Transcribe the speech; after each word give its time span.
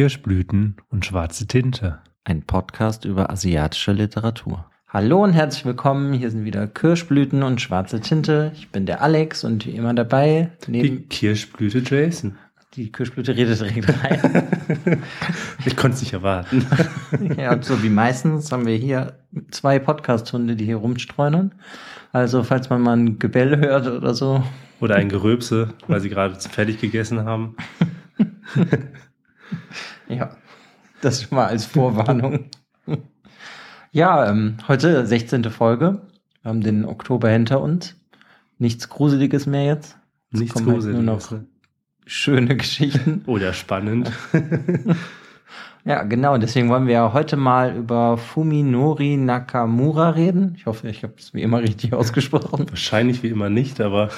Kirschblüten 0.00 0.76
und 0.88 1.04
schwarze 1.04 1.46
Tinte. 1.46 1.98
Ein 2.24 2.40
Podcast 2.40 3.04
über 3.04 3.28
asiatische 3.28 3.92
Literatur. 3.92 4.64
Hallo 4.88 5.22
und 5.22 5.34
herzlich 5.34 5.66
willkommen. 5.66 6.14
Hier 6.14 6.30
sind 6.30 6.46
wieder 6.46 6.66
Kirschblüten 6.68 7.42
und 7.42 7.60
schwarze 7.60 8.00
Tinte. 8.00 8.50
Ich 8.54 8.70
bin 8.70 8.86
der 8.86 9.02
Alex 9.02 9.44
und 9.44 9.66
wie 9.66 9.72
immer 9.72 9.92
dabei. 9.92 10.52
Die 10.66 11.00
Kirschblüte 11.00 11.80
Jason. 11.80 12.38
Die 12.76 12.90
Kirschblüte 12.90 13.36
redet 13.36 13.60
direkt 13.60 13.90
rein. 14.02 14.48
ich 15.66 15.76
konnte 15.76 15.96
es 15.96 16.00
nicht 16.00 16.14
erwarten. 16.14 16.64
ja, 17.36 17.52
und 17.52 17.66
so 17.66 17.82
wie 17.82 17.90
meistens 17.90 18.50
haben 18.52 18.64
wir 18.64 18.76
hier 18.76 19.18
zwei 19.50 19.78
Podcast-Hunde, 19.78 20.56
die 20.56 20.64
hier 20.64 20.76
rumstreunern. 20.76 21.52
Also, 22.12 22.42
falls 22.42 22.70
man 22.70 22.80
mal 22.80 22.96
ein 22.96 23.18
Gebell 23.18 23.58
hört 23.58 23.86
oder 23.86 24.14
so. 24.14 24.42
Oder 24.80 24.94
ein 24.94 25.10
Geröpse, 25.10 25.74
weil 25.88 26.00
sie 26.00 26.08
gerade 26.08 26.36
fertig 26.36 26.80
gegessen 26.80 27.26
haben. 27.26 27.54
ja, 30.10 30.36
das 31.00 31.22
schon 31.22 31.36
mal 31.36 31.46
als 31.46 31.64
Vorwarnung. 31.64 32.50
ja, 33.92 34.28
ähm, 34.28 34.56
heute 34.68 35.06
16. 35.06 35.44
Folge. 35.44 36.02
Wir 36.42 36.48
haben 36.48 36.60
den 36.60 36.84
Oktober 36.84 37.28
hinter 37.28 37.60
uns. 37.60 37.96
Nichts 38.58 38.88
Gruseliges 38.88 39.46
mehr 39.46 39.64
jetzt. 39.64 39.96
jetzt 40.32 40.40
Nichts 40.40 40.54
Gruseliges. 40.54 40.84
Halt 40.86 40.94
nur 40.94 41.02
noch 41.02 41.30
ne? 41.30 41.46
schöne 42.06 42.56
Geschichten. 42.56 43.22
Oder 43.26 43.52
spannend. 43.52 44.10
ja, 45.84 46.02
genau. 46.02 46.36
Deswegen 46.38 46.68
wollen 46.68 46.86
wir 46.86 47.12
heute 47.12 47.36
mal 47.36 47.76
über 47.76 48.18
Fuminori 48.18 49.16
Nakamura 49.16 50.10
reden. 50.10 50.54
Ich 50.56 50.66
hoffe, 50.66 50.88
ich 50.88 51.02
habe 51.02 51.14
es 51.18 51.32
wie 51.34 51.42
immer 51.42 51.62
richtig 51.62 51.92
ausgesprochen. 51.94 52.66
Wahrscheinlich 52.68 53.22
wie 53.22 53.28
immer 53.28 53.48
nicht, 53.48 53.80
aber. 53.80 54.10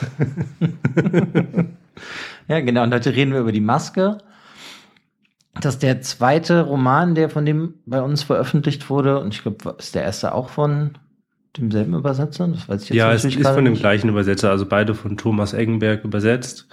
ja, 2.48 2.61
genau. 2.61 2.83
Und 2.83 2.95
heute 2.95 3.14
reden 3.14 3.33
wir 3.33 3.41
über 3.41 3.52
die 3.52 3.61
Maske. 3.61 4.19
Das 5.61 5.74
ist 5.74 5.83
der 5.83 6.01
zweite 6.01 6.62
Roman, 6.62 7.14
der 7.14 7.28
von 7.28 7.45
dem 7.45 7.75
bei 7.84 8.00
uns 8.00 8.22
veröffentlicht 8.22 8.89
wurde. 8.89 9.20
Und 9.20 9.34
ich 9.34 9.42
glaube, 9.42 9.77
ist 9.78 9.94
der 9.94 10.03
erste 10.03 10.34
auch 10.34 10.48
von 10.48 10.92
demselben 11.56 11.94
Übersetzer? 11.94 12.48
Das 12.48 12.69
weiß 12.69 12.83
ich 12.84 12.89
jetzt 12.91 12.97
ja, 12.97 13.12
es 13.12 13.25
ist 13.25 13.47
von 13.47 13.64
dem 13.64 13.75
gleichen 13.75 14.09
Übersetzer. 14.09 14.50
Also 14.50 14.67
beide 14.67 14.94
von 14.94 15.17
Thomas 15.17 15.53
Eggenberg 15.53 16.05
übersetzt. 16.05 16.67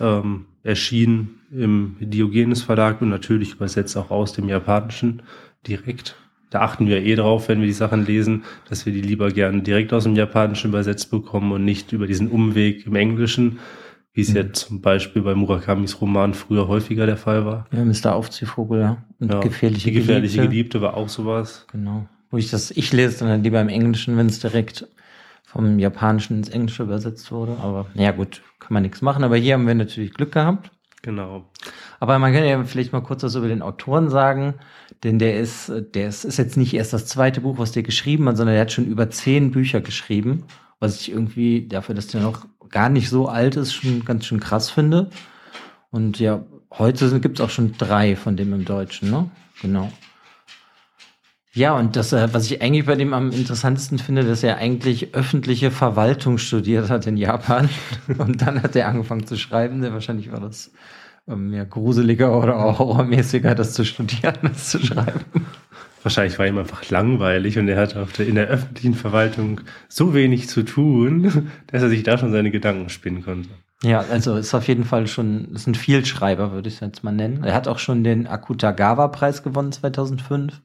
Ähm, 0.00 0.46
erschien 0.62 1.40
im 1.50 1.96
Diogenes 2.00 2.62
Verlag 2.62 3.00
und 3.00 3.08
natürlich 3.08 3.54
übersetzt 3.54 3.96
auch 3.96 4.10
aus 4.10 4.34
dem 4.34 4.48
Japanischen 4.48 5.22
direkt. 5.66 6.14
Da 6.50 6.60
achten 6.60 6.86
wir 6.86 7.02
eh 7.02 7.14
drauf, 7.14 7.48
wenn 7.48 7.60
wir 7.60 7.66
die 7.66 7.72
Sachen 7.72 8.06
lesen, 8.06 8.44
dass 8.68 8.86
wir 8.86 8.92
die 8.92 9.02
lieber 9.02 9.30
gerne 9.30 9.62
direkt 9.62 9.92
aus 9.92 10.04
dem 10.04 10.14
Japanischen 10.14 10.68
übersetzt 10.68 11.10
bekommen 11.10 11.52
und 11.52 11.64
nicht 11.64 11.92
über 11.92 12.06
diesen 12.06 12.28
Umweg 12.28 12.86
im 12.86 12.96
Englischen 12.96 13.58
wie 14.18 14.22
es 14.22 14.30
mhm. 14.30 14.36
ja 14.36 14.52
zum 14.52 14.80
Beispiel 14.80 15.22
bei 15.22 15.36
Murakamis 15.36 16.00
Roman 16.00 16.34
früher 16.34 16.66
häufiger 16.66 17.06
der 17.06 17.16
Fall 17.16 17.46
war. 17.46 17.66
Ja, 17.70 17.84
Mr. 17.84 18.16
Aufziehvogel, 18.16 18.80
ja. 18.80 18.96
Und 19.20 19.32
ja, 19.32 19.38
gefährliche, 19.38 19.90
die 19.90 19.96
gefährliche 19.96 20.38
Geliebte. 20.38 20.50
Geliebte 20.50 20.80
war 20.80 20.94
auch 20.94 21.08
sowas. 21.08 21.66
Genau. 21.70 22.08
Wo 22.32 22.36
ich 22.36 22.50
das, 22.50 22.72
ich 22.72 22.92
lese 22.92 23.24
dann 23.24 23.44
lieber 23.44 23.60
im 23.60 23.68
Englischen, 23.68 24.16
wenn 24.16 24.26
es 24.26 24.40
direkt 24.40 24.88
vom 25.44 25.78
Japanischen 25.78 26.36
ins 26.36 26.48
Englische 26.48 26.82
übersetzt 26.82 27.30
wurde. 27.30 27.58
Aber 27.62 27.86
ja 27.94 28.10
gut, 28.10 28.42
kann 28.58 28.74
man 28.74 28.82
nichts 28.82 29.02
machen. 29.02 29.22
Aber 29.22 29.36
hier 29.36 29.54
haben 29.54 29.68
wir 29.68 29.74
natürlich 29.76 30.12
Glück 30.12 30.32
gehabt. 30.32 30.72
Genau. 31.02 31.44
Aber 32.00 32.18
man 32.18 32.32
kann 32.32 32.44
ja 32.44 32.64
vielleicht 32.64 32.92
mal 32.92 33.02
kurz 33.02 33.22
was 33.22 33.36
über 33.36 33.46
den 33.46 33.62
Autoren 33.62 34.10
sagen, 34.10 34.54
denn 35.04 35.20
der 35.20 35.38
ist, 35.38 35.70
der 35.94 36.08
ist, 36.08 36.24
ist 36.24 36.38
jetzt 36.38 36.56
nicht 36.56 36.74
erst 36.74 36.92
das 36.92 37.06
zweite 37.06 37.42
Buch, 37.42 37.58
was 37.58 37.70
der 37.70 37.84
geschrieben 37.84 38.28
hat, 38.28 38.36
sondern 38.36 38.56
er 38.56 38.62
hat 38.62 38.72
schon 38.72 38.86
über 38.86 39.10
zehn 39.10 39.52
Bücher 39.52 39.80
geschrieben, 39.80 40.42
was 40.80 41.00
ich 41.00 41.12
irgendwie 41.12 41.68
dafür, 41.68 41.94
dass 41.94 42.08
der 42.08 42.20
noch 42.20 42.46
gar 42.70 42.88
nicht 42.88 43.08
so 43.08 43.28
alt 43.28 43.56
ist, 43.56 43.72
schon 43.72 44.04
ganz 44.04 44.26
schön 44.26 44.40
krass 44.40 44.70
finde. 44.70 45.10
Und 45.90 46.18
ja, 46.18 46.44
heute 46.72 47.20
gibt 47.20 47.38
es 47.38 47.44
auch 47.44 47.50
schon 47.50 47.76
drei 47.78 48.16
von 48.16 48.36
dem 48.36 48.52
im 48.52 48.64
Deutschen, 48.64 49.10
ne? 49.10 49.30
Genau. 49.62 49.90
Ja, 51.52 51.76
und 51.76 51.96
das, 51.96 52.12
äh, 52.12 52.32
was 52.32 52.48
ich 52.50 52.62
eigentlich 52.62 52.86
bei 52.86 52.94
dem 52.94 53.12
am 53.12 53.32
interessantesten 53.32 53.98
finde, 53.98 54.22
dass 54.22 54.42
er 54.42 54.58
eigentlich 54.58 55.14
öffentliche 55.14 55.70
Verwaltung 55.70 56.38
studiert 56.38 56.88
hat 56.88 57.06
in 57.06 57.16
Japan. 57.16 57.68
Und 58.18 58.42
dann 58.42 58.62
hat 58.62 58.76
er 58.76 58.86
angefangen 58.86 59.26
zu 59.26 59.36
schreiben. 59.36 59.82
Wahrscheinlich 59.82 60.30
war 60.30 60.38
das 60.38 60.70
ähm, 61.26 61.52
ja, 61.52 61.64
gruseliger 61.64 62.38
oder 62.38 62.64
auch 62.64 62.78
horrormäßiger, 62.78 63.56
das 63.56 63.72
zu 63.72 63.84
studieren, 63.84 64.36
als 64.42 64.68
zu 64.70 64.78
schreiben. 64.78 65.24
Wahrscheinlich 66.02 66.38
war 66.38 66.46
ihm 66.46 66.58
einfach 66.58 66.88
langweilig 66.90 67.58
und 67.58 67.68
er 67.68 67.80
hatte 67.80 68.00
auf 68.00 68.12
der, 68.12 68.26
in 68.26 68.36
der 68.36 68.46
öffentlichen 68.46 68.94
Verwaltung 68.94 69.60
so 69.88 70.14
wenig 70.14 70.48
zu 70.48 70.62
tun, 70.62 71.50
dass 71.66 71.82
er 71.82 71.88
sich 71.88 72.02
da 72.02 72.18
schon 72.18 72.32
seine 72.32 72.50
Gedanken 72.50 72.88
spinnen 72.88 73.24
konnte. 73.24 73.48
Ja, 73.82 74.00
also 74.10 74.36
ist 74.36 74.54
auf 74.54 74.66
jeden 74.66 74.84
Fall 74.84 75.06
schon, 75.06 75.54
ist 75.54 75.66
ein 75.66 75.74
Vielschreiber, 75.74 76.52
würde 76.52 76.68
ich 76.68 76.74
es 76.74 76.80
jetzt 76.80 77.04
mal 77.04 77.12
nennen. 77.12 77.44
Er 77.44 77.54
hat 77.54 77.68
auch 77.68 77.78
schon 77.78 78.02
den 78.02 78.26
Akutagawa-Preis 78.26 79.42
gewonnen 79.42 79.70
2005. 79.70 80.60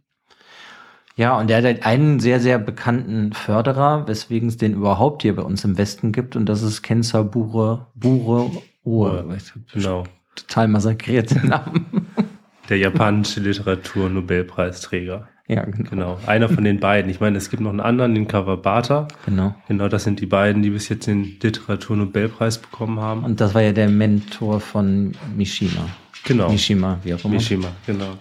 Ja, 1.15 1.37
und 1.37 1.51
er 1.51 1.57
hat 1.57 1.63
halt 1.63 1.85
einen 1.85 2.19
sehr, 2.19 2.39
sehr 2.39 2.57
bekannten 2.57 3.33
Förderer, 3.33 4.07
weswegen 4.07 4.49
es 4.49 4.57
den 4.57 4.73
überhaupt 4.73 5.21
hier 5.21 5.35
bei 5.35 5.43
uns 5.43 5.63
im 5.63 5.77
Westen 5.77 6.11
gibt, 6.11 6.35
und 6.35 6.47
das 6.47 6.63
ist 6.63 6.81
Kensa 6.81 7.21
Bure, 7.21 7.87
Bure 7.93 8.49
Ohr. 8.83 9.23
Genau. 9.71 10.05
Total 10.35 10.67
massakriert 10.67 11.29
den 11.31 11.49
Namen. 11.49 12.07
Der 12.73 12.79
japanische 12.79 13.39
Literatur-Nobelpreisträger. 13.39 15.27
Ja, 15.47 15.63
genau. 15.63 15.89
genau. 15.91 16.19
Einer 16.25 16.49
von 16.49 16.63
den 16.63 16.79
beiden. 16.79 17.11
Ich 17.11 17.19
meine, 17.19 17.37
es 17.37 17.51
gibt 17.51 17.61
noch 17.61 17.69
einen 17.69 17.81
anderen, 17.81 18.15
den 18.15 18.27
Kawabata. 18.27 19.07
Genau. 19.27 19.53
Genau, 19.67 19.89
das 19.89 20.05
sind 20.05 20.19
die 20.19 20.25
beiden, 20.25 20.63
die 20.63 20.71
bis 20.71 20.89
jetzt 20.89 21.05
den 21.05 21.37
Literatur-Nobelpreis 21.39 22.57
bekommen 22.57 22.99
haben. 22.99 23.25
Und 23.25 23.39
das 23.39 23.53
war 23.53 23.61
ja 23.61 23.73
der 23.73 23.89
Mentor 23.89 24.59
von 24.59 25.11
Mishima. 25.37 25.87
Genau. 26.25 26.49
Mishima, 26.49 26.97
wie 27.03 27.13
auch 27.13 27.23
immer. 27.23 27.35
Mishima, 27.35 27.67
genau. 27.85 28.17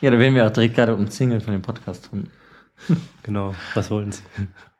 ja, 0.00 0.10
da 0.10 0.18
werden 0.18 0.34
wir 0.34 0.44
auch 0.44 0.50
direkt 0.50 0.74
gerade 0.74 0.96
umzingelt 0.96 1.44
von 1.44 1.52
dem 1.52 1.62
Podcast. 1.62 2.10
genau. 3.22 3.54
Was 3.74 3.92
wollen 3.92 4.10
Sie? 4.10 4.22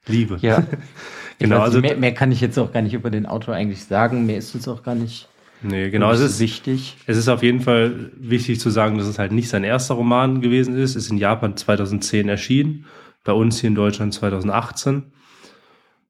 Liebe. 0.09 0.38
Ja. 0.41 0.65
genau. 1.38 1.59
Weiß, 1.59 1.66
also 1.66 1.81
mehr, 1.81 1.97
mehr 1.97 2.15
kann 2.15 2.32
ich 2.32 2.41
jetzt 2.41 2.59
auch 2.59 2.72
gar 2.72 2.82
nicht 2.82 2.94
über 2.94 3.10
den 3.10 3.27
Autor 3.27 3.54
eigentlich 3.54 3.84
sagen. 3.84 4.27
Mehr 4.27 4.38
ist 4.38 4.56
es 4.56 4.66
auch 4.66 4.82
gar 4.82 4.97
nicht. 4.97 5.28
Nee, 5.62 5.91
genau. 5.91 6.10
Es 6.10 6.21
ist 6.21 6.41
wichtig. 6.41 6.97
Es 7.06 7.16
ist 7.16 7.28
auf 7.28 7.43
jeden 7.43 7.60
Fall 7.60 8.10
wichtig 8.16 8.60
zu 8.60 8.71
sagen, 8.71 8.98
dass 8.98 9.06
es 9.06 9.19
halt 9.19 9.32
nicht 9.32 9.48
sein 9.48 9.65
erster 9.65 9.94
Roman 9.94 10.41
gewesen 10.41 10.76
ist. 10.76 10.91
Es 10.91 11.04
ist 11.04 11.10
in 11.10 11.19
Japan 11.19 11.56
2010 11.56 12.28
erschienen, 12.28 12.87
bei 13.25 13.32
uns 13.32 13.60
hier 13.60 13.69
in 13.69 13.75
Deutschland 13.75 14.15
2018. 14.15 15.12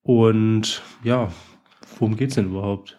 Und 0.03 0.83
ja, 1.03 1.33
worum 1.99 2.17
geht's 2.17 2.37
denn 2.37 2.47
überhaupt? 2.47 2.97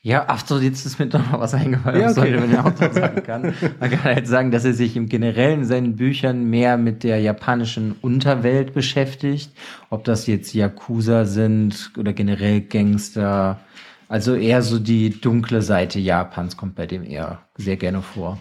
Ja, 0.00 0.24
ach 0.28 0.46
so, 0.46 0.58
jetzt 0.58 0.86
ist 0.86 0.98
mir 0.98 1.08
doch 1.08 1.32
noch 1.32 1.40
was 1.40 1.54
eingefallen, 1.54 2.00
ja, 2.00 2.10
okay. 2.10 2.40
wenn 2.40 2.50
der 2.50 2.64
Autor 2.64 2.92
sagen 2.92 3.22
kann. 3.26 3.52
Man 3.80 3.90
kann 3.90 4.04
halt 4.04 4.26
sagen, 4.28 4.50
dass 4.50 4.64
er 4.64 4.72
sich 4.72 4.96
im 4.96 5.08
Generellen 5.08 5.60
in 5.60 5.66
seinen 5.66 5.96
Büchern 5.96 6.48
mehr 6.48 6.78
mit 6.78 7.02
der 7.02 7.20
japanischen 7.20 7.92
Unterwelt 8.00 8.72
beschäftigt. 8.72 9.50
Ob 9.90 10.04
das 10.04 10.26
jetzt 10.26 10.54
Yakuza 10.54 11.24
sind 11.24 11.90
oder 11.98 12.12
generell 12.12 12.60
Gangster, 12.60 13.60
also 14.08 14.34
eher 14.34 14.62
so 14.62 14.78
die 14.78 15.10
dunkle 15.10 15.62
Seite 15.62 15.98
Japans 16.00 16.56
kommt 16.56 16.74
bei 16.74 16.86
dem 16.86 17.04
eher 17.04 17.40
sehr 17.56 17.76
gerne 17.76 18.02
vor. 18.02 18.38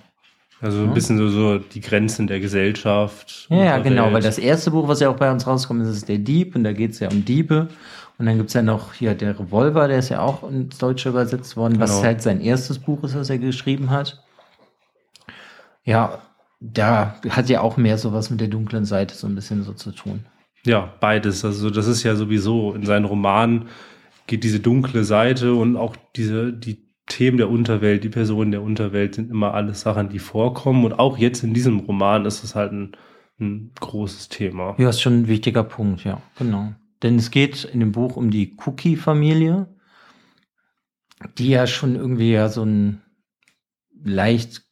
Also 0.59 0.81
ein 0.81 0.93
bisschen 0.93 1.17
so, 1.19 1.29
so 1.29 1.59
die 1.59 1.81
Grenzen 1.81 2.25
der 2.25 2.39
Gesellschaft. 2.39 3.45
Ja, 3.49 3.63
ja 3.63 3.77
genau, 3.77 4.05
Welt. 4.05 4.13
weil 4.15 4.21
das 4.23 4.39
erste 4.39 4.71
Buch, 4.71 4.87
was 4.87 4.99
ja 5.01 5.09
auch 5.09 5.17
bei 5.17 5.31
uns 5.31 5.45
rauskommt, 5.45 5.83
ist, 5.83 5.89
ist 5.89 6.09
der 6.09 6.17
Dieb 6.17 6.55
und 6.55 6.63
da 6.63 6.73
geht 6.73 6.91
es 6.91 6.99
ja 6.99 7.09
um 7.09 7.23
Diebe. 7.23 7.67
Und 8.17 8.25
dann 8.25 8.37
gibt 8.37 8.47
es 8.47 8.55
ja 8.55 8.63
noch 8.63 8.93
hier 8.93 9.13
der 9.13 9.39
Revolver, 9.39 9.87
der 9.87 9.99
ist 9.99 10.09
ja 10.09 10.21
auch 10.21 10.49
ins 10.49 10.79
Deutsche 10.79 11.09
übersetzt 11.09 11.55
worden, 11.55 11.73
genau. 11.73 11.83
was 11.83 12.01
halt 12.01 12.23
sein 12.23 12.41
erstes 12.41 12.79
Buch 12.79 13.03
ist, 13.03 13.15
was 13.15 13.29
er 13.29 13.37
geschrieben 13.37 13.91
hat. 13.91 14.23
Ja, 15.83 16.23
da 16.59 17.15
hat 17.29 17.49
ja 17.49 17.61
auch 17.61 17.77
mehr 17.77 17.99
sowas 17.99 18.31
mit 18.31 18.41
der 18.41 18.47
dunklen 18.47 18.85
Seite 18.85 19.13
so 19.13 19.27
ein 19.27 19.35
bisschen 19.35 19.63
so 19.63 19.73
zu 19.73 19.91
tun. 19.91 20.25
Ja, 20.65 20.91
beides. 20.99 21.45
Also 21.45 21.69
das 21.69 21.85
ist 21.85 22.01
ja 22.01 22.15
sowieso 22.15 22.73
in 22.73 22.83
seinen 22.83 23.05
Romanen 23.05 23.67
geht 24.27 24.43
diese 24.43 24.59
dunkle 24.59 25.03
Seite 25.03 25.53
und 25.55 25.77
auch 25.77 25.95
diese, 26.15 26.53
die 26.53 26.87
Themen 27.07 27.37
der 27.37 27.49
Unterwelt, 27.49 28.03
die 28.03 28.09
Personen 28.09 28.51
der 28.51 28.61
Unterwelt 28.61 29.15
sind 29.15 29.31
immer 29.31 29.53
alles 29.53 29.81
Sachen, 29.81 30.09
die 30.09 30.19
vorkommen. 30.19 30.83
Und 30.85 30.93
auch 30.93 31.17
jetzt 31.17 31.43
in 31.43 31.53
diesem 31.53 31.79
Roman 31.79 32.25
ist 32.25 32.43
es 32.43 32.53
halt 32.53 32.73
ein, 32.73 32.91
ein 33.39 33.71
großes 33.79 34.29
Thema. 34.29 34.75
Ja, 34.77 34.89
ist 34.89 35.01
schon 35.01 35.21
ein 35.21 35.27
wichtiger 35.27 35.63
Punkt, 35.63 36.03
ja, 36.03 36.21
genau. 36.37 36.73
Denn 37.01 37.15
es 37.15 37.31
geht 37.31 37.63
in 37.63 37.79
dem 37.79 37.93
Buch 37.93 38.17
um 38.17 38.29
die 38.29 38.57
Cookie-Familie, 38.65 39.67
die 41.37 41.49
ja 41.49 41.65
schon 41.65 41.95
irgendwie 41.95 42.31
ja 42.31 42.49
so 42.49 42.63
einen 42.63 43.01
leicht 44.03 44.66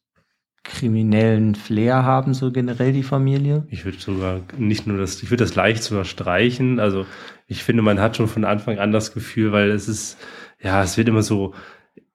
kriminellen 0.65 1.55
Flair 1.55 2.03
haben, 2.03 2.33
so 2.33 2.51
generell 2.51 2.91
die 2.91 3.03
Familie. 3.03 3.65
Ich 3.69 3.85
würde 3.85 3.99
sogar 3.99 4.41
nicht 4.57 4.87
nur 4.87 4.97
das, 4.97 5.23
ich 5.23 5.29
würde 5.29 5.43
das 5.43 5.55
leicht 5.55 5.83
sogar 5.83 6.03
streichen. 6.03 6.79
Also 6.79 7.05
ich 7.47 7.63
finde, 7.63 7.83
man 7.83 7.99
hat 7.99 8.17
schon 8.17 8.27
von 8.27 8.43
Anfang 8.43 8.79
an 8.79 8.91
das 8.91 9.13
Gefühl, 9.13 9.51
weil 9.51 9.69
es 9.69 9.87
ist, 9.87 10.17
ja, 10.61 10.83
es 10.83 10.97
wird 10.97 11.07
immer 11.07 11.21
so, 11.21 11.53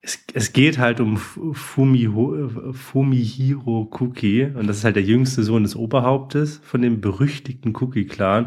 es, 0.02 0.18
es 0.34 0.52
geht 0.52 0.78
halt 0.78 1.00
um 1.00 1.16
Fumiho, 1.16 2.72
Fumihiro 2.72 3.88
Cookie 4.00 4.44
und 4.44 4.66
das 4.66 4.78
ist 4.78 4.84
halt 4.84 4.96
der 4.96 5.04
jüngste 5.04 5.42
Sohn 5.42 5.62
des 5.62 5.76
Oberhauptes 5.76 6.60
von 6.62 6.82
dem 6.82 7.00
berüchtigten 7.00 7.74
Cookie-Clan 7.76 8.46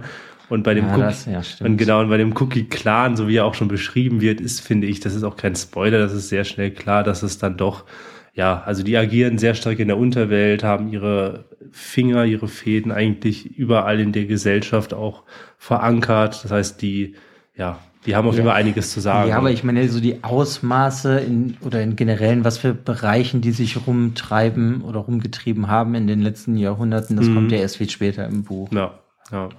Und 0.50 0.64
bei 0.64 0.74
dem 0.74 0.86
ja, 0.86 0.94
Cookie, 0.94 1.02
das, 1.02 1.26
ja, 1.26 1.66
und 1.66 1.78
genau, 1.78 2.02
und 2.02 2.10
bei 2.10 2.18
dem 2.18 2.36
Cookie 2.38 2.66
Clan, 2.66 3.16
so 3.16 3.28
wie 3.28 3.38
er 3.38 3.46
auch 3.46 3.56
schon 3.56 3.70
beschrieben 3.70 4.22
wird, 4.22 4.42
ist, 4.42 4.60
finde 4.60 4.88
ich, 4.88 5.00
das 5.00 5.16
ist 5.16 5.24
auch 5.24 5.38
kein 5.38 5.56
Spoiler, 5.56 6.00
das 6.00 6.14
ist 6.14 6.30
sehr 6.30 6.44
schnell 6.44 6.72
klar, 6.72 7.04
dass 7.04 7.24
es 7.24 7.38
dann 7.38 7.58
doch, 7.58 7.86
ja, 8.34 8.64
also 8.66 8.84
die 8.84 8.98
agieren 8.98 9.38
sehr 9.38 9.54
stark 9.54 9.80
in 9.80 9.88
der 9.88 9.98
Unterwelt, 9.98 10.64
haben 10.64 10.92
ihre 10.92 11.46
Finger, 11.72 12.26
ihre 12.26 12.48
Fäden 12.48 12.92
eigentlich 12.92 13.46
überall 13.58 14.00
in 14.00 14.12
der 14.12 14.26
Gesellschaft 14.26 14.94
auch 14.94 15.24
verankert. 15.58 16.44
Das 16.44 16.52
heißt, 16.52 16.82
die, 16.82 17.16
ja, 17.56 17.80
die 18.06 18.16
haben 18.16 18.28
auf 18.28 18.34
jeden 18.34 18.48
Fall 18.48 18.56
einiges 18.56 18.92
zu 18.92 19.00
sagen. 19.00 19.30
Ja, 19.30 19.38
aber 19.38 19.52
ich 19.52 19.64
meine, 19.64 19.88
so 19.88 20.00
die 20.00 20.24
Ausmaße 20.24 21.20
in, 21.20 21.58
oder 21.62 21.82
in 21.82 21.96
generellen, 21.96 22.44
was 22.44 22.58
für 22.58 22.74
Bereichen 22.74 23.42
die 23.42 23.52
sich 23.52 23.86
rumtreiben 23.88 24.82
oder 24.82 25.02
rumgetrieben 25.02 25.68
haben 25.68 25.94
in 25.94 26.08
den 26.08 26.22
letzten 26.22 26.58
Jahrhunderten, 26.58 27.16
das 27.16 27.28
mhm. 27.28 27.36
kommt 27.36 27.52
ja 27.52 27.60
erst 27.60 27.78
viel 27.78 27.90
später 27.90 28.26
im 28.26 28.44
Buch. 28.44 28.72
Ja, 28.72 29.00
ja. 29.32 29.50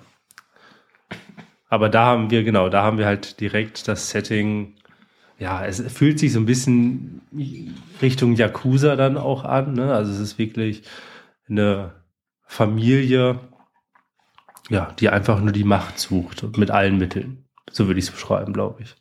Aber 1.69 1.89
da 1.89 2.05
haben 2.07 2.31
wir, 2.31 2.45
genau, 2.45 2.69
da 2.69 2.83
haben 2.83 2.99
wir 2.99 3.07
halt 3.07 3.41
direkt 3.41 3.89
das 3.89 4.11
Setting, 4.11 4.75
ja, 5.39 5.65
es 5.65 5.81
fühlt 5.93 6.19
sich 6.19 6.33
so 6.33 6.41
ein 6.41 6.47
bisschen 6.47 7.21
Richtung 8.01 8.35
Yakuza 8.35 8.97
dann 8.97 9.17
auch 9.17 9.45
an. 9.45 9.75
Ne? 9.75 9.93
Also 9.93 10.13
es 10.13 10.21
ist 10.21 10.39
wirklich 10.39 10.83
eine 11.49 11.93
Familie, 12.47 13.41
ja, 14.71 14.93
die 14.99 15.09
einfach 15.09 15.41
nur 15.41 15.53
die 15.53 15.65
Macht 15.65 15.99
sucht 15.99 16.57
mit 16.57 16.71
allen 16.71 16.99
Mitteln. 16.99 17.45
So 17.71 17.87
würde 17.87 17.99
ich 17.99 18.07
es 18.07 18.11
beschreiben, 18.13 18.53
glaube 18.53 18.83
ich. 18.83 18.95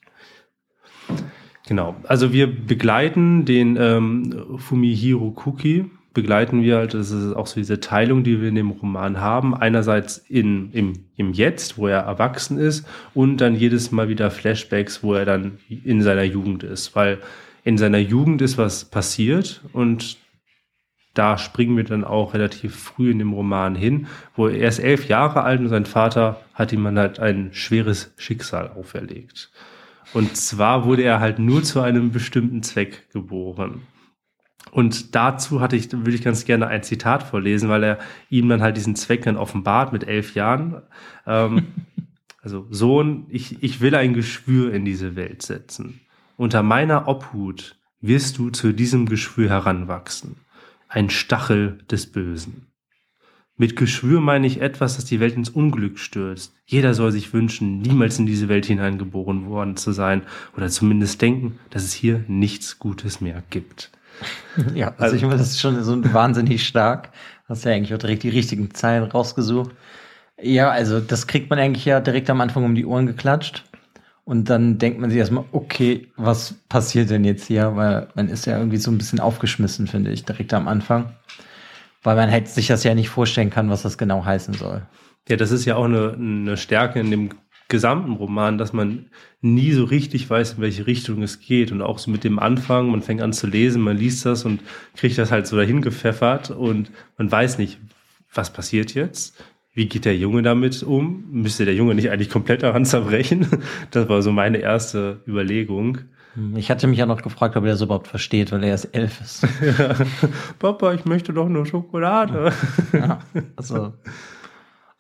Genau. 1.68 1.96
Also 2.04 2.34
wir 2.34 2.48
begleiten 2.48 3.46
den 3.46 3.78
ähm, 3.80 4.58
Fumihiro 4.58 5.32
Kuki, 5.32 5.90
begleiten 6.14 6.62
wir 6.62 6.78
halt, 6.78 6.94
das 6.94 7.12
ist 7.12 7.36
auch 7.36 7.48
so 7.48 7.56
diese 7.56 7.80
Teilung, 7.80 8.24
die 8.24 8.42
wir 8.42 8.50
in 8.50 8.56
dem 8.56 8.70
Roman 8.70 9.20
haben. 9.20 9.56
Einerseits 9.56 10.18
in, 10.30 10.72
im, 10.72 10.94
im 11.18 11.34
Jetzt, 11.34 11.78
wo 11.78 11.88
er 11.88 12.02
erwachsen 12.02 12.58
ist, 12.58 12.88
und 13.14 13.38
dann 13.38 13.56
jedes 13.56 13.92
Mal 13.92 14.10
wieder 14.10 14.30
Flashbacks, 14.30 15.04
wo 15.04 15.14
er 15.16 15.26
dann 15.26 15.58
in 15.70 16.02
seiner 16.02 16.24
Jugend 16.24 16.64
ist. 16.64 16.96
Weil 16.96 17.20
in 17.64 17.78
seiner 17.78 17.98
Jugend 17.98 18.42
ist 18.42 18.58
was 18.58 18.86
passiert 18.86 19.62
und 19.74 20.18
da 21.14 21.38
springen 21.38 21.78
wir 21.78 21.84
dann 21.84 22.04
auch 22.04 22.34
relativ 22.34 22.76
früh 22.76 23.12
in 23.12 23.20
dem 23.20 23.34
Roman 23.34 23.76
hin, 23.76 24.08
wo 24.36 24.48
er 24.48 24.68
ist 24.68 24.80
elf 24.80 25.08
Jahre 25.08 25.44
alt 25.44 25.60
und 25.60 25.70
sein 25.70 25.86
Vater 25.86 26.42
hat 26.54 26.74
ihm 26.74 26.86
halt 26.88 27.20
ein 27.20 27.54
schweres 27.54 28.14
Schicksal 28.18 28.70
auferlegt. 28.70 29.52
Und 30.14 30.36
zwar 30.38 30.86
wurde 30.86 31.04
er 31.04 31.20
halt 31.20 31.40
nur 31.40 31.64
zu 31.64 31.82
einem 31.82 32.12
bestimmten 32.12 32.64
Zweck 32.64 33.10
geboren. 33.12 33.84
Und 34.74 35.14
dazu 35.14 35.62
hatte 35.62 35.76
ich, 35.76 35.92
würde 35.92 36.16
ich 36.16 36.24
ganz 36.24 36.46
gerne 36.46 36.68
ein 36.68 36.82
Zitat 36.82 37.22
vorlesen, 37.22 37.70
weil 37.70 37.84
er 37.84 38.00
ihm 38.30 38.50
dann 38.50 38.64
halt 38.64 38.76
diesen 38.76 38.96
Zweck 38.96 39.22
dann 39.22 39.38
offenbart 39.38 39.94
mit 39.94 40.08
elf 40.08 40.34
Jahren. 40.34 40.82
Ähm, 41.28 41.68
also 42.42 42.66
Sohn, 42.72 43.28
ich, 43.30 43.62
ich 43.62 43.82
will 43.82 43.94
ein 43.94 44.16
Geschwür 44.16 44.74
in 44.74 44.84
diese 44.84 45.16
Welt 45.16 45.44
setzen. 45.44 46.02
Unter 46.38 46.64
meiner 46.64 47.08
Obhut 47.08 47.78
wirst 48.02 48.40
du 48.40 48.50
zu 48.50 48.74
diesem 48.74 49.06
Geschwür 49.06 49.50
heranwachsen 49.50 50.38
ein 50.94 51.10
Stachel 51.10 51.80
des 51.90 52.12
Bösen. 52.12 52.68
Mit 53.58 53.76
Geschwür 53.76 54.22
meine 54.22 54.46
ich 54.46 54.62
etwas, 54.62 54.96
das 54.96 55.06
die 55.06 55.20
Welt 55.20 55.36
ins 55.36 55.50
Unglück 55.50 55.98
stürzt. 55.98 56.54
Jeder 56.66 56.94
soll 56.94 57.12
sich 57.12 57.34
wünschen, 57.34 57.80
niemals 57.80 58.20
in 58.20 58.28
diese 58.28 58.48
Welt 58.48 58.66
hineingeboren 58.66 59.48
worden 59.48 59.76
zu 59.76 59.92
sein 59.92 60.22
oder 60.56 60.70
zumindest 60.70 61.22
denken, 61.22 61.60
dass 61.72 61.84
es 61.84 61.94
hier 61.94 62.24
nichts 62.28 62.78
Gutes 62.78 63.22
mehr 63.22 63.44
gibt. 63.50 63.92
Ja, 64.76 64.90
also, 64.90 65.04
also 65.04 65.16
ich 65.16 65.22
meine, 65.24 65.38
das 65.38 65.50
ist 65.50 65.60
schon 65.60 65.84
so 65.84 66.14
wahnsinnig 66.14 66.66
stark. 66.66 67.10
Hast 67.48 67.66
ja 67.66 67.72
eigentlich 67.72 67.94
auch 67.94 68.00
direkt 68.00 68.24
die 68.24 68.30
richtigen 68.30 68.74
Zeilen 68.74 69.04
rausgesucht. 69.04 69.72
Ja, 70.42 70.70
also 70.70 71.00
das 71.00 71.28
kriegt 71.28 71.50
man 71.50 71.60
eigentlich 71.60 71.86
ja 71.86 72.00
direkt 72.00 72.30
am 72.30 72.42
Anfang 72.42 72.64
um 72.64 72.76
die 72.76 72.86
Ohren 72.86 73.08
geklatscht. 73.08 73.64
Und 74.26 74.50
dann 74.50 74.78
denkt 74.78 75.00
man 75.00 75.10
sich 75.10 75.20
erstmal, 75.20 75.44
okay, 75.52 76.08
was 76.16 76.54
passiert 76.70 77.10
denn 77.10 77.26
jetzt 77.26 77.46
hier? 77.46 77.76
Weil 77.76 78.08
man 78.16 78.30
ist 78.30 78.46
ja 78.46 78.58
irgendwie 78.58 78.78
so 78.78 78.90
ein 78.90 78.98
bisschen 78.98 79.20
aufgeschmissen, 79.20 79.88
finde 79.88 80.12
ich, 80.12 80.24
direkt 80.24 80.54
am 80.54 80.68
Anfang. 80.68 81.14
Weil 82.04 82.16
man 82.16 82.32
halt 82.32 82.48
sich 82.48 82.68
das 82.68 82.84
ja 82.84 82.96
nicht 82.96 83.10
vorstellen 83.10 83.50
kann, 83.50 83.70
was 83.70 83.82
das 83.82 83.98
genau 83.98 84.24
heißen 84.24 84.54
soll. 84.54 84.84
Ja, 85.28 85.36
das 85.36 85.52
ist 85.52 85.66
ja 85.66 85.76
auch 85.76 85.86
eine, 85.86 86.14
eine 86.14 86.58
Stärke 86.58 87.00
in 87.00 87.12
dem 87.12 87.30
gesamten 87.70 88.14
Roman, 88.14 88.58
dass 88.58 88.74
man 88.74 89.08
nie 89.42 89.72
so 89.72 89.84
richtig 89.84 90.30
weiß, 90.30 90.54
in 90.54 90.62
welche 90.62 90.88
Richtung 90.88 91.22
es 91.24 91.40
geht. 91.40 91.72
Und 91.72 91.82
auch 91.82 92.00
so 92.00 92.12
mit 92.12 92.24
dem 92.24 92.40
Anfang, 92.40 92.90
man 92.90 93.02
fängt 93.02 93.22
an 93.22 93.34
zu 93.34 93.48
lesen, 93.48 93.82
man 93.82 93.98
liest 93.98 94.26
das 94.26 94.46
und 94.46 94.62
kriegt 94.96 95.18
das 95.18 95.32
halt 95.32 95.48
so 95.48 95.58
dahin 95.58 95.82
gepfeffert 95.82 96.52
und 96.52 96.92
man 97.18 97.32
weiß 97.32 97.58
nicht, 97.58 97.80
was 98.34 98.52
passiert 98.52 98.94
jetzt 98.94 99.36
wie 99.74 99.88
geht 99.88 100.06
der 100.06 100.16
Junge 100.16 100.44
damit 100.44 100.84
um? 100.84 101.26
Müsste 101.32 101.66
der 101.66 101.74
Junge 101.74 101.96
nicht 101.96 102.12
eigentlich 102.12 102.30
komplett 102.30 102.64
daran 102.64 102.86
zerbrechen? 102.86 103.48
Das 103.92 104.08
war 104.10 104.22
so 104.22 104.32
meine 104.32 104.58
erste 104.58 105.22
Überlegung. 105.28 106.00
Hm, 106.36 106.56
ich 106.56 106.70
hatte 106.70 106.88
mich 106.88 107.00
ja 107.00 107.06
noch 107.06 107.22
gefragt, 107.22 107.56
ob 107.56 107.64
er 107.64 107.72
das 107.72 107.82
überhaupt 107.82 108.08
versteht, 108.08 108.52
weil 108.52 108.64
er 108.64 108.70
erst 108.70 108.96
elf 108.96 109.20
ist. 109.22 109.48
Papa, 110.60 110.94
ich 110.94 111.06
möchte 111.06 111.34
doch 111.34 111.50
nur 111.50 111.66
Schokolade. 111.66 112.54
Ja, 112.94 113.20
also 113.56 113.94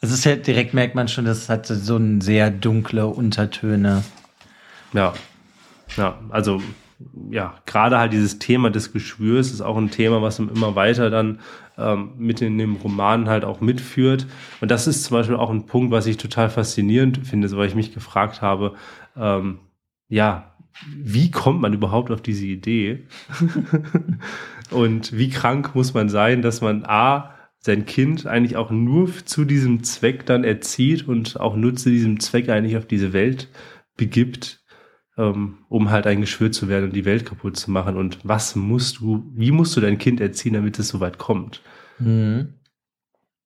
es 0.03 0.11
ist 0.11 0.25
ja 0.25 0.35
direkt 0.35 0.73
merkt 0.73 0.95
man 0.95 1.07
schon, 1.07 1.23
das 1.23 1.47
hat 1.47 1.65
so 1.65 1.95
ein 1.95 2.19
sehr 2.19 2.51
dunkle 2.51 3.07
Untertöne. 3.07 4.03
Ja, 4.91 5.13
ja, 5.95 6.19
also 6.29 6.61
ja, 7.31 7.55
gerade 7.65 7.97
halt 7.97 8.11
dieses 8.11 8.37
Thema 8.37 8.69
des 8.69 8.91
Geschwürs 8.91 9.51
ist 9.51 9.61
auch 9.61 9.77
ein 9.77 9.91
Thema, 9.91 10.21
was 10.21 10.39
immer 10.39 10.75
weiter 10.75 11.09
dann 11.09 11.39
ähm, 11.77 12.11
mit 12.17 12.41
in 12.41 12.57
dem 12.57 12.75
Roman 12.75 13.29
halt 13.29 13.45
auch 13.45 13.61
mitführt. 13.61 14.27
Und 14.59 14.71
das 14.71 14.87
ist 14.87 15.05
zum 15.05 15.15
Beispiel 15.15 15.37
auch 15.37 15.49
ein 15.49 15.67
Punkt, 15.67 15.91
was 15.91 16.05
ich 16.05 16.17
total 16.17 16.49
faszinierend 16.49 17.25
finde, 17.25 17.47
so 17.47 17.57
weil 17.57 17.67
ich 17.67 17.75
mich 17.75 17.93
gefragt 17.93 18.41
habe, 18.41 18.75
ähm, 19.15 19.59
ja, 20.09 20.53
wie 20.97 21.31
kommt 21.31 21.61
man 21.61 21.71
überhaupt 21.71 22.11
auf 22.11 22.21
diese 22.21 22.45
Idee? 22.45 23.07
Und 24.69 25.17
wie 25.17 25.29
krank 25.29 25.75
muss 25.75 25.93
man 25.93 26.09
sein, 26.09 26.41
dass 26.41 26.59
man 26.59 26.83
A, 26.83 27.32
sein 27.65 27.85
Kind 27.85 28.27
eigentlich 28.27 28.57
auch 28.57 28.71
nur 28.71 29.09
zu 29.25 29.45
diesem 29.45 29.83
Zweck 29.83 30.25
dann 30.25 30.43
erzieht 30.43 31.07
und 31.07 31.39
auch 31.39 31.55
nur 31.55 31.75
zu 31.75 31.89
diesem 31.89 32.19
Zweck 32.19 32.49
eigentlich 32.49 32.75
auf 32.75 32.85
diese 32.85 33.13
Welt 33.13 33.47
begibt, 33.95 34.61
ähm, 35.17 35.59
um 35.69 35.89
halt 35.89 36.05
ein 36.05 36.19
Geschwür 36.19 36.51
zu 36.51 36.67
werden 36.67 36.85
und 36.85 36.95
die 36.95 37.05
Welt 37.05 37.25
kaputt 37.25 37.55
zu 37.55 37.71
machen. 37.71 37.95
Und 37.95 38.19
was 38.23 38.57
musst 38.57 38.99
du, 38.99 39.31
wie 39.33 39.51
musst 39.51 39.77
du 39.77 39.81
dein 39.81 39.97
Kind 39.97 40.19
erziehen, 40.19 40.53
damit 40.53 40.77
es 40.77 40.89
so 40.89 40.99
weit 40.99 41.17
kommt? 41.17 41.61
Mhm. 41.99 42.55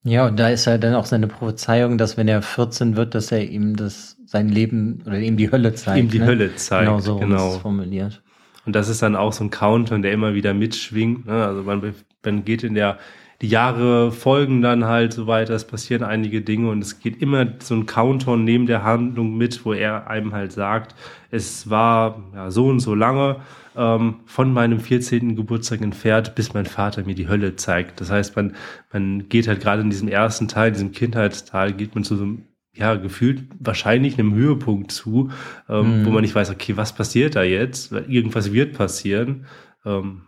Ja, 0.03 0.25
und 0.25 0.39
da 0.39 0.49
ist 0.49 0.65
ja 0.65 0.79
dann 0.79 0.95
auch 0.95 1.05
seine 1.05 1.27
Prophezeiung, 1.27 1.99
dass 1.99 2.17
wenn 2.17 2.27
er 2.27 2.41
14 2.41 2.95
wird, 2.95 3.13
dass 3.13 3.31
er 3.31 3.47
ihm 3.47 3.75
das 3.75 4.17
sein 4.25 4.49
Leben 4.49 5.03
oder 5.05 5.19
ihm 5.19 5.37
die 5.37 5.51
Hölle 5.51 5.75
zeigt. 5.75 5.99
Ihm 5.99 6.09
die 6.09 6.19
ne? 6.19 6.25
Hölle 6.25 6.55
zeigt. 6.55 6.85
Genau 6.85 6.99
so 7.01 7.19
genau. 7.19 7.51
formuliert. 7.59 8.23
Und 8.65 8.75
das 8.75 8.89
ist 8.89 9.03
dann 9.03 9.15
auch 9.15 9.31
so 9.33 9.43
ein 9.43 9.51
Counter, 9.51 9.99
der 9.99 10.11
immer 10.11 10.33
wieder 10.33 10.55
mitschwingt. 10.55 11.27
Ne? 11.27 11.45
Also 11.45 11.61
man, 11.61 11.93
man 12.23 12.45
geht 12.45 12.63
in 12.63 12.73
der 12.73 12.97
die 13.41 13.49
Jahre 13.49 14.11
folgen 14.11 14.61
dann 14.61 14.85
halt 14.85 15.13
so 15.13 15.27
weiter, 15.27 15.53
es 15.53 15.67
passieren 15.67 16.03
einige 16.03 16.41
Dinge 16.41 16.69
und 16.69 16.81
es 16.81 16.99
geht 16.99 17.21
immer 17.21 17.45
so 17.59 17.75
ein 17.75 17.85
Countdown 17.85 18.43
neben 18.43 18.65
der 18.65 18.83
Handlung 18.83 19.37
mit, 19.37 19.63
wo 19.63 19.73
er 19.73 20.09
einem 20.09 20.33
halt 20.33 20.51
sagt, 20.51 20.95
es 21.29 21.69
war 21.69 22.23
ja, 22.33 22.49
so 22.49 22.67
und 22.67 22.79
so 22.79 22.95
lange 22.95 23.37
ähm, 23.75 24.15
von 24.25 24.51
meinem 24.51 24.79
14. 24.79 25.35
Geburtstag 25.35 25.81
entfernt, 25.81 26.33
bis 26.33 26.55
mein 26.55 26.65
Vater 26.65 27.03
mir 27.03 27.13
die 27.13 27.27
Hölle 27.27 27.55
zeigt. 27.55 28.01
Das 28.01 28.09
heißt, 28.09 28.35
man, 28.35 28.55
man 28.91 29.29
geht 29.29 29.47
halt 29.47 29.61
gerade 29.61 29.83
in 29.83 29.91
diesem 29.91 30.07
ersten 30.07 30.47
Teil, 30.47 30.71
diesem 30.71 30.91
Kindheitsteil, 30.91 31.73
geht 31.73 31.93
man 31.93 32.03
zu 32.03 32.15
so 32.15 32.23
einem 32.23 32.43
ja, 32.73 32.95
gefühlt 32.95 33.43
wahrscheinlich 33.59 34.19
einem 34.19 34.35
Höhepunkt 34.35 34.91
zu, 34.91 35.31
ähm, 35.67 36.01
mhm. 36.01 36.05
wo 36.05 36.11
man 36.11 36.21
nicht 36.21 36.35
weiß, 36.35 36.51
okay, 36.51 36.77
was 36.77 36.93
passiert 36.93 37.35
da 37.35 37.43
jetzt? 37.43 37.91
Irgendwas 37.91 38.53
wird 38.53 38.73
passieren. 38.73 39.45
Ähm, 39.83 40.21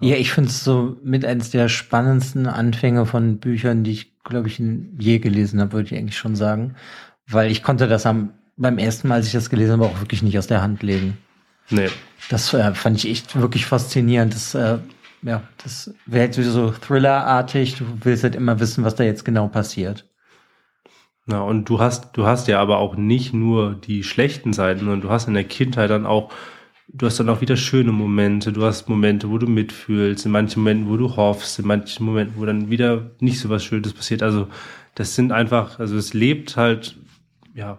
ja, 0.00 0.16
ich 0.16 0.32
finde 0.32 0.50
es 0.50 0.62
so 0.62 0.96
mit 1.02 1.24
eines 1.24 1.50
der 1.50 1.68
spannendsten 1.68 2.46
Anfänge 2.46 3.06
von 3.06 3.38
Büchern, 3.38 3.84
die 3.84 3.92
ich, 3.92 4.22
glaube 4.22 4.48
ich, 4.48 4.62
je 4.98 5.18
gelesen 5.18 5.60
habe, 5.60 5.72
würde 5.72 5.86
ich 5.86 5.98
eigentlich 5.98 6.16
schon 6.16 6.36
sagen. 6.36 6.76
Weil 7.26 7.50
ich 7.50 7.62
konnte 7.62 7.88
das 7.88 8.06
am, 8.06 8.30
beim 8.56 8.78
ersten 8.78 9.08
Mal, 9.08 9.16
als 9.16 9.26
ich 9.26 9.32
das 9.32 9.50
gelesen 9.50 9.72
habe, 9.72 9.86
auch 9.86 10.00
wirklich 10.00 10.22
nicht 10.22 10.38
aus 10.38 10.46
der 10.46 10.62
Hand 10.62 10.82
legen. 10.82 11.18
Nee. 11.70 11.88
Das 12.30 12.52
äh, 12.54 12.74
fand 12.74 12.96
ich 12.96 13.10
echt 13.10 13.38
wirklich 13.38 13.66
faszinierend. 13.66 14.34
Das, 14.34 14.54
äh, 14.54 14.78
ja, 15.22 15.42
das 15.62 15.92
wäre 16.06 16.26
halt 16.26 16.34
so 16.34 16.70
Thriller-artig. 16.70 17.76
Du 17.76 17.84
willst 18.02 18.22
halt 18.22 18.36
immer 18.36 18.60
wissen, 18.60 18.84
was 18.84 18.94
da 18.94 19.04
jetzt 19.04 19.24
genau 19.24 19.48
passiert. 19.48 20.04
Na, 21.26 21.42
und 21.42 21.68
du 21.68 21.78
hast, 21.78 22.16
du 22.16 22.24
hast 22.24 22.48
ja 22.48 22.58
aber 22.60 22.78
auch 22.78 22.96
nicht 22.96 23.34
nur 23.34 23.74
die 23.74 24.02
schlechten 24.02 24.52
Seiten, 24.52 24.80
sondern 24.80 25.02
du 25.02 25.10
hast 25.10 25.28
in 25.28 25.34
der 25.34 25.44
Kindheit 25.44 25.90
dann 25.90 26.06
auch 26.06 26.32
du 26.88 27.06
hast 27.06 27.20
dann 27.20 27.28
auch 27.28 27.40
wieder 27.40 27.56
schöne 27.56 27.92
Momente, 27.92 28.52
du 28.52 28.64
hast 28.64 28.88
Momente, 28.88 29.30
wo 29.30 29.38
du 29.38 29.46
mitfühlst, 29.46 30.26
in 30.26 30.32
manchen 30.32 30.60
Momenten, 30.62 30.88
wo 30.88 30.96
du 30.96 31.16
hoffst, 31.16 31.58
in 31.58 31.66
manchen 31.66 32.04
Momenten, 32.04 32.40
wo 32.40 32.46
dann 32.46 32.70
wieder 32.70 33.10
nicht 33.20 33.38
so 33.38 33.48
was 33.48 33.64
Schönes 33.64 33.92
passiert. 33.92 34.22
Also 34.22 34.48
das 34.94 35.14
sind 35.14 35.32
einfach, 35.32 35.78
also 35.78 35.96
es 35.96 36.14
lebt 36.14 36.56
halt, 36.56 36.96
ja, 37.54 37.78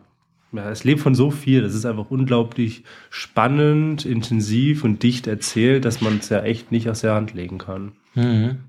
ja, 0.52 0.70
es 0.72 0.84
lebt 0.84 1.02
von 1.02 1.16
so 1.16 1.32
viel. 1.32 1.62
Das 1.62 1.76
ist 1.76 1.86
einfach 1.86 2.10
unglaublich 2.10 2.84
spannend, 3.10 4.06
intensiv 4.06 4.84
und 4.84 5.04
dicht 5.04 5.28
erzählt, 5.28 5.86
dass 5.86 6.02
man 6.02 6.18
es 6.18 6.30
ja 6.30 6.42
echt 6.42 6.72
nicht 6.72 6.90
aus 6.90 7.02
der 7.02 7.14
Hand 7.14 7.34
legen 7.34 7.58
kann. 7.58 7.94
Mhm. 8.16 8.60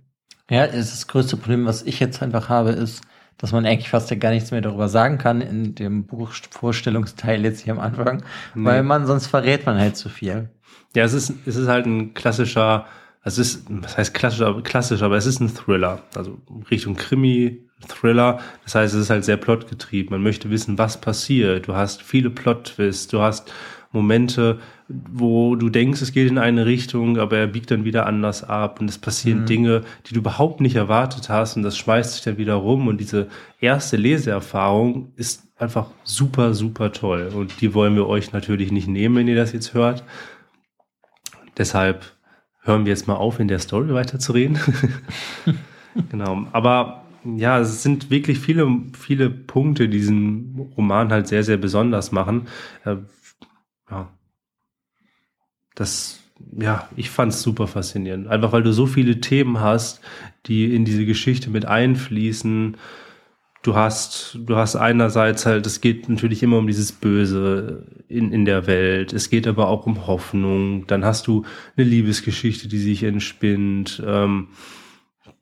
Ja, 0.51 0.67
das 0.67 1.07
größte 1.07 1.37
Problem, 1.37 1.65
was 1.65 1.83
ich 1.83 2.01
jetzt 2.01 2.23
einfach 2.23 2.49
habe, 2.49 2.71
ist, 2.71 3.03
dass 3.41 3.53
man 3.53 3.65
eigentlich 3.65 3.89
fast 3.89 4.11
ja 4.11 4.17
gar 4.17 4.31
nichts 4.31 4.51
mehr 4.51 4.61
darüber 4.61 4.89
sagen 4.89 5.17
kann 5.17 5.41
in 5.41 5.75
dem 5.75 6.05
Buchvorstellungsteil 6.05 7.43
jetzt 7.45 7.61
hier 7.61 7.73
am 7.73 7.81
Anfang, 7.81 8.23
nee. 8.55 8.65
weil 8.65 8.83
man 8.83 9.07
sonst 9.07 9.29
verrät 9.29 9.65
man 9.65 9.79
halt 9.79 9.97
zu 9.97 10.09
viel. 10.09 10.51
Ja, 10.95 11.05
es 11.05 11.15
ist, 11.15 11.33
es 11.47 11.57
ist 11.57 11.69
halt 11.69 11.87
ein 11.87 12.15
klassischer, 12.15 12.87
also 13.23 13.41
es 13.41 13.55
ist, 13.55 13.67
was 13.69 13.97
heißt 13.97 14.15
klassischer, 14.15 14.61
klassisch, 14.63 15.03
aber 15.03 15.17
es 15.17 15.27
ist 15.27 15.41
ein 15.41 15.55
Thriller, 15.55 16.03
also 16.15 16.39
Richtung 16.71 16.97
Krimi, 16.97 17.67
Thriller. 17.89 18.41
Das 18.65 18.75
heißt, 18.75 18.95
es 18.95 19.01
ist 19.03 19.11
halt 19.11 19.25
sehr 19.25 19.37
plotgetrieben. 19.37 20.11
Man 20.11 20.23
möchte 20.23 20.51
wissen, 20.51 20.77
was 20.77 21.01
passiert. 21.01 21.67
Du 21.67 21.75
hast 21.75 22.03
viele 22.03 22.31
Plot-Twists, 22.31 23.09
du 23.09 23.23
hast 23.23 23.53
Momente, 23.93 24.59
wo 25.13 25.55
du 25.55 25.69
denkst, 25.69 26.03
es 26.03 26.13
geht 26.13 26.29
in 26.29 26.39
eine 26.39 26.67
Richtung, 26.67 27.19
aber 27.19 27.39
er 27.39 27.47
biegt 27.47 27.71
dann 27.71 27.85
wieder 27.85 28.07
anders 28.07 28.43
ab 28.43 28.81
und 28.81 28.91
es 28.91 28.99
passieren 28.99 29.43
mhm. 29.43 29.47
Dinge, 29.47 29.81
die 30.07 30.15
du 30.15 30.21
überhaupt 30.21 30.61
nicht 30.61 30.77
erwartet 30.77 31.29
hast 31.29 31.57
und 31.57 31.63
das 31.63 31.79
schmeißt 31.79 32.15
sich 32.15 32.23
dann 32.25 32.39
wieder 32.39 32.55
rum 32.55 32.89
und 32.89 32.99
diese 32.99 33.29
erste 33.61 33.97
Leseerfahrung 33.97 35.13
ist 35.17 35.45
einfach 35.59 35.91
super, 36.03 36.55
super 36.55 36.93
toll 36.93 37.31
und 37.35 37.61
die 37.61 37.73
wollen 37.75 37.95
wir 37.95 38.07
euch 38.07 38.33
natürlich 38.33 38.73
nicht 38.73 38.89
nehmen, 38.89 39.17
wenn 39.17 39.29
ihr 39.29 39.37
das 39.37 39.53
jetzt 39.53 39.75
hört. 39.75 40.05
Deshalb 41.57 42.05
hören 42.63 42.85
wir 42.85 42.91
jetzt 42.91 43.07
mal 43.07 43.15
auf, 43.15 43.39
in 43.39 43.49
der 43.49 43.59
Story 43.59 43.95
weiterzureden. 43.95 44.59
genau, 46.11 46.47
aber 46.53 47.05
ja, 47.25 47.59
es 47.61 47.83
sind 47.83 48.11
wirklich 48.11 48.41
viele, 48.41 48.67
viele 48.99 49.31
Punkte, 49.31 49.89
die 49.89 49.99
diesen 49.99 50.73
Roman 50.77 51.13
halt 51.13 51.29
sehr, 51.29 51.45
sehr 51.45 51.59
besonders 51.59 52.13
machen. 52.13 52.49
Äh, 52.85 52.97
ja, 53.91 54.09
das, 55.75 56.21
ja, 56.59 56.89
ich 56.97 57.11
fand 57.11 57.33
es 57.33 57.43
super 57.43 57.67
faszinierend. 57.67 58.29
Einfach 58.29 58.53
weil 58.53 58.63
du 58.63 58.73
so 58.73 58.87
viele 58.87 59.21
Themen 59.21 59.61
hast, 59.61 60.01
die 60.47 60.75
in 60.75 60.85
diese 60.85 61.07
Geschichte 61.07 61.51
mit 61.51 61.67
einfließen. 61.67 62.77
Du 63.63 63.75
hast, 63.75 64.39
du 64.41 64.57
hast 64.57 64.77
einerseits 64.77 65.45
halt, 65.45 65.67
es 65.67 65.81
geht 65.81 66.09
natürlich 66.09 66.43
immer 66.43 66.59
um 66.59 66.67
dieses 66.67 66.93
Böse 66.93 67.87
in, 68.09 68.33
in 68.33 68.47
der 68.47 68.67
Welt. 68.67 69.13
Es 69.13 69.29
geht 69.29 69.47
aber 69.47 69.69
auch 69.69 69.87
um 69.87 70.07
Hoffnung. 70.07 70.87
Dann 70.87 71.05
hast 71.05 71.27
du 71.27 71.45
eine 71.77 71.87
Liebesgeschichte, 71.87 72.69
die 72.69 72.79
sich 72.79 73.03
entspinnt. 73.03 74.03
Ähm, 74.07 74.49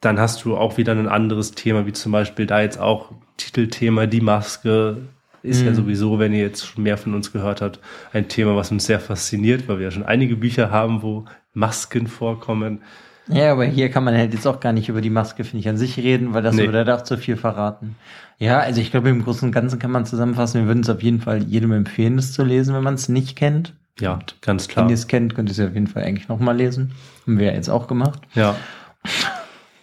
dann 0.01 0.19
hast 0.19 0.45
du 0.45 0.57
auch 0.57 0.77
wieder 0.79 0.93
ein 0.93 1.09
anderes 1.09 1.53
Thema, 1.53 1.87
wie 1.87 1.93
zum 1.93 2.13
Beispiel 2.13 2.47
da 2.47 2.61
jetzt 2.61 2.79
auch 2.79 3.13
Titelthema 3.37 4.07
Die 4.07 4.21
Maske 4.21 5.09
ist 5.49 5.61
mhm. 5.63 5.67
ja 5.69 5.75
sowieso, 5.75 6.19
wenn 6.19 6.33
ihr 6.33 6.41
jetzt 6.41 6.67
schon 6.67 6.83
mehr 6.83 6.99
von 6.99 7.15
uns 7.15 7.33
gehört 7.33 7.61
habt, 7.63 7.81
ein 8.13 8.29
Thema, 8.29 8.57
was 8.57 8.71
uns 8.71 8.87
sehr 8.87 9.01
fasziniert, 9.01 9.69
weil 9.69 9.79
wir 9.79 9.87
ja 9.87 9.91
schon 9.91 10.05
einige 10.05 10.37
Bücher 10.37 10.71
haben, 10.71 11.03
wo 11.03 11.25
Masken 11.55 12.07
vorkommen. 12.07 12.83
Ja, 13.29 13.53
aber 13.53 13.65
hier 13.65 13.91
kann 13.91 14.05
man 14.05 14.17
halt 14.17 14.33
jetzt 14.33 14.47
auch 14.47 14.61
gar 14.61 14.73
nicht 14.73 14.89
über 14.89 15.01
die 15.01 15.11
Maske, 15.11 15.45
finde 15.45 15.59
ich, 15.59 15.69
an 15.69 15.77
sich 15.77 15.99
reden, 15.99 16.33
weil 16.33 16.43
das 16.43 16.55
nee. 16.55 16.71
würde 16.73 16.95
auch 16.95 17.03
zu 17.03 17.19
viel 17.19 17.37
verraten. 17.37 17.97
Ja, 18.39 18.61
also 18.61 18.81
ich 18.81 18.91
glaube, 18.91 19.11
im 19.11 19.23
Großen 19.23 19.49
und 19.49 19.53
Ganzen 19.53 19.79
kann 19.79 19.91
man 19.91 20.07
zusammenfassen, 20.07 20.63
wir 20.63 20.69
würden 20.69 20.83
es 20.83 20.89
auf 20.89 21.03
jeden 21.03 21.21
Fall 21.21 21.43
jedem 21.43 21.73
empfehlen, 21.73 22.19
es 22.19 22.33
zu 22.33 22.45
lesen, 22.45 22.75
wenn 22.75 22.83
man 22.83 22.95
es 22.95 23.09
nicht 23.09 23.37
kennt. 23.37 23.75
Ja, 24.01 24.21
ganz 24.41 24.69
klar. 24.69 24.85
Wenn 24.85 24.91
ihr 24.91 24.95
es 24.95 25.09
kennt, 25.09 25.35
könnt 25.35 25.51
ihr 25.51 25.53
es 25.53 25.61
auf 25.61 25.75
jeden 25.75 25.89
Fall 25.89 26.05
eigentlich 26.05 26.29
nochmal 26.29 26.57
lesen. 26.57 26.93
Haben 27.27 27.39
wir 27.39 27.47
ja 27.47 27.53
jetzt 27.53 27.69
auch 27.69 27.89
gemacht. 27.89 28.23
Ja. 28.35 28.55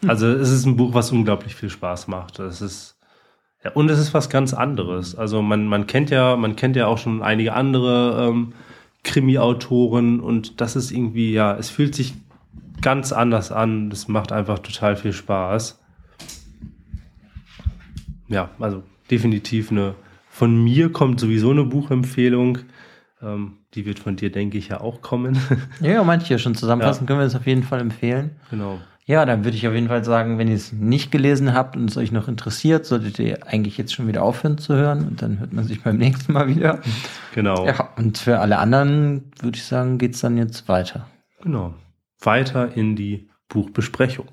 Also 0.07 0.27
es 0.27 0.49
ist 0.49 0.65
ein 0.65 0.77
Buch, 0.77 0.93
was 0.93 1.11
unglaublich 1.11 1.55
viel 1.55 1.69
Spaß 1.69 2.07
macht. 2.07 2.39
Es 2.39 2.61
ist 2.61 2.94
ja, 3.65 3.71
und 3.71 3.89
es 3.89 3.97
ist 3.97 4.13
was 4.13 4.29
ganz 4.29 4.53
anderes. 4.53 5.15
Also 5.15 5.41
man, 5.41 5.65
man 5.67 5.87
kennt 5.87 6.11
ja, 6.11 6.35
man 6.35 6.55
kennt 6.55 6.75
ja 6.75 6.85
auch 6.85 6.99
schon 6.99 7.23
einige 7.23 7.53
andere 7.53 8.29
ähm, 8.29 8.53
Krimi-Autoren 9.03 10.19
und 10.19 10.61
das 10.61 10.75
ist 10.75 10.91
irgendwie, 10.91 11.33
ja, 11.33 11.57
es 11.57 11.71
fühlt 11.71 11.95
sich 11.95 12.13
ganz 12.81 13.11
anders 13.11 13.51
an. 13.51 13.89
Das 13.89 14.07
macht 14.07 14.31
einfach 14.31 14.59
total 14.59 14.95
viel 14.95 15.13
Spaß. 15.13 15.81
Ja, 18.27 18.51
also 18.59 18.83
definitiv 19.09 19.71
eine, 19.71 19.95
von 20.29 20.63
mir 20.63 20.91
kommt 20.91 21.19
sowieso 21.19 21.49
eine 21.49 21.63
Buchempfehlung. 21.63 22.59
Ähm, 23.19 23.53
die 23.73 23.87
wird 23.87 23.97
von 23.97 24.15
dir, 24.15 24.31
denke 24.31 24.59
ich, 24.59 24.67
ja 24.67 24.79
auch 24.79 25.01
kommen. 25.01 25.39
ja, 25.81 26.03
manche 26.03 26.37
schon 26.37 26.53
zusammenfassen 26.53 27.05
ja. 27.05 27.07
können 27.07 27.19
wir 27.19 27.25
es 27.25 27.35
auf 27.35 27.47
jeden 27.47 27.63
Fall 27.63 27.81
empfehlen. 27.81 28.35
Genau. 28.51 28.79
Ja, 29.07 29.23
dann 29.25 29.43
würde 29.45 29.55
ich 29.55 29.67
auf 29.67 29.73
jeden 29.75 29.87
Fall 29.87 30.03
sagen, 30.03 30.39
wenn 30.39 30.47
ihr 30.47 30.55
es 30.55 30.73
nicht 30.73 31.11
gelesen 31.11 31.53
habt 31.53 31.77
und 31.77 31.91
es 31.91 31.97
euch 31.97 32.11
noch 32.11 32.27
interessiert, 32.27 32.87
solltet 32.87 33.19
ihr 33.19 33.45
eigentlich 33.45 33.77
jetzt 33.77 33.93
schon 33.93 34.07
wieder 34.07 34.23
aufhören 34.23 34.57
zu 34.57 34.73
hören 34.73 35.07
und 35.07 35.21
dann 35.21 35.39
hört 35.39 35.53
man 35.53 35.63
sich 35.63 35.83
beim 35.83 35.97
nächsten 35.99 36.33
Mal 36.33 36.47
wieder. 36.47 36.81
Genau. 37.35 37.67
Ja, 37.67 37.89
und 37.97 38.17
für 38.17 38.39
alle 38.39 38.57
anderen 38.57 39.31
würde 39.39 39.57
ich 39.57 39.63
sagen, 39.63 39.99
geht's 39.99 40.21
dann 40.21 40.37
jetzt 40.37 40.67
weiter. 40.67 41.07
Genau. 41.43 41.75
Weiter 42.19 42.75
in 42.75 42.95
die 42.95 43.29
Buchbesprechung. 43.47 44.27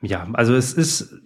Ja, 0.00 0.28
also 0.34 0.54
es 0.54 0.72
ist 0.72 1.20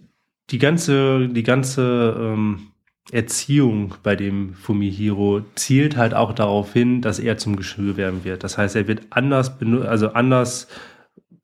die 0.49 0.57
ganze, 0.57 1.27
die 1.29 1.43
ganze 1.43 2.15
ähm, 2.19 2.71
Erziehung 3.11 3.93
bei 4.01 4.15
dem 4.15 4.55
Fumihiro 4.55 5.41
zielt 5.53 5.97
halt 5.97 6.15
auch 6.15 6.33
darauf 6.33 6.73
hin, 6.73 7.01
dass 7.01 7.19
er 7.19 7.37
zum 7.37 7.57
Geschwür 7.57 7.95
werden 7.95 8.23
wird. 8.23 8.43
Das 8.43 8.57
heißt, 8.57 8.75
er 8.75 8.87
wird 8.87 9.03
anders, 9.11 9.59
also 9.85 10.13
anders 10.13 10.67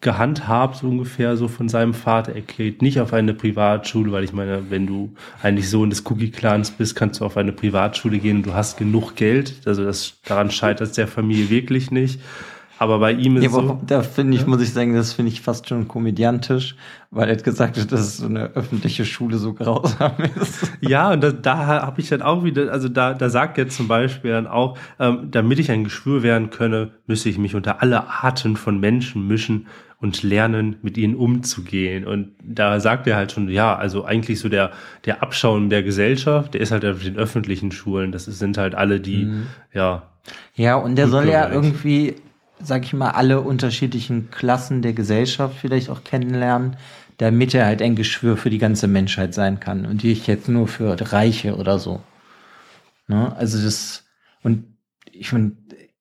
gehandhabt, 0.02 0.78
so 0.78 0.88
ungefähr 0.88 1.36
so 1.36 1.48
von 1.48 1.68
seinem 1.68 1.94
Vater. 1.94 2.34
Er 2.34 2.42
geht 2.42 2.82
nicht 2.82 3.02
auf 3.02 3.12
eine 3.12 3.34
Privatschule, 3.34 4.12
weil 4.12 4.24
ich 4.24 4.32
meine, 4.32 4.70
wenn 4.70 4.88
du 4.88 5.14
eigentlich 5.42 5.70
Sohn 5.70 5.90
des 5.90 6.06
Cookie-Clans 6.06 6.72
bist, 6.72 6.96
kannst 6.96 7.20
du 7.20 7.26
auf 7.26 7.36
eine 7.36 7.52
Privatschule 7.52 8.20
gehen 8.20 8.38
und 8.38 8.46
du 8.46 8.54
hast 8.54 8.78
genug 8.78 9.16
Geld. 9.16 9.56
Also 9.66 9.84
das, 9.84 10.14
daran 10.26 10.52
scheitert 10.52 10.90
es 10.90 10.94
der 10.94 11.08
Familie 11.08 11.50
wirklich 11.50 11.92
nicht. 11.92 12.22
Aber 12.80 13.00
bei 13.00 13.12
ihm 13.12 13.36
ist 13.36 13.44
ja, 13.44 13.50
so. 13.50 13.82
Da 13.86 14.02
finde 14.04 14.36
ich, 14.36 14.44
ja. 14.44 14.48
muss 14.48 14.62
ich 14.62 14.72
sagen, 14.72 14.96
das 14.96 15.12
finde 15.12 15.34
ich 15.34 15.42
fast 15.42 15.68
schon 15.68 15.90
komödiantisch, 15.90 16.78
weil 17.12 17.28
er 17.28 17.36
hat 17.36 17.44
gesagt 17.44 17.78
hat, 17.78 17.92
dass 17.92 18.16
so 18.16 18.26
eine 18.26 18.54
öffentliche 18.56 19.04
Schule 19.04 19.38
so 19.38 19.54
grausam 19.54 20.14
ist. 20.42 20.72
Ja, 20.80 21.12
und 21.12 21.22
da, 21.22 21.34
da 21.34 21.58
habe 21.58 22.00
ich 22.00 22.08
dann 22.08 22.22
auch 22.22 22.46
wieder, 22.46 22.72
also 22.72 22.88
da, 22.88 23.14
da 23.14 23.30
sagt 23.30 23.58
er 23.58 23.68
zum 23.68 23.90
Beispiel 23.90 24.32
dann 24.32 24.48
auch, 24.48 24.78
ähm, 24.98 25.28
damit 25.30 25.60
ich 25.60 25.70
ein 25.72 25.84
Geschwür 25.84 26.24
werden 26.24 26.52
könne, 26.52 26.92
müsse 27.06 27.28
ich 27.28 27.38
mich 27.38 27.54
unter 27.54 27.82
alle 27.82 28.08
Arten 28.08 28.56
von 28.56 28.80
Menschen 28.80 29.28
mischen 29.28 29.68
und 30.02 30.24
lernen, 30.24 30.78
mit 30.82 30.98
ihnen 30.98 31.16
umzugehen. 31.16 32.06
Und 32.06 32.32
da 32.42 32.80
sagt 32.80 33.06
er 33.08 33.18
halt 33.18 33.32
schon, 33.32 33.50
ja, 33.50 33.76
also 33.76 34.06
eigentlich 34.06 34.40
so 34.40 34.48
der, 34.48 34.72
der 35.06 35.22
Abschauen 35.22 35.70
der 35.70 35.84
Gesellschaft, 35.84 36.54
der 36.54 36.62
ist 36.62 36.72
halt 36.72 36.86
auf 36.86 37.04
den 37.04 37.18
öffentlichen 37.18 37.72
Schulen. 37.72 38.12
Das 38.12 38.26
sind 38.26 38.58
halt 38.58 38.76
alle, 38.76 39.00
die, 39.00 39.26
mhm. 39.26 39.48
ja. 39.74 40.04
Ja, 40.56 40.76
und 40.76 40.96
der 40.96 41.08
soll 41.08 41.28
ja 41.28 41.50
irgendwie, 41.50 42.16
sag 42.62 42.86
ich 42.86 42.94
mal, 42.94 43.12
alle 43.12 43.42
unterschiedlichen 43.42 44.30
Klassen 44.32 44.82
der 44.82 44.94
Gesellschaft 44.94 45.58
vielleicht 45.60 45.90
auch 45.90 46.04
kennenlernen, 46.04 46.78
damit 47.18 47.54
er 47.54 47.66
halt 47.66 47.82
ein 47.82 47.96
Geschwür 47.96 48.38
für 48.38 48.50
die 48.50 48.58
ganze 48.58 48.88
Menschheit 48.88 49.34
sein 49.34 49.60
kann 49.60 49.86
und 49.86 50.04
nicht 50.06 50.28
jetzt 50.28 50.48
nur 50.48 50.68
für 50.70 50.96
Reiche 51.12 51.58
oder 51.58 51.78
so. 51.78 52.02
Ne? 53.08 53.36
Also 53.36 53.62
das, 53.62 54.06
und 54.44 54.64
ich 55.12 55.30
finde, 55.30 55.58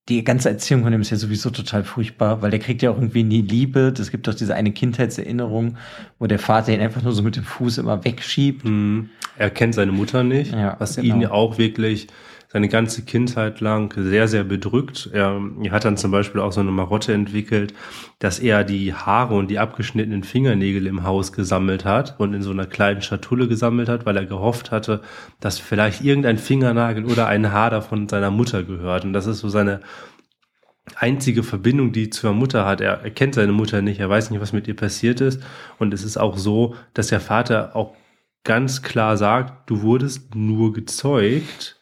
die 0.08 0.24
ganze 0.24 0.48
Erziehung 0.48 0.84
von 0.84 0.92
ihm 0.92 1.02
ist 1.02 1.10
ja 1.10 1.18
sowieso 1.18 1.50
total 1.50 1.84
furchtbar, 1.84 2.40
weil 2.40 2.50
der 2.50 2.60
kriegt 2.60 2.80
ja 2.80 2.90
auch 2.90 2.96
irgendwie 2.96 3.24
nie 3.24 3.42
Liebe. 3.42 3.92
Es 3.98 4.10
gibt 4.10 4.26
doch 4.26 4.34
diese 4.34 4.54
eine 4.54 4.72
Kindheitserinnerung, 4.72 5.76
wo 6.18 6.26
der 6.26 6.38
Vater 6.38 6.72
ihn 6.72 6.80
einfach 6.80 7.02
nur 7.02 7.12
so 7.12 7.22
mit 7.22 7.36
dem 7.36 7.44
Fuß 7.44 7.78
immer 7.78 8.04
wegschiebt. 8.04 8.64
Mhm. 8.64 9.10
Er 9.36 9.50
kennt 9.50 9.74
seine 9.74 9.92
Mutter 9.92 10.24
nicht, 10.24 10.52
ja, 10.52 10.76
was 10.78 10.96
genau. 10.96 11.14
ihn 11.14 11.20
ja 11.20 11.30
auch 11.30 11.58
wirklich 11.58 12.08
seine 12.50 12.68
ganze 12.68 13.02
Kindheit 13.02 13.60
lang 13.60 13.92
sehr, 13.94 14.26
sehr 14.26 14.42
bedrückt. 14.42 15.10
Er, 15.12 15.40
er 15.62 15.70
hat 15.70 15.84
dann 15.84 15.98
zum 15.98 16.10
Beispiel 16.10 16.40
auch 16.40 16.52
so 16.52 16.60
eine 16.60 16.70
Marotte 16.70 17.12
entwickelt, 17.12 17.74
dass 18.18 18.38
er 18.38 18.64
die 18.64 18.94
Haare 18.94 19.34
und 19.34 19.48
die 19.48 19.58
abgeschnittenen 19.58 20.24
Fingernägel 20.24 20.86
im 20.86 21.04
Haus 21.04 21.32
gesammelt 21.32 21.84
hat 21.84 22.18
und 22.18 22.32
in 22.32 22.42
so 22.42 22.50
einer 22.50 22.66
kleinen 22.66 23.02
Schatulle 23.02 23.48
gesammelt 23.48 23.90
hat, 23.90 24.06
weil 24.06 24.16
er 24.16 24.24
gehofft 24.24 24.70
hatte, 24.70 25.02
dass 25.40 25.58
vielleicht 25.58 26.02
irgendein 26.02 26.38
Fingernagel 26.38 27.04
oder 27.04 27.26
ein 27.26 27.52
Haar 27.52 27.68
davon 27.68 28.08
seiner 28.08 28.30
Mutter 28.30 28.64
gehört. 28.64 29.04
Und 29.04 29.12
das 29.12 29.26
ist 29.26 29.40
so 29.40 29.50
seine 29.50 29.80
einzige 30.96 31.42
Verbindung, 31.42 31.92
die 31.92 32.08
zur 32.08 32.32
Mutter 32.32 32.64
hat. 32.64 32.80
Er, 32.80 33.02
er 33.02 33.10
kennt 33.10 33.34
seine 33.34 33.52
Mutter 33.52 33.82
nicht, 33.82 34.00
er 34.00 34.08
weiß 34.08 34.30
nicht, 34.30 34.40
was 34.40 34.54
mit 34.54 34.66
ihr 34.68 34.76
passiert 34.76 35.20
ist. 35.20 35.42
Und 35.78 35.92
es 35.92 36.02
ist 36.02 36.16
auch 36.16 36.38
so, 36.38 36.74
dass 36.94 37.08
der 37.08 37.20
Vater 37.20 37.76
auch 37.76 37.94
ganz 38.42 38.82
klar 38.82 39.18
sagt, 39.18 39.68
du 39.68 39.82
wurdest 39.82 40.34
nur 40.34 40.72
gezeugt, 40.72 41.77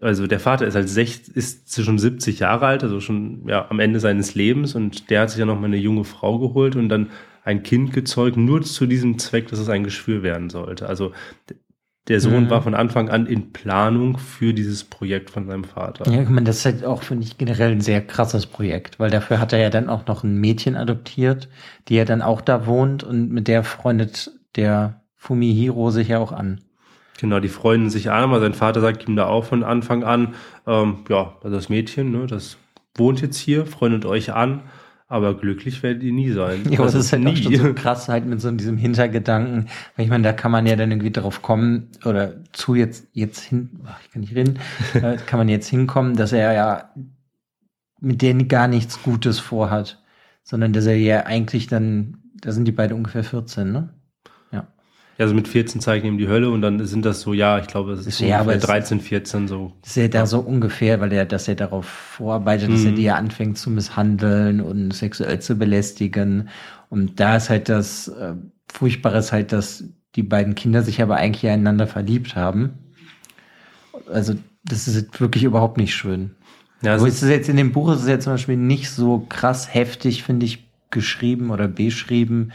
also 0.00 0.26
der 0.26 0.40
Vater 0.40 0.66
ist 0.66 0.74
halt 0.74 0.88
sech, 0.88 1.22
ist 1.34 1.82
schon 1.82 1.98
70 1.98 2.38
Jahre 2.38 2.66
alt, 2.66 2.82
also 2.82 3.00
schon 3.00 3.48
ja, 3.48 3.66
am 3.70 3.80
Ende 3.80 4.00
seines 4.00 4.34
Lebens 4.34 4.74
und 4.74 5.10
der 5.10 5.22
hat 5.22 5.30
sich 5.30 5.38
ja 5.38 5.46
noch 5.46 5.58
mal 5.58 5.66
eine 5.66 5.76
junge 5.76 6.04
Frau 6.04 6.38
geholt 6.38 6.76
und 6.76 6.88
dann 6.88 7.08
ein 7.44 7.62
Kind 7.62 7.92
gezeugt, 7.92 8.36
nur 8.36 8.62
zu 8.62 8.86
diesem 8.86 9.18
Zweck, 9.18 9.48
dass 9.48 9.58
es 9.58 9.68
ein 9.68 9.84
Geschwür 9.84 10.22
werden 10.22 10.50
sollte. 10.50 10.88
Also 10.88 11.12
der 12.08 12.20
Sohn 12.20 12.44
mhm. 12.44 12.50
war 12.50 12.62
von 12.62 12.74
Anfang 12.74 13.10
an 13.10 13.26
in 13.26 13.52
Planung 13.52 14.16
für 14.16 14.54
dieses 14.54 14.84
Projekt 14.84 15.30
von 15.30 15.46
seinem 15.46 15.64
Vater. 15.64 16.10
Ja, 16.10 16.22
ich 16.22 16.28
meine, 16.28 16.44
das 16.44 16.58
ist 16.58 16.64
halt 16.64 16.84
auch, 16.84 17.02
finde 17.02 17.24
ich, 17.24 17.36
generell 17.36 17.72
ein 17.72 17.82
sehr 17.82 18.00
krasses 18.00 18.46
Projekt, 18.46 18.98
weil 18.98 19.10
dafür 19.10 19.40
hat 19.40 19.52
er 19.52 19.58
ja 19.58 19.70
dann 19.70 19.88
auch 19.88 20.06
noch 20.06 20.24
ein 20.24 20.36
Mädchen 20.36 20.74
adoptiert, 20.74 21.48
die 21.88 21.96
ja 21.96 22.04
dann 22.04 22.22
auch 22.22 22.40
da 22.40 22.66
wohnt 22.66 23.04
und 23.04 23.30
mit 23.30 23.46
der 23.46 23.62
freundet 23.62 24.30
der 24.56 25.02
Fumihiro 25.16 25.90
sich 25.90 26.08
ja 26.08 26.18
auch 26.18 26.32
an. 26.32 26.60
Genau, 27.18 27.40
die 27.40 27.48
freunden 27.48 27.90
sich 27.90 28.10
an, 28.10 28.22
aber 28.22 28.40
sein 28.40 28.54
Vater 28.54 28.80
sagt 28.80 29.08
ihm 29.08 29.16
da 29.16 29.26
auch 29.26 29.44
von 29.44 29.64
Anfang 29.64 30.04
an, 30.04 30.34
ähm, 30.66 30.98
ja, 31.08 31.34
also 31.42 31.56
das 31.56 31.68
Mädchen, 31.68 32.12
ne, 32.12 32.26
das 32.26 32.58
wohnt 32.94 33.20
jetzt 33.20 33.38
hier, 33.38 33.66
freundet 33.66 34.06
euch 34.06 34.32
an, 34.32 34.62
aber 35.08 35.34
glücklich 35.34 35.82
werdet 35.82 36.02
ihr 36.02 36.12
nie 36.12 36.30
sein. 36.30 36.62
Ja, 36.70 36.78
aber 36.78 36.86
das 36.86 36.94
ist 36.94 37.12
halt 37.12 37.24
nie. 37.24 37.32
auch 37.32 37.36
schon 37.36 37.54
so 37.56 37.74
krass 37.74 38.08
halt 38.08 38.26
mit 38.26 38.40
so 38.40 38.50
diesem 38.52 38.76
Hintergedanken. 38.76 39.68
Weil 39.96 40.04
ich 40.04 40.10
meine, 40.10 40.22
da 40.22 40.32
kann 40.32 40.52
man 40.52 40.66
ja 40.66 40.76
dann 40.76 40.90
irgendwie 40.90 41.10
darauf 41.10 41.40
kommen 41.40 41.88
oder 42.04 42.34
zu 42.52 42.74
jetzt, 42.74 43.08
jetzt 43.14 43.40
hin, 43.40 43.80
ach, 43.86 43.98
ich 44.04 44.12
kann 44.12 44.20
nicht 44.20 44.34
reden, 44.34 44.58
äh, 44.94 45.16
kann 45.16 45.38
man 45.38 45.48
jetzt 45.48 45.68
hinkommen, 45.68 46.14
dass 46.14 46.32
er 46.32 46.52
ja 46.52 46.90
mit 48.00 48.22
denen 48.22 48.46
gar 48.46 48.68
nichts 48.68 49.02
Gutes 49.02 49.40
vorhat, 49.40 50.02
sondern 50.44 50.72
dass 50.72 50.86
er 50.86 50.96
ja 50.96 51.26
eigentlich 51.26 51.66
dann, 51.66 52.18
da 52.40 52.52
sind 52.52 52.66
die 52.66 52.72
beide 52.72 52.94
ungefähr 52.94 53.24
14, 53.24 53.72
ne? 53.72 53.88
Ja, 55.18 55.24
also 55.24 55.34
mit 55.34 55.48
14 55.48 55.80
zeigen 55.80 56.06
ihm 56.06 56.16
die 56.16 56.28
Hölle 56.28 56.48
und 56.48 56.62
dann 56.62 56.86
sind 56.86 57.04
das 57.04 57.20
so, 57.20 57.32
ja, 57.32 57.58
ich 57.58 57.66
glaube, 57.66 57.92
es 57.92 58.06
ist 58.06 58.20
ja, 58.20 58.40
ungefähr 58.40 58.60
13, 58.60 59.00
14 59.00 59.48
so. 59.48 59.72
Das 59.82 59.90
ist 59.90 59.96
ja 59.96 60.06
da 60.06 60.26
so 60.26 60.38
ungefähr, 60.38 61.00
weil 61.00 61.12
er, 61.12 61.26
dass 61.26 61.48
er 61.48 61.56
darauf 61.56 61.86
vorarbeitet, 61.86 62.68
mhm. 62.68 62.74
dass 62.74 62.84
er 62.84 62.92
mhm. 62.92 62.96
die 62.96 63.02
ja 63.02 63.16
anfängt 63.16 63.58
zu 63.58 63.68
misshandeln 63.68 64.60
und 64.60 64.92
sexuell 64.92 65.40
zu 65.40 65.56
belästigen. 65.56 66.48
Und 66.88 67.18
da 67.18 67.36
ist 67.36 67.50
halt 67.50 67.68
das 67.68 68.06
äh, 68.06 68.34
Furchtbare 68.72 69.18
ist 69.18 69.32
halt, 69.32 69.50
dass 69.50 69.84
die 70.14 70.22
beiden 70.22 70.54
Kinder 70.54 70.82
sich 70.82 71.02
aber 71.02 71.16
eigentlich 71.16 71.50
einander 71.50 71.88
verliebt 71.88 72.36
haben. 72.36 72.78
Also, 74.12 74.34
das 74.64 74.86
ist 74.86 75.20
wirklich 75.20 75.42
überhaupt 75.42 75.78
nicht 75.78 75.94
schön. 75.94 76.36
Ja, 76.82 76.94
aber 76.94 77.08
ist 77.08 77.22
jetzt 77.22 77.48
in 77.48 77.56
dem 77.56 77.72
Buch 77.72 77.92
ist 77.92 78.02
es 78.02 78.08
ja 78.08 78.20
zum 78.20 78.34
Beispiel 78.34 78.56
nicht 78.56 78.90
so 78.90 79.26
krass 79.28 79.74
heftig, 79.74 80.22
finde 80.22 80.46
ich, 80.46 80.68
geschrieben 80.90 81.50
oder 81.50 81.66
beschrieben, 81.66 82.52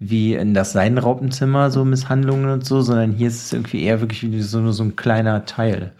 wie 0.00 0.34
in 0.34 0.54
das 0.54 0.72
Seidenraupenzimmer, 0.72 1.70
so 1.70 1.84
Misshandlungen 1.84 2.50
und 2.50 2.64
so, 2.64 2.80
sondern 2.80 3.12
hier 3.12 3.28
ist 3.28 3.46
es 3.46 3.52
irgendwie 3.52 3.82
eher 3.82 4.00
wirklich 4.00 4.22
wie 4.30 4.42
so, 4.42 4.60
nur 4.60 4.72
so 4.72 4.84
ein 4.84 4.96
kleiner 4.96 5.44
Teil. 5.44 5.92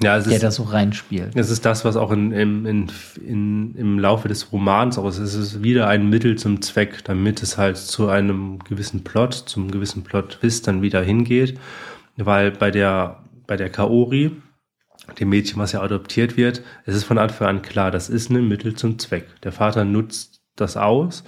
Ja, 0.00 0.16
es 0.16 0.24
der 0.24 0.34
ist, 0.34 0.42
da 0.44 0.50
so 0.50 0.62
reinspielt. 0.62 1.34
Es 1.34 1.50
ist 1.50 1.64
das, 1.64 1.84
was 1.84 1.96
auch 1.96 2.12
in, 2.12 2.30
in, 2.30 2.66
in, 2.66 2.86
in, 3.26 3.74
im 3.74 3.98
Laufe 3.98 4.28
des 4.28 4.52
Romans 4.52 4.96
auch 4.96 5.08
ist. 5.08 5.18
Es 5.18 5.34
ist 5.34 5.62
wieder 5.62 5.88
ein 5.88 6.08
Mittel 6.08 6.36
zum 6.36 6.62
Zweck, 6.62 7.02
damit 7.04 7.42
es 7.42 7.58
halt 7.58 7.76
zu 7.78 8.08
einem 8.08 8.60
gewissen 8.60 9.02
Plot, 9.02 9.34
zum 9.34 9.70
gewissen 9.70 10.04
Plot-Twist 10.04 10.68
dann 10.68 10.82
wieder 10.82 11.02
hingeht. 11.02 11.58
Weil 12.16 12.52
bei 12.52 12.70
der, 12.70 13.24
bei 13.48 13.56
der 13.56 13.70
Kaori, 13.70 14.36
dem 15.18 15.30
Mädchen, 15.30 15.58
was 15.58 15.72
ja 15.72 15.80
adoptiert 15.80 16.36
wird, 16.36 16.62
es 16.84 16.94
ist 16.94 17.04
von 17.04 17.18
Anfang 17.18 17.48
an 17.48 17.62
klar, 17.62 17.90
das 17.90 18.08
ist 18.08 18.30
ein 18.30 18.46
Mittel 18.46 18.74
zum 18.74 19.00
Zweck. 19.00 19.26
Der 19.42 19.52
Vater 19.52 19.84
nutzt 19.84 20.42
das 20.54 20.76
aus 20.76 21.24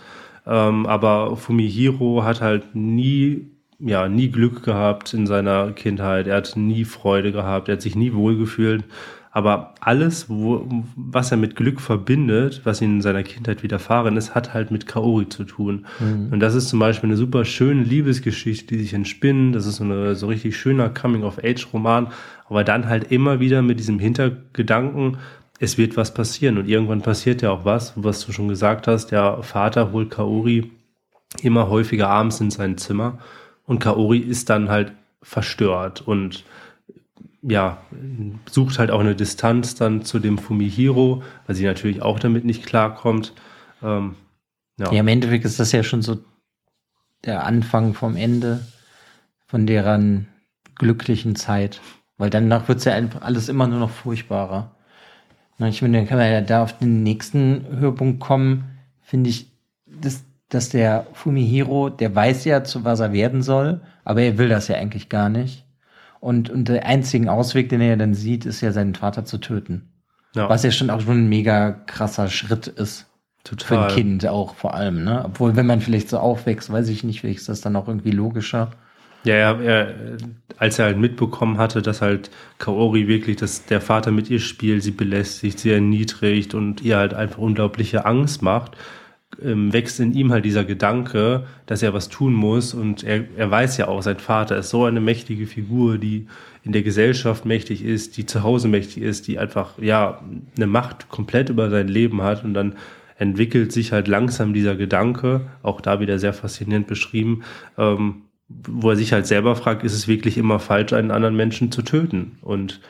ähm, 0.46 0.86
aber 0.86 1.36
Fumihiro 1.36 2.24
hat 2.24 2.40
halt 2.40 2.74
nie, 2.74 3.46
ja, 3.78 4.08
nie 4.08 4.28
Glück 4.28 4.62
gehabt 4.62 5.14
in 5.14 5.26
seiner 5.26 5.72
Kindheit. 5.72 6.26
Er 6.26 6.36
hat 6.36 6.56
nie 6.56 6.84
Freude 6.84 7.32
gehabt. 7.32 7.68
Er 7.68 7.74
hat 7.74 7.82
sich 7.82 7.96
nie 7.96 8.12
wohlgefühlt. 8.12 8.84
Aber 9.32 9.74
alles, 9.80 10.28
wo, 10.28 10.66
was 10.96 11.30
er 11.30 11.36
mit 11.36 11.54
Glück 11.54 11.80
verbindet, 11.80 12.62
was 12.64 12.82
ihm 12.82 12.96
in 12.96 13.00
seiner 13.00 13.22
Kindheit 13.22 13.62
widerfahren 13.62 14.16
ist, 14.16 14.34
hat 14.34 14.54
halt 14.54 14.72
mit 14.72 14.88
Kaori 14.88 15.28
zu 15.28 15.44
tun. 15.44 15.86
Mhm. 16.00 16.32
Und 16.32 16.40
das 16.40 16.56
ist 16.56 16.68
zum 16.68 16.80
Beispiel 16.80 17.10
eine 17.10 17.16
super 17.16 17.44
schöne 17.44 17.84
Liebesgeschichte, 17.84 18.74
die 18.74 18.82
sich 18.82 18.92
entspinnen. 18.92 19.52
Das 19.52 19.66
ist 19.66 19.76
so, 19.76 19.84
eine, 19.84 20.16
so 20.16 20.26
richtig 20.26 20.56
schöner 20.56 20.88
Coming-of-Age-Roman. 20.88 22.08
Aber 22.48 22.64
dann 22.64 22.88
halt 22.88 23.12
immer 23.12 23.38
wieder 23.38 23.62
mit 23.62 23.78
diesem 23.78 24.00
Hintergedanken, 24.00 25.18
es 25.60 25.76
wird 25.76 25.96
was 25.96 26.12
passieren 26.14 26.58
und 26.58 26.68
irgendwann 26.68 27.02
passiert 27.02 27.42
ja 27.42 27.50
auch 27.50 27.64
was, 27.64 27.92
was 27.94 28.24
du 28.24 28.32
schon 28.32 28.48
gesagt 28.48 28.88
hast, 28.88 29.08
der 29.08 29.42
Vater 29.42 29.92
holt 29.92 30.10
Kaori 30.10 30.72
immer 31.42 31.68
häufiger 31.68 32.08
abends 32.08 32.40
in 32.40 32.50
sein 32.50 32.78
Zimmer 32.78 33.18
und 33.66 33.78
Kaori 33.78 34.18
ist 34.18 34.48
dann 34.48 34.70
halt 34.70 34.92
verstört 35.22 36.00
und 36.00 36.44
ja, 37.42 37.78
sucht 38.50 38.78
halt 38.78 38.90
auch 38.90 39.00
eine 39.00 39.14
Distanz 39.14 39.74
dann 39.74 40.02
zu 40.02 40.18
dem 40.18 40.38
Fumihiro, 40.38 41.22
weil 41.46 41.56
sie 41.56 41.64
natürlich 41.64 42.02
auch 42.02 42.18
damit 42.18 42.44
nicht 42.44 42.66
klarkommt. 42.66 43.32
Ähm, 43.82 44.16
ja. 44.78 44.92
ja, 44.92 45.00
im 45.00 45.08
Endeffekt 45.08 45.44
ist 45.44 45.60
das 45.60 45.72
ja 45.72 45.82
schon 45.82 46.02
so 46.02 46.18
der 47.24 47.44
Anfang 47.44 47.94
vom 47.94 48.16
Ende 48.16 48.66
von 49.46 49.66
deren 49.66 50.28
glücklichen 50.74 51.36
Zeit, 51.36 51.80
weil 52.16 52.30
danach 52.30 52.68
wird 52.68 52.78
es 52.78 52.84
ja 52.84 52.94
alles 53.20 53.48
immer 53.48 53.66
nur 53.66 53.78
noch 53.78 53.90
furchtbarer. 53.90 54.74
Ich 55.68 55.80
finde, 55.80 55.98
dann 55.98 56.08
kann 56.08 56.18
man 56.18 56.30
ja 56.30 56.40
da 56.40 56.62
auf 56.62 56.78
den 56.78 57.02
nächsten 57.02 57.66
Höhepunkt 57.78 58.20
kommen, 58.20 58.64
finde 59.02 59.30
ich, 59.30 59.50
dass, 59.86 60.24
dass 60.48 60.70
der 60.70 61.06
Fumihiro, 61.12 61.90
der 61.90 62.14
weiß 62.14 62.44
ja, 62.44 62.64
zu 62.64 62.84
was 62.84 63.00
er 63.00 63.12
werden 63.12 63.42
soll, 63.42 63.80
aber 64.04 64.22
er 64.22 64.38
will 64.38 64.48
das 64.48 64.68
ja 64.68 64.76
eigentlich 64.76 65.08
gar 65.08 65.28
nicht. 65.28 65.64
Und, 66.20 66.50
und 66.50 66.68
der 66.68 66.86
einzige 66.86 67.30
Ausweg, 67.32 67.68
den 67.68 67.80
er 67.80 67.88
ja 67.88 67.96
dann 67.96 68.14
sieht, 68.14 68.46
ist 68.46 68.60
ja 68.60 68.72
seinen 68.72 68.94
Vater 68.94 69.24
zu 69.24 69.38
töten. 69.38 69.90
Ja. 70.34 70.48
Was 70.48 70.62
ja 70.62 70.70
schon 70.70 70.90
auch 70.90 71.00
schon 71.00 71.24
ein 71.24 71.28
mega 71.28 71.72
krasser 71.72 72.28
Schritt 72.28 72.66
ist. 72.66 73.06
Total. 73.42 73.66
Für 73.66 73.80
ein 73.80 73.94
Kind 73.94 74.26
auch 74.26 74.54
vor 74.54 74.74
allem, 74.74 75.02
ne? 75.02 75.24
Obwohl, 75.24 75.56
wenn 75.56 75.66
man 75.66 75.80
vielleicht 75.80 76.10
so 76.10 76.18
aufwächst, 76.18 76.70
weiß 76.70 76.88
ich 76.88 77.04
nicht, 77.04 77.20
vielleicht 77.20 77.40
ist 77.40 77.48
das 77.48 77.62
dann 77.62 77.74
auch 77.74 77.88
irgendwie 77.88 78.10
logischer. 78.10 78.70
Ja, 79.24 79.36
ja, 79.36 79.60
er, 79.60 79.94
als 80.56 80.78
er 80.78 80.86
halt 80.86 80.98
mitbekommen 80.98 81.58
hatte, 81.58 81.82
dass 81.82 82.00
halt 82.00 82.30
Kaori 82.58 83.06
wirklich, 83.06 83.36
dass 83.36 83.66
der 83.66 83.80
Vater 83.80 84.12
mit 84.12 84.30
ihr 84.30 84.40
spielt, 84.40 84.82
sie 84.82 84.92
belästigt, 84.92 85.58
sie 85.58 85.70
erniedrigt 85.70 86.54
und 86.54 86.80
ihr 86.82 86.96
halt 86.96 87.14
einfach 87.14 87.38
unglaubliche 87.38 88.06
Angst 88.06 88.42
macht, 88.42 88.76
ähm, 89.42 89.72
wächst 89.72 90.00
in 90.00 90.12
ihm 90.14 90.32
halt 90.32 90.44
dieser 90.44 90.64
Gedanke, 90.64 91.44
dass 91.66 91.82
er 91.82 91.94
was 91.94 92.08
tun 92.08 92.32
muss 92.34 92.74
und 92.74 93.04
er, 93.04 93.24
er 93.36 93.50
weiß 93.50 93.76
ja 93.76 93.88
auch, 93.88 94.02
sein 94.02 94.18
Vater 94.18 94.56
ist 94.56 94.70
so 94.70 94.84
eine 94.84 95.00
mächtige 95.00 95.46
Figur, 95.46 95.98
die 95.98 96.26
in 96.62 96.72
der 96.72 96.82
Gesellschaft 96.82 97.44
mächtig 97.46 97.84
ist, 97.84 98.16
die 98.16 98.26
zu 98.26 98.42
Hause 98.42 98.68
mächtig 98.68 99.02
ist, 99.02 99.28
die 99.28 99.38
einfach, 99.38 99.78
ja, 99.78 100.22
eine 100.56 100.66
Macht 100.66 101.08
komplett 101.08 101.48
über 101.48 101.70
sein 101.70 101.88
Leben 101.88 102.22
hat 102.22 102.44
und 102.44 102.54
dann 102.54 102.76
entwickelt 103.18 103.72
sich 103.72 103.92
halt 103.92 104.08
langsam 104.08 104.54
dieser 104.54 104.76
Gedanke, 104.76 105.42
auch 105.62 105.80
da 105.80 106.00
wieder 106.00 106.18
sehr 106.18 106.32
faszinierend 106.32 106.86
beschrieben, 106.86 107.42
ähm, 107.78 108.22
wo 108.50 108.90
er 108.90 108.96
sich 108.96 109.12
halt 109.12 109.26
selber 109.26 109.56
fragt, 109.56 109.84
ist 109.84 109.94
es 109.94 110.08
wirklich 110.08 110.36
immer 110.36 110.58
falsch, 110.58 110.92
einen 110.92 111.10
anderen 111.10 111.36
Menschen 111.36 111.70
zu 111.70 111.82
töten? 111.82 112.38
Und 112.42 112.80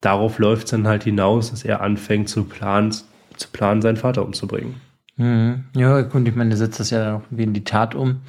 darauf 0.00 0.38
läuft 0.38 0.64
es 0.64 0.70
dann 0.70 0.86
halt 0.86 1.04
hinaus, 1.04 1.50
dass 1.50 1.64
er 1.64 1.80
anfängt 1.80 2.28
zu 2.28 2.44
planen, 2.44 2.94
zu 3.36 3.48
planen, 3.52 3.82
seinen 3.82 3.96
Vater 3.96 4.24
umzubringen. 4.24 4.80
Mhm. 5.16 5.64
Ja, 5.74 6.00
gut, 6.02 6.26
ich 6.28 6.34
meine, 6.34 6.50
der 6.50 6.58
setzt 6.58 6.80
das 6.80 6.90
ja 6.90 7.04
dann 7.04 7.14
auch 7.16 7.24
wie 7.30 7.42
in 7.42 7.54
die 7.54 7.64
Tat 7.64 7.94
um. 7.94 8.20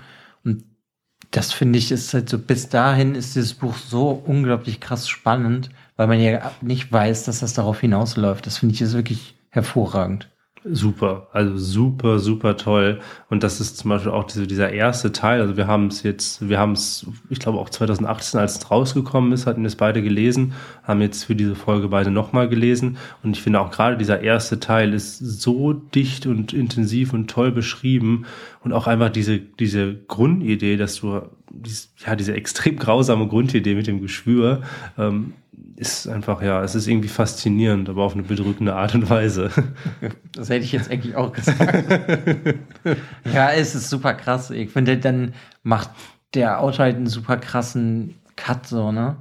Und 0.43 0.63
das 1.31 1.53
finde 1.53 1.77
ich 1.77 1.91
ist 1.91 2.13
halt 2.13 2.29
so, 2.29 2.39
bis 2.39 2.69
dahin 2.69 3.15
ist 3.15 3.35
dieses 3.35 3.53
Buch 3.53 3.77
so 3.77 4.09
unglaublich 4.09 4.79
krass 4.79 5.07
spannend, 5.07 5.69
weil 5.95 6.07
man 6.07 6.19
ja 6.19 6.51
nicht 6.61 6.91
weiß, 6.91 7.25
dass 7.25 7.39
das 7.39 7.53
darauf 7.53 7.79
hinausläuft. 7.79 8.45
Das 8.45 8.57
finde 8.57 8.73
ich 8.73 8.81
ist 8.81 8.93
wirklich 8.93 9.35
hervorragend. 9.49 10.29
Super, 10.65 11.27
also 11.31 11.57
super, 11.57 12.19
super 12.19 12.57
toll. 12.57 12.99
Und 13.29 13.43
das 13.43 13.61
ist 13.61 13.77
zum 13.77 13.91
Beispiel 13.91 14.11
auch 14.11 14.25
diese, 14.25 14.45
dieser 14.45 14.73
erste 14.73 15.13
Teil. 15.13 15.39
Also 15.39 15.55
wir 15.55 15.67
haben 15.67 15.87
es 15.87 16.03
jetzt, 16.03 16.49
wir 16.49 16.59
haben 16.59 16.73
es, 16.73 17.07
ich 17.29 17.39
glaube 17.39 17.59
auch 17.59 17.69
2018, 17.69 18.41
als 18.41 18.57
es 18.57 18.69
rausgekommen 18.69 19.31
ist, 19.31 19.47
hatten 19.47 19.61
wir 19.61 19.67
es 19.67 19.77
beide 19.77 20.01
gelesen, 20.01 20.53
haben 20.83 20.99
jetzt 20.99 21.23
für 21.23 21.35
diese 21.35 21.55
Folge 21.55 21.87
beide 21.87 22.11
nochmal 22.11 22.49
gelesen. 22.49 22.97
Und 23.23 23.37
ich 23.37 23.41
finde 23.41 23.61
auch 23.61 23.71
gerade 23.71 23.95
dieser 23.95 24.19
erste 24.21 24.59
Teil 24.59 24.93
ist 24.93 25.19
so 25.19 25.71
dicht 25.71 26.25
und 26.25 26.51
intensiv 26.51 27.13
und 27.13 27.29
toll 27.29 27.53
beschrieben. 27.53 28.25
Und 28.61 28.73
auch 28.73 28.87
einfach 28.87 29.09
diese, 29.09 29.39
diese 29.39 29.95
Grundidee, 29.95 30.75
dass 30.75 30.95
du, 30.95 31.21
ja, 32.05 32.15
diese 32.17 32.33
extrem 32.33 32.75
grausame 32.75 33.27
Grundidee 33.27 33.75
mit 33.75 33.87
dem 33.87 34.01
Geschwür, 34.01 34.61
ähm, 34.97 35.35
ist 35.79 36.07
einfach, 36.07 36.41
ja, 36.41 36.61
es 36.61 36.75
ist 36.75 36.87
irgendwie 36.87 37.07
faszinierend, 37.07 37.87
aber 37.87 38.03
auf 38.03 38.13
eine 38.13 38.23
bedrückende 38.23 38.75
Art 38.75 38.95
und 38.95 39.09
Weise. 39.09 39.49
Das 40.33 40.49
hätte 40.49 40.63
ich 40.63 40.71
jetzt 40.71 40.91
eigentlich 40.91 41.15
auch 41.15 41.33
gesagt. 41.33 41.83
ja, 43.33 43.51
es 43.51 43.75
ist 43.75 43.89
super 43.89 44.13
krass. 44.13 44.51
Ich 44.51 44.69
finde, 44.69 44.97
dann 44.97 45.33
macht 45.63 45.89
der 46.33 46.61
Autor 46.61 46.85
halt 46.85 46.95
einen 46.95 47.07
super 47.07 47.37
krassen 47.37 48.15
Cut, 48.35 48.67
so, 48.67 48.91
ne? 48.91 49.17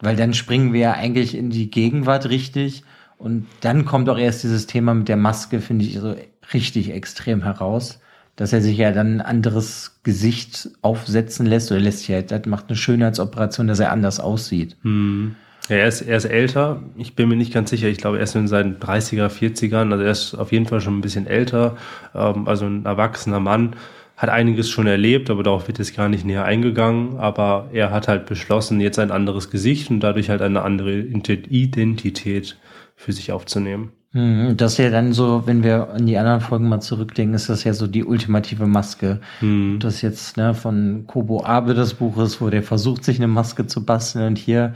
Weil 0.00 0.14
dann 0.14 0.34
springen 0.34 0.72
wir 0.72 0.80
ja 0.80 0.92
eigentlich 0.92 1.36
in 1.36 1.50
die 1.50 1.70
Gegenwart 1.70 2.28
richtig 2.28 2.84
und 3.18 3.46
dann 3.60 3.84
kommt 3.84 4.08
auch 4.08 4.18
erst 4.18 4.42
dieses 4.42 4.66
Thema 4.66 4.94
mit 4.94 5.08
der 5.08 5.16
Maske, 5.16 5.60
finde 5.60 5.84
ich, 5.84 5.98
so 5.98 6.14
richtig 6.52 6.90
extrem 6.92 7.42
heraus. 7.42 8.00
Dass 8.36 8.52
er 8.52 8.60
sich 8.60 8.76
ja 8.76 8.92
dann 8.92 9.16
ein 9.16 9.20
anderes 9.20 10.00
Gesicht 10.02 10.70
aufsetzen 10.82 11.46
lässt 11.46 11.70
oder 11.70 11.80
lässt 11.80 12.00
sich 12.00 12.10
halt, 12.10 12.30
das 12.30 12.46
macht 12.46 12.68
eine 12.68 12.76
Schönheitsoperation, 12.76 13.68
dass 13.68 13.78
er 13.78 13.92
anders 13.92 14.20
aussieht. 14.20 14.76
Hm. 14.82 15.36
Ja, 15.72 15.78
er 15.78 15.88
ist, 15.88 16.02
er 16.02 16.18
ist 16.18 16.26
älter. 16.26 16.82
Ich 16.98 17.16
bin 17.16 17.30
mir 17.30 17.36
nicht 17.36 17.54
ganz 17.54 17.70
sicher. 17.70 17.88
Ich 17.88 17.96
glaube, 17.96 18.18
er 18.18 18.24
ist 18.24 18.36
in 18.36 18.46
seinen 18.46 18.78
30er, 18.78 19.28
40ern. 19.28 19.90
Also 19.90 20.04
er 20.04 20.10
ist 20.10 20.34
auf 20.34 20.52
jeden 20.52 20.66
Fall 20.66 20.82
schon 20.82 20.98
ein 20.98 21.00
bisschen 21.00 21.26
älter. 21.26 21.78
Ähm, 22.14 22.46
also 22.46 22.66
ein 22.66 22.84
erwachsener 22.84 23.40
Mann. 23.40 23.74
Hat 24.18 24.28
einiges 24.28 24.68
schon 24.68 24.86
erlebt, 24.86 25.30
aber 25.30 25.42
darauf 25.42 25.68
wird 25.68 25.78
jetzt 25.78 25.96
gar 25.96 26.10
nicht 26.10 26.26
näher 26.26 26.44
eingegangen. 26.44 27.16
Aber 27.16 27.70
er 27.72 27.90
hat 27.90 28.06
halt 28.06 28.26
beschlossen, 28.26 28.82
jetzt 28.82 28.98
ein 28.98 29.10
anderes 29.10 29.48
Gesicht 29.50 29.90
und 29.90 30.00
dadurch 30.00 30.28
halt 30.28 30.42
eine 30.42 30.60
andere 30.60 30.92
Identität 30.92 32.58
für 32.94 33.12
sich 33.14 33.32
aufzunehmen. 33.32 33.92
Mhm, 34.12 34.58
das 34.58 34.72
ist 34.72 34.78
ja 34.78 34.90
dann 34.90 35.14
so, 35.14 35.44
wenn 35.46 35.62
wir 35.62 35.88
an 35.88 36.04
die 36.04 36.18
anderen 36.18 36.42
Folgen 36.42 36.68
mal 36.68 36.80
zurückdenken, 36.80 37.34
ist 37.34 37.48
das 37.48 37.64
ja 37.64 37.72
so 37.72 37.86
die 37.86 38.04
ultimative 38.04 38.66
Maske. 38.66 39.20
Mhm. 39.40 39.78
Das 39.80 40.02
jetzt 40.02 40.36
ne, 40.36 40.52
von 40.52 41.04
Kobo 41.06 41.42
Abe 41.42 41.72
das 41.72 41.94
Buch 41.94 42.18
ist, 42.18 42.42
wo 42.42 42.50
der 42.50 42.62
versucht, 42.62 43.04
sich 43.04 43.16
eine 43.16 43.28
Maske 43.28 43.66
zu 43.66 43.86
basteln 43.86 44.26
und 44.26 44.36
hier 44.36 44.74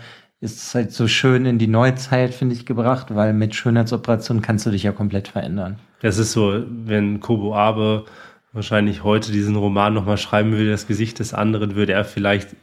ist 0.55 0.75
halt 0.75 0.93
so 0.93 1.09
schön 1.09 1.47
in 1.47 1.59
die 1.59 1.67
Neuzeit, 1.67 2.35
finde 2.35 2.55
ich, 2.55 2.67
gebracht, 2.67 3.15
weil 3.15 3.33
mit 3.33 3.55
Schönheitsoperationen 3.55 4.43
kannst 4.43 4.67
du 4.67 4.71
dich 4.71 4.83
ja 4.83 4.93
komplett 4.93 5.29
verändern. 5.29 5.79
Das 6.01 6.19
ist 6.19 6.33
so, 6.33 6.63
wenn 6.85 7.21
Kobo 7.21 7.55
Abe 7.55 8.05
wahrscheinlich 8.53 9.05
heute 9.05 9.33
diesen 9.33 9.57
Roman 9.57 9.95
nochmal 9.95 10.19
schreiben 10.19 10.53
würde, 10.53 10.71
das 10.71 10.87
Gesicht 10.87 11.19
des 11.19 11.35
anderen, 11.35 11.75
würde 11.75 11.93
er 11.93 12.05
vielleicht 12.05 12.57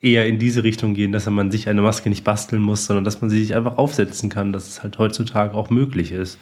eher 0.00 0.26
in 0.26 0.38
diese 0.38 0.62
Richtung 0.62 0.94
gehen, 0.94 1.12
dass 1.12 1.28
man 1.28 1.50
sich 1.50 1.68
eine 1.68 1.82
Maske 1.82 2.08
nicht 2.08 2.24
basteln 2.24 2.62
muss, 2.62 2.86
sondern 2.86 3.04
dass 3.04 3.20
man 3.20 3.30
sie 3.30 3.40
sich 3.40 3.54
einfach 3.54 3.76
aufsetzen 3.76 4.30
kann, 4.30 4.52
dass 4.52 4.68
es 4.68 4.82
halt 4.82 4.98
heutzutage 4.98 5.54
auch 5.54 5.70
möglich 5.70 6.12
ist. 6.12 6.38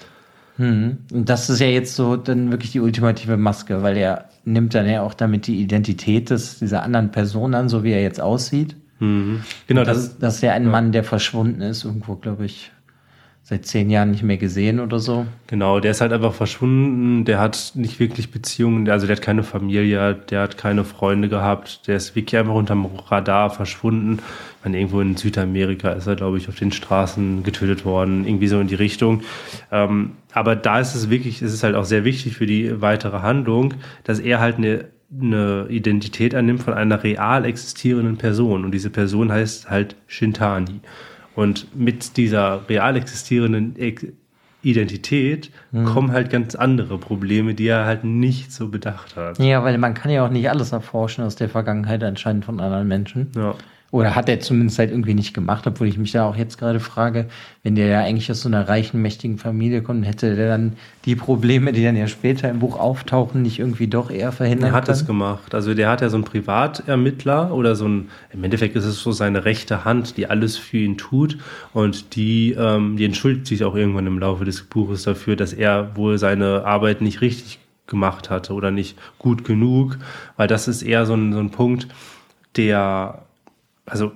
Hm. 0.57 0.99
Und 1.13 1.29
das 1.29 1.51
ist 1.51 1.61
ja 1.61 1.67
jetzt 1.67 1.95
so 1.95 2.17
dann 2.17 2.51
wirklich 2.51 2.73
die 2.73 2.81
ultimative 2.81 3.37
Maske, 3.37 3.83
weil 3.83 3.97
er 3.97 4.29
nimmt 4.45 4.75
dann 4.75 4.89
ja 4.89 5.03
auch 5.03 5.15
damit 5.15 5.47
die 5.47 5.61
Identität 5.61 6.31
des, 6.31 6.59
dieser 6.59 6.83
anderen 6.83 7.11
Person 7.11 7.55
an, 7.55 7.69
so 7.69 7.85
wie 7.85 7.93
er 7.93 8.03
jetzt 8.03 8.21
aussieht. 8.21 8.77
Mhm. 8.99 9.43
Genau, 9.67 9.85
das, 9.85 9.97
das, 9.97 10.19
das 10.19 10.35
ist 10.37 10.43
ja 10.43 10.53
ein 10.53 10.65
ja. 10.65 10.71
Mann, 10.71 10.93
der 10.93 11.05
verschwunden 11.05 11.61
ist, 11.61 11.85
irgendwo, 11.85 12.17
glaube 12.17 12.45
ich, 12.45 12.73
seit 13.49 13.65
zehn 13.65 13.89
Jahren 13.89 14.11
nicht 14.11 14.23
mehr 14.23 14.37
gesehen 14.37 14.79
oder 14.79 14.99
so. 14.99 15.27
Genau, 15.47 15.81
der 15.81 15.93
ist 15.93 16.03
halt 16.03 16.13
einfach 16.13 16.35
verschwunden, 16.35 17.25
der 17.25 17.39
hat 17.39 17.73
nicht 17.77 17.99
wirklich 17.99 18.31
Beziehungen, 18.31 18.91
also 18.91 19.07
der 19.07 19.17
hat 19.17 19.23
keine 19.23 19.43
Familie, 19.43 20.15
der 20.15 20.43
hat 20.43 20.59
keine 20.59 20.85
Freunde 20.85 21.31
gehabt, 21.31 21.87
der 21.89 21.97
ist 21.97 22.15
wirklich 22.15 22.39
einfach 22.39 22.53
unterm 22.53 22.85
Radar 23.07 23.49
verschwunden. 23.49 24.19
Ich 24.59 24.65
meine, 24.65 24.77
irgendwo 24.77 25.01
in 25.01 25.17
Südamerika 25.17 25.93
ist 25.93 26.07
er, 26.07 26.17
glaube 26.17 26.37
ich, 26.37 26.51
auf 26.51 26.57
den 26.57 26.73
Straßen 26.73 27.43
getötet 27.43 27.87
worden, 27.87 28.27
irgendwie 28.27 28.49
so 28.49 28.61
in 28.61 28.67
die 28.67 28.75
Richtung. 28.75 29.23
Ähm, 29.73 30.17
aber 30.35 30.55
da 30.55 30.81
ist 30.81 30.95
es 30.95 31.09
wirklich, 31.09 31.41
es 31.41 31.55
ist 31.55 31.63
halt 31.63 31.75
auch 31.75 31.87
sehr 31.87 32.05
wichtig 32.05 32.37
für 32.37 32.47
die 32.47 32.83
weitere 32.83 33.21
Handlung, 33.21 33.73
dass 34.05 34.19
er 34.19 34.41
halt 34.41 34.59
eine 34.59 34.85
eine 35.11 35.66
Identität 35.68 36.35
annimmt 36.35 36.62
von 36.62 36.75
einer 36.75 37.03
real 37.03 37.44
existierenden 37.44 38.18
Person 38.18 38.64
und 38.64 38.73
diese 38.73 38.90
Person 38.90 39.33
heißt 39.33 39.71
halt 39.71 39.97
Shintani. 40.07 40.81
Und 41.35 41.75
mit 41.77 42.16
dieser 42.16 42.68
real 42.68 42.97
existierenden 42.97 43.75
Identität 44.62 45.51
mhm. 45.71 45.85
kommen 45.85 46.12
halt 46.12 46.31
ganz 46.31 46.55
andere 46.55 46.99
Probleme, 46.99 47.55
die 47.55 47.68
er 47.68 47.87
halt 47.87 48.05
nicht 48.05 48.53
so 48.53 48.68
bedacht 48.68 49.16
hat. 49.16 49.38
Ja, 49.38 49.62
weil 49.62 49.79
man 49.79 49.94
kann 49.94 50.11
ja 50.11 50.27
auch 50.27 50.31
nicht 50.31 50.51
alles 50.51 50.73
erforschen 50.73 51.25
aus 51.25 51.37
der 51.37 51.49
Vergangenheit 51.49 52.03
anscheinend 52.03 52.44
von 52.44 52.61
anderen 52.61 52.88
Menschen. 52.88 53.31
Ja. 53.37 53.55
Oder 53.90 54.14
hat 54.14 54.29
er 54.29 54.38
zumindest 54.40 54.79
halt 54.79 54.90
irgendwie 54.90 55.14
nicht 55.14 55.33
gemacht, 55.33 55.66
obwohl 55.66 55.87
ich 55.87 55.96
mich 55.96 56.12
da 56.12 56.29
auch 56.29 56.37
jetzt 56.37 56.59
gerade 56.59 56.79
frage, 56.79 57.27
wenn 57.62 57.74
der 57.74 57.87
ja 57.87 58.01
eigentlich 58.01 58.31
aus 58.31 58.42
so 58.42 58.48
einer 58.48 58.68
reichen, 58.68 59.01
mächtigen 59.01 59.38
Familie 59.38 59.81
kommt, 59.81 60.07
hätte 60.07 60.37
der 60.37 60.48
dann 60.48 60.74
die 61.07 61.16
Probleme, 61.16 61.72
die 61.72 61.83
dann 61.83 61.96
ja 61.96 62.07
später 62.07 62.51
im 62.51 62.59
Buch 62.59 62.79
auftauchen, 62.79 63.40
nicht 63.40 63.59
irgendwie 63.59 63.87
doch 63.87 64.11
eher 64.11 64.31
verhindern 64.31 64.70
Er 64.70 64.72
hat 64.74 64.85
können? 64.87 64.98
es 64.98 65.07
gemacht. 65.07 65.55
Also 65.55 65.72
der 65.72 65.88
hat 65.88 66.03
ja 66.03 66.11
so 66.11 66.16
einen 66.18 66.24
Privatermittler 66.24 67.55
oder 67.55 67.74
so 67.77 67.88
ein, 67.88 68.09
im 68.31 68.44
Endeffekt 68.44 68.77
ist 68.77 68.85
es 68.85 69.03
so 69.03 69.12
seine 69.12 69.46
rechte 69.46 69.87
Hand, 69.87 70.18
die 70.18 70.27
alles 70.27 70.59
für 70.59 70.77
ihn 70.79 70.98
tut 70.98 71.38
und 71.72 72.14
die, 72.14 72.53
ähm, 72.59 72.98
die 72.98 73.07
entschuldigt 73.07 73.46
sich 73.46 73.64
auch 73.64 73.74
irgendwann 73.74 74.07
im 74.07 74.18
Laufe 74.18 74.44
des 74.44 74.62
Buches 74.64 75.05
dafür, 75.05 75.35
dass 75.35 75.55
er 75.55 75.96
wohl 75.96 76.18
seine 76.18 76.66
Arbeit 76.66 77.01
nicht 77.01 77.22
richtig 77.22 77.59
gemacht 77.87 78.29
hatte 78.29 78.53
oder 78.53 78.70
nicht 78.70 78.98
gut 79.18 79.44
genug, 79.44 79.96
weil 80.37 80.46
das 80.46 80.68
ist 80.68 80.83
eher 80.83 81.07
so 81.07 81.14
ein, 81.14 81.33
so 81.33 81.38
ein 81.38 81.51
Punkt, 81.51 81.88
der 82.57 83.22
also 83.90 84.12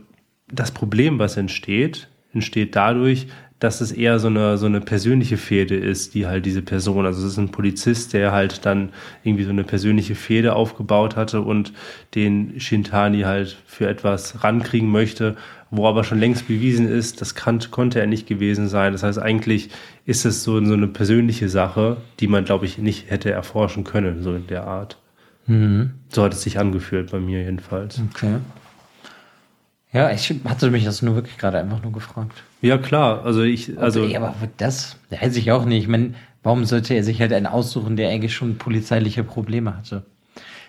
das 0.50 0.70
Problem, 0.70 1.18
was 1.18 1.36
entsteht, 1.36 2.08
entsteht 2.32 2.76
dadurch, 2.76 3.26
dass 3.62 3.80
es 3.80 3.92
eher 3.92 4.18
so 4.18 4.26
eine, 4.26 4.58
so 4.58 4.66
eine 4.66 4.80
persönliche 4.80 5.36
Fehde 5.36 5.76
ist, 5.76 6.14
die 6.14 6.26
halt 6.26 6.46
diese 6.46 6.62
Person, 6.62 7.06
also 7.06 7.24
es 7.24 7.32
ist 7.32 7.38
ein 7.38 7.50
Polizist, 7.50 8.12
der 8.12 8.32
halt 8.32 8.66
dann 8.66 8.88
irgendwie 9.22 9.44
so 9.44 9.50
eine 9.50 9.62
persönliche 9.62 10.16
Fehde 10.16 10.56
aufgebaut 10.56 11.14
hatte 11.14 11.42
und 11.42 11.72
den 12.16 12.58
Shintani 12.58 13.20
halt 13.20 13.56
für 13.66 13.88
etwas 13.88 14.42
rankriegen 14.42 14.90
möchte, 14.90 15.36
wo 15.70 15.86
aber 15.86 16.02
schon 16.02 16.18
längst 16.18 16.48
bewiesen 16.48 16.88
ist, 16.88 17.20
das 17.20 17.36
kann, 17.36 17.60
konnte 17.70 18.00
er 18.00 18.08
nicht 18.08 18.26
gewesen 18.26 18.68
sein. 18.68 18.92
Das 18.92 19.04
heißt, 19.04 19.20
eigentlich 19.20 19.70
ist 20.06 20.24
es 20.24 20.42
so, 20.42 20.62
so 20.64 20.74
eine 20.74 20.88
persönliche 20.88 21.48
Sache, 21.48 21.98
die 22.18 22.26
man, 22.26 22.44
glaube 22.44 22.66
ich, 22.66 22.78
nicht 22.78 23.10
hätte 23.10 23.30
erforschen 23.30 23.84
können, 23.84 24.24
so 24.24 24.34
in 24.34 24.48
der 24.48 24.66
Art. 24.66 24.98
Mhm. 25.46 25.92
So 26.08 26.24
hat 26.24 26.34
es 26.34 26.42
sich 26.42 26.58
angefühlt 26.58 27.12
bei 27.12 27.20
mir 27.20 27.44
jedenfalls. 27.44 28.02
Okay. 28.10 28.38
Ja, 29.92 30.10
ich 30.10 30.32
hatte 30.44 30.70
mich 30.70 30.84
das 30.84 31.02
nur 31.02 31.14
wirklich 31.14 31.36
gerade 31.36 31.58
einfach 31.58 31.82
nur 31.82 31.92
gefragt. 31.92 32.42
Ja, 32.62 32.78
klar. 32.78 33.24
Also 33.24 33.42
ich, 33.42 33.78
also. 33.78 34.04
Okay, 34.04 34.16
aber 34.16 34.34
das 34.56 34.96
weiß 35.10 35.36
ich 35.36 35.52
auch 35.52 35.66
nicht. 35.66 35.82
Ich 35.82 35.88
meine, 35.88 36.14
warum 36.42 36.64
sollte 36.64 36.94
er 36.94 37.04
sich 37.04 37.20
halt 37.20 37.32
einen 37.32 37.46
aussuchen, 37.46 37.96
der 37.96 38.08
eigentlich 38.08 38.34
schon 38.34 38.56
polizeiliche 38.56 39.22
Probleme 39.22 39.76
hatte? 39.76 40.04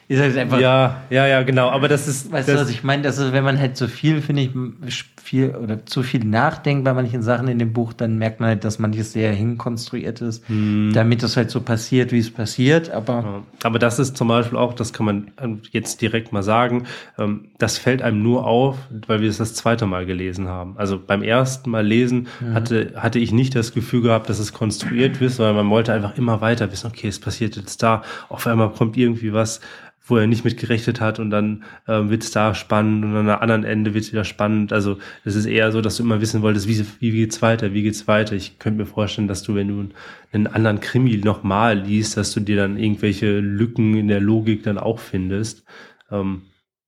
Ist 0.09 0.19
halt 0.19 0.37
einfach. 0.37 0.59
Ja, 0.59 1.03
ja, 1.09 1.25
ja, 1.25 1.43
genau. 1.43 1.69
Aber 1.69 1.87
das 1.87 2.07
ist. 2.07 2.31
Weißt 2.31 2.49
das 2.49 2.55
du, 2.55 2.61
was 2.63 2.69
ich 2.69 2.83
meine? 2.83 3.03
Das 3.03 3.17
ist, 3.17 3.31
wenn 3.31 3.45
man 3.45 3.59
halt 3.59 3.77
zu 3.77 3.87
viel, 3.87 4.21
finde 4.21 4.41
ich, 4.41 5.05
viel 5.23 5.55
oder 5.55 5.85
zu 5.85 6.03
viel 6.03 6.25
nachdenkt 6.25 6.83
bei 6.83 6.93
manchen 6.93 7.21
Sachen 7.21 7.47
in 7.47 7.57
dem 7.57 7.71
Buch, 7.71 7.93
dann 7.93 8.17
merkt 8.17 8.41
man 8.41 8.49
halt, 8.49 8.65
dass 8.65 8.77
manches 8.77 9.13
sehr 9.13 9.31
hinkonstruiert 9.31 10.19
ist, 10.19 10.47
hm. 10.49 10.91
damit 10.93 11.23
es 11.23 11.37
halt 11.37 11.49
so 11.49 11.61
passiert, 11.61 12.11
wie 12.11 12.19
es 12.19 12.29
passiert. 12.29 12.89
Aber. 12.89 13.13
Ja. 13.13 13.43
Aber 13.63 13.79
das 13.79 13.99
ist 13.99 14.17
zum 14.17 14.27
Beispiel 14.27 14.57
auch, 14.57 14.73
das 14.73 14.91
kann 14.91 15.05
man 15.05 15.31
ähm, 15.41 15.61
jetzt 15.71 16.01
direkt 16.01 16.33
mal 16.33 16.43
sagen, 16.43 16.87
ähm, 17.17 17.45
das 17.57 17.77
fällt 17.77 18.01
einem 18.01 18.21
nur 18.21 18.45
auf, 18.45 18.77
weil 19.07 19.21
wir 19.21 19.29
es 19.29 19.37
das 19.37 19.53
zweite 19.53 19.85
Mal 19.85 20.05
gelesen 20.05 20.49
haben. 20.49 20.77
Also 20.77 20.99
beim 20.99 21.23
ersten 21.23 21.69
Mal 21.69 21.87
lesen 21.87 22.27
mhm. 22.41 22.53
hatte, 22.53 22.93
hatte 22.97 23.19
ich 23.19 23.31
nicht 23.31 23.55
das 23.55 23.73
Gefühl 23.73 24.01
gehabt, 24.01 24.29
dass 24.29 24.39
es 24.39 24.51
konstruiert 24.51 25.21
wird, 25.21 25.31
sondern 25.31 25.55
man 25.55 25.69
wollte 25.69 25.93
einfach 25.93 26.17
immer 26.17 26.41
weiter 26.41 26.69
wissen, 26.69 26.87
okay, 26.87 27.07
es 27.07 27.19
passiert 27.19 27.55
jetzt 27.55 27.81
da, 27.81 28.03
auf 28.27 28.45
einmal 28.45 28.71
kommt 28.71 28.97
irgendwie 28.97 29.31
was, 29.31 29.61
wo 30.05 30.17
er 30.17 30.27
nicht 30.27 30.43
mit 30.43 30.57
gerechnet 30.57 30.99
hat 30.99 31.19
und 31.19 31.29
dann 31.29 31.63
ähm, 31.87 32.09
wird 32.09 32.23
es 32.23 32.31
da 32.31 32.53
spannend 32.55 33.05
und 33.05 33.15
an 33.15 33.25
der 33.25 33.41
anderen 33.41 33.63
Ende 33.63 33.93
wird 33.93 34.03
es 34.03 34.11
wieder 34.11 34.25
spannend. 34.25 34.73
Also 34.73 34.97
es 35.23 35.35
ist 35.35 35.45
eher 35.45 35.71
so, 35.71 35.79
dass 35.79 35.97
du 35.97 36.03
immer 36.03 36.19
wissen 36.19 36.41
wolltest, 36.41 36.67
wie, 36.67 36.85
wie 36.99 37.11
geht's 37.11 37.41
weiter, 37.41 37.73
wie 37.73 37.83
geht's 37.83 38.07
weiter. 38.07 38.35
Ich 38.35 38.59
könnte 38.59 38.79
mir 38.79 38.85
vorstellen, 38.85 39.29
dass 39.29 39.43
du, 39.43 39.55
wenn 39.55 39.69
du 39.69 39.89
einen 40.33 40.47
anderen 40.47 40.81
Krimi 40.81 41.17
nochmal 41.17 41.79
liest, 41.79 42.17
dass 42.17 42.33
du 42.33 42.41
dir 42.41 42.57
dann 42.57 42.77
irgendwelche 42.77 43.39
Lücken 43.39 43.95
in 43.95 44.09
der 44.09 44.19
Logik 44.19 44.63
dann 44.63 44.77
auch 44.77 44.99
findest. 44.99 45.63
Ähm, 46.11 46.43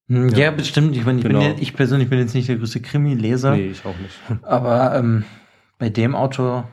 hm, 0.08 0.30
ja, 0.30 0.38
ja, 0.38 0.52
bestimmt. 0.52 0.96
Ich 0.98 1.06
meine, 1.06 1.20
ich, 1.20 1.26
genau. 1.26 1.40
bin 1.40 1.56
ich 1.60 1.74
persönlich 1.74 2.10
bin 2.10 2.20
jetzt 2.20 2.36
nicht 2.36 2.50
der 2.50 2.58
größte 2.58 2.82
Krimi-Leser. 2.82 3.56
Nee, 3.56 3.68
ich 3.68 3.86
auch 3.86 3.98
nicht. 3.98 4.16
Aber 4.44 4.94
ähm, 4.94 5.24
bei 5.80 5.90
dem 5.90 6.16
Autor 6.16 6.70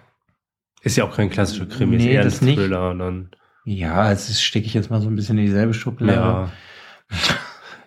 ist 0.82 0.96
ja 0.96 1.04
auch 1.04 1.14
kein 1.14 1.30
klassischer 1.30 1.66
Krimi, 1.66 1.96
nee, 1.96 2.18
ist 2.18 2.42
eher 2.42 2.48
ein 2.50 2.56
Thriller. 2.56 2.90
Und 2.90 2.98
dann 2.98 3.30
ja, 3.64 4.10
es 4.10 4.40
stecke 4.40 4.66
ich 4.66 4.74
jetzt 4.74 4.90
mal 4.90 5.00
so 5.00 5.08
ein 5.08 5.16
bisschen 5.16 5.38
in 5.38 5.46
dieselbe 5.46 5.74
Schublade. 5.74 6.50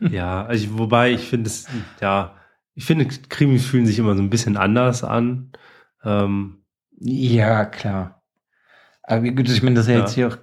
Ja, 0.01 0.09
ja 0.09 0.45
also 0.45 0.77
wobei 0.77 1.11
ich 1.11 1.27
finde 1.27 1.47
es, 1.47 1.67
ja, 2.01 2.35
ich 2.73 2.85
finde, 2.85 3.05
Krimis 3.05 3.65
fühlen 3.65 3.85
sich 3.85 3.99
immer 3.99 4.15
so 4.15 4.21
ein 4.21 4.29
bisschen 4.29 4.57
anders 4.57 5.03
an. 5.03 5.51
Ähm, 6.03 6.63
ja, 6.99 7.65
klar. 7.65 8.21
Aber 9.03 9.29
gut, 9.29 9.49
ich 9.49 9.63
meine, 9.63 9.75
das 9.75 9.85
ist 9.85 9.91
ja, 9.91 9.95
ja, 9.95 10.01
jetzt 10.01 10.13
hier 10.13 10.27
auch 10.27 10.38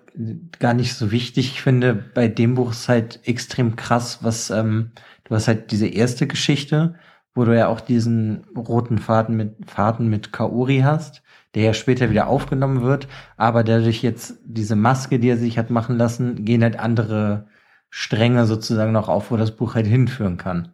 gar 0.59 0.75
nicht 0.75 0.95
so 0.95 1.11
wichtig. 1.11 1.49
Ich 1.49 1.63
finde, 1.63 1.95
bei 1.95 2.29
dem 2.29 2.55
Buch 2.55 2.71
ist 2.71 2.89
halt 2.89 3.21
extrem 3.25 3.77
krass, 3.77 4.21
was, 4.23 4.51
ähm, 4.51 4.93
du 5.25 5.35
hast 5.35 5.49
halt 5.49 5.73
diese 5.73 5.89
erste 5.89 6.27
Geschichte, 6.27 6.95
wo 7.35 7.45
du 7.45 7.57
ja 7.57 7.69
auch 7.69 7.81
diesen 7.81 8.45
roten 8.57 8.99
Faden 8.99 9.37
mit, 9.37 9.57
Faden 9.67 10.09
mit 10.09 10.33
Kaori 10.33 10.81
hast 10.81 11.23
der 11.55 11.65
ja 11.65 11.75
später 11.75 12.11
wieder 12.11 12.27
aufgenommen 12.27 12.83
wird. 12.83 13.09
Aber 13.37 13.65
dadurch 13.65 14.03
jetzt 14.03 14.39
diese 14.45 14.77
Maske, 14.77 15.19
die 15.19 15.29
er 15.29 15.37
sich 15.37 15.59
hat 15.59 15.71
machen 15.71 15.97
lassen, 15.97 16.45
gehen 16.45 16.63
halt 16.63 16.79
andere 16.79 17.49
Stränge 17.91 18.47
sozusagen 18.47 18.93
noch 18.93 19.09
auf, 19.09 19.31
wo 19.31 19.37
das 19.37 19.55
Buch 19.55 19.75
halt 19.75 19.87
hinführen 19.87 20.39
kann. 20.39 20.73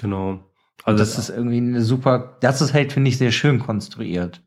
Genau. 0.00 0.40
Also 0.84 0.98
das 0.98 1.18
ist 1.18 1.30
irgendwie 1.30 1.58
eine 1.58 1.82
super, 1.82 2.36
das 2.40 2.60
ist 2.60 2.74
halt, 2.74 2.92
finde 2.92 3.08
ich, 3.08 3.18
sehr 3.18 3.32
schön 3.32 3.58
konstruiert. 3.58 4.42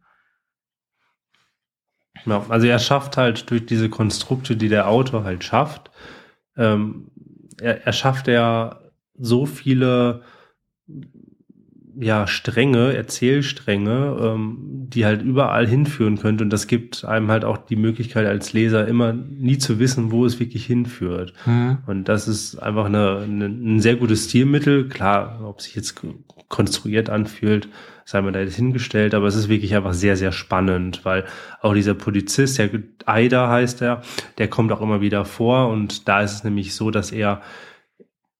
Ja, 2.25 2.45
also 2.49 2.67
er 2.67 2.79
schafft 2.79 3.17
halt 3.17 3.49
durch 3.49 3.65
diese 3.65 3.89
Konstrukte, 3.89 4.55
die 4.55 4.69
der 4.69 4.87
Autor 4.87 5.23
halt 5.23 5.43
schafft, 5.43 5.91
ähm, 6.55 7.11
er, 7.59 7.85
er 7.85 7.93
schafft 7.93 8.27
ja 8.27 8.79
so 9.15 9.45
viele 9.45 10.23
ja, 11.99 12.27
Stränge, 12.27 12.95
Erzählstränge, 12.95 14.17
ähm, 14.21 14.57
die 14.59 15.05
halt 15.05 15.21
überall 15.21 15.67
hinführen 15.67 16.17
könnte. 16.17 16.43
Und 16.43 16.51
das 16.51 16.67
gibt 16.67 17.05
einem 17.05 17.29
halt 17.31 17.43
auch 17.43 17.57
die 17.57 17.75
Möglichkeit 17.75 18.27
als 18.27 18.53
Leser 18.53 18.87
immer 18.87 19.13
nie 19.13 19.57
zu 19.57 19.79
wissen, 19.79 20.11
wo 20.11 20.25
es 20.25 20.39
wirklich 20.39 20.65
hinführt. 20.65 21.33
Mhm. 21.45 21.79
Und 21.87 22.05
das 22.05 22.27
ist 22.27 22.57
einfach 22.57 22.85
eine, 22.85 23.19
eine, 23.19 23.45
ein 23.45 23.79
sehr 23.79 23.95
gutes 23.95 24.25
Stilmittel. 24.25 24.87
Klar, 24.89 25.39
ob 25.43 25.61
sich 25.61 25.75
jetzt 25.75 26.01
konstruiert 26.49 27.09
anfühlt, 27.09 27.67
sei 28.05 28.21
mal 28.21 28.31
da 28.31 28.39
jetzt 28.39 28.55
hingestellt, 28.55 29.13
aber 29.13 29.27
es 29.27 29.35
ist 29.35 29.49
wirklich 29.49 29.75
einfach 29.75 29.93
sehr, 29.93 30.15
sehr 30.15 30.31
spannend, 30.31 31.03
weil 31.03 31.25
auch 31.61 31.73
dieser 31.73 31.93
Polizist, 31.93 32.57
der 32.57 32.69
Aida 33.05 33.49
heißt 33.49 33.81
er, 33.81 34.01
der 34.37 34.47
kommt 34.47 34.71
auch 34.71 34.81
immer 34.81 35.01
wieder 35.01 35.25
vor 35.25 35.69
und 35.69 36.07
da 36.07 36.21
ist 36.21 36.33
es 36.33 36.43
nämlich 36.43 36.73
so, 36.73 36.89
dass 36.89 37.11
er 37.11 37.41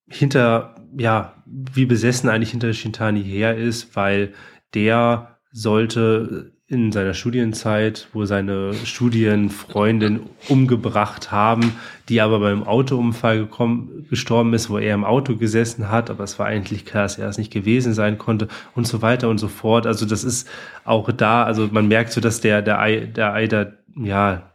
hinter, 0.10 0.76
ja, 0.98 1.34
wie 1.46 1.86
besessen 1.86 2.30
eigentlich 2.30 2.52
hinter 2.52 2.74
Shintani 2.74 3.24
her 3.24 3.58
ist, 3.58 3.96
weil 3.96 4.34
der 4.74 5.38
sollte 5.52 6.52
in 6.70 6.92
seiner 6.92 7.14
Studienzeit, 7.14 8.10
wo 8.12 8.26
seine 8.26 8.74
Studienfreundin 8.74 10.20
umgebracht 10.50 11.32
haben, 11.32 11.74
die 12.10 12.20
aber 12.20 12.42
beim 12.42 12.64
Autounfall 12.64 13.40
gekommen, 13.40 14.06
gestorben 14.10 14.54
ist, 14.54 14.70
wo 14.70 14.78
er 14.78 14.94
im 14.94 15.06
Auto 15.06 15.38
gesessen 15.38 15.90
hat, 15.90 16.10
aber 16.10 16.26
es 16.26 16.38
war 16.40 16.48
eigentlich 16.48 16.86
klar, 16.86 17.04
dass 17.04 17.18
er 17.18 17.30
es 17.30 17.38
nicht 17.38 17.54
gewesen 17.54 17.94
sein 17.94 18.18
konnte 18.18 18.50
und 18.76 18.86
so 18.86 19.02
weiter 19.02 19.30
und 19.30 19.38
so 19.38 19.48
fort. 19.48 19.88
Also 19.88 20.06
das 20.06 20.26
ist 20.26 20.50
auch 20.84 21.10
da, 21.14 21.44
also 21.44 21.70
man 21.72 21.88
merkt 21.88 22.12
so, 22.12 22.20
dass 22.20 22.42
der, 22.42 22.62
der, 22.62 22.82
Ei, 22.82 23.06
der 23.06 23.34
Eider, 23.34 23.78
ja, 23.96 24.52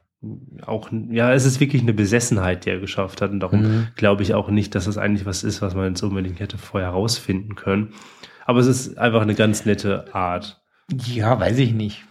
auch, 0.65 0.91
ja, 1.11 1.33
es 1.33 1.45
ist 1.45 1.59
wirklich 1.61 1.83
eine 1.83 1.93
Besessenheit, 1.93 2.65
die 2.65 2.71
er 2.71 2.79
geschafft 2.79 3.21
hat 3.21 3.31
und 3.31 3.41
darum 3.41 3.63
mhm. 3.63 3.89
glaube 3.97 4.23
ich 4.23 4.35
auch 4.35 4.49
nicht, 4.49 4.75
dass 4.75 4.85
das 4.85 4.99
eigentlich 4.99 5.27
was 5.27 5.43
ist, 5.43 5.63
was 5.63 5.75
man 5.75 5.89
jetzt 5.89 6.03
unbedingt 6.03 6.39
hätte 6.41 6.59
vorher 6.59 6.91
rausfinden 6.91 7.55
können. 7.57 7.93
Aber 8.45 8.61
es 8.61 8.67
ist 8.67 8.99
einfach 8.99 9.23
eine 9.23 9.35
ganz 9.35 9.65
nette 9.65 10.15
Art. 10.15 10.63
Ja, 10.91 11.39
weiß 11.39 11.59
ich 11.59 11.73
nicht. 11.73 12.05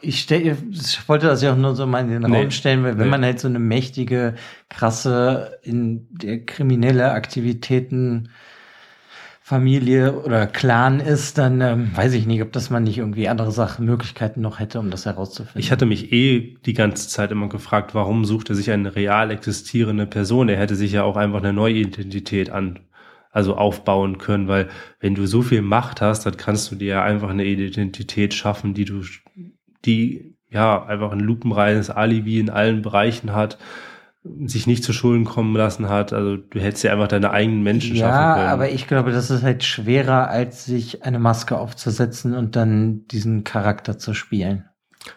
Ich, 0.00 0.20
stell, 0.20 0.56
ich 0.70 1.08
wollte 1.08 1.26
das 1.26 1.42
ja 1.42 1.52
auch 1.52 1.56
nur 1.56 1.74
so 1.74 1.86
mal 1.86 2.00
in 2.00 2.08
den 2.08 2.22
nee, 2.22 2.42
Raum 2.42 2.50
stellen, 2.50 2.84
weil 2.84 2.98
wenn 2.98 3.06
nee. 3.06 3.10
man 3.10 3.24
halt 3.24 3.40
so 3.40 3.48
eine 3.48 3.58
mächtige, 3.58 4.34
krasse, 4.68 5.58
in 5.62 6.06
der 6.10 6.44
kriminelle 6.44 7.10
Aktivitäten 7.12 8.28
Familie 9.48 10.12
oder 10.12 10.46
Clan 10.46 11.00
ist, 11.00 11.38
dann 11.38 11.62
ähm, 11.62 11.90
weiß 11.94 12.12
ich 12.12 12.26
nicht, 12.26 12.42
ob 12.42 12.52
das 12.52 12.68
man 12.68 12.82
nicht 12.82 12.98
irgendwie 12.98 13.30
andere 13.30 13.50
Sachen, 13.50 13.86
Möglichkeiten 13.86 14.42
noch 14.42 14.58
hätte, 14.58 14.78
um 14.78 14.90
das 14.90 15.06
herauszufinden. 15.06 15.58
Ich 15.58 15.72
hatte 15.72 15.86
mich 15.86 16.12
eh 16.12 16.58
die 16.66 16.74
ganze 16.74 17.08
Zeit 17.08 17.30
immer 17.30 17.48
gefragt, 17.48 17.94
warum 17.94 18.26
sucht 18.26 18.50
er 18.50 18.56
sich 18.56 18.70
eine 18.70 18.94
real 18.94 19.30
existierende 19.30 20.04
Person? 20.04 20.50
Er 20.50 20.58
hätte 20.58 20.76
sich 20.76 20.92
ja 20.92 21.02
auch 21.02 21.16
einfach 21.16 21.38
eine 21.38 21.54
neue 21.54 21.76
Identität 21.76 22.50
an 22.50 22.80
also 23.30 23.56
aufbauen 23.56 24.18
können, 24.18 24.48
weil 24.48 24.68
wenn 25.00 25.14
du 25.14 25.26
so 25.26 25.40
viel 25.40 25.62
Macht 25.62 26.02
hast, 26.02 26.26
dann 26.26 26.36
kannst 26.36 26.70
du 26.70 26.74
dir 26.74 26.88
ja 26.88 27.02
einfach 27.02 27.30
eine 27.30 27.46
Identität 27.46 28.34
schaffen, 28.34 28.74
die 28.74 28.84
du, 28.84 29.00
die 29.86 30.34
ja 30.50 30.84
einfach 30.84 31.10
ein 31.10 31.20
lupenreines 31.20 31.88
Alibi 31.88 32.38
in 32.38 32.50
allen 32.50 32.82
Bereichen 32.82 33.32
hat, 33.32 33.56
sich 34.24 34.66
nicht 34.66 34.84
zu 34.84 34.92
Schulden 34.92 35.24
kommen 35.24 35.54
lassen 35.56 35.88
hat. 35.88 36.12
Also 36.12 36.36
du 36.36 36.60
hättest 36.60 36.84
ja 36.84 36.92
einfach 36.92 37.08
deine 37.08 37.30
eigenen 37.30 37.62
Menschen 37.62 37.96
ja, 37.96 38.08
schaffen 38.08 38.34
können. 38.34 38.46
Ja, 38.46 38.52
aber 38.52 38.70
ich 38.70 38.86
glaube, 38.86 39.12
das 39.12 39.30
ist 39.30 39.42
halt 39.42 39.64
schwerer, 39.64 40.28
als 40.28 40.64
sich 40.64 41.04
eine 41.04 41.18
Maske 41.18 41.58
aufzusetzen 41.58 42.34
und 42.34 42.56
dann 42.56 43.06
diesen 43.06 43.44
Charakter 43.44 43.98
zu 43.98 44.14
spielen. 44.14 44.64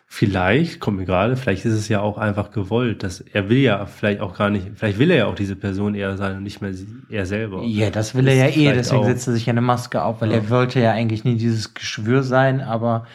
Vielleicht, 0.06 0.80
kommt 0.80 0.98
mir 0.98 1.06
gerade, 1.06 1.36
vielleicht 1.36 1.66
ist 1.66 1.74
es 1.74 1.88
ja 1.88 2.02
auch 2.02 2.18
einfach 2.18 2.52
gewollt, 2.52 3.04
dass 3.04 3.20
er 3.20 3.50
will 3.50 3.58
ja 3.58 3.86
vielleicht 3.86 4.22
auch 4.22 4.38
gar 4.38 4.50
nicht, 4.50 4.72
vielleicht 4.76 5.00
will 5.00 5.10
er 5.10 5.18
ja 5.18 5.26
auch 5.26 5.36
diese 5.36 5.56
Person 5.56 5.96
eher 5.96 6.18
sein 6.18 6.38
und 6.38 6.44
nicht 6.44 6.62
mehr 6.62 6.74
er 7.10 7.26
selber. 7.26 7.64
Ja, 7.64 7.90
das 7.90 8.14
will 8.14 8.26
das 8.26 8.36
er 8.36 8.50
ja 8.50 8.72
eh, 8.72 8.74
deswegen 8.74 9.02
auch. 9.02 9.06
setzt 9.06 9.28
er 9.28 9.34
sich 9.34 9.50
eine 9.50 9.62
Maske 9.62 10.04
auf, 10.04 10.22
weil 10.22 10.30
ja. 10.30 10.38
er 10.38 10.50
wollte 10.50 10.80
ja 10.80 10.92
eigentlich 10.92 11.24
nie 11.24 11.38
dieses 11.38 11.74
Geschwür 11.74 12.24
sein, 12.24 12.62
aber 12.62 13.06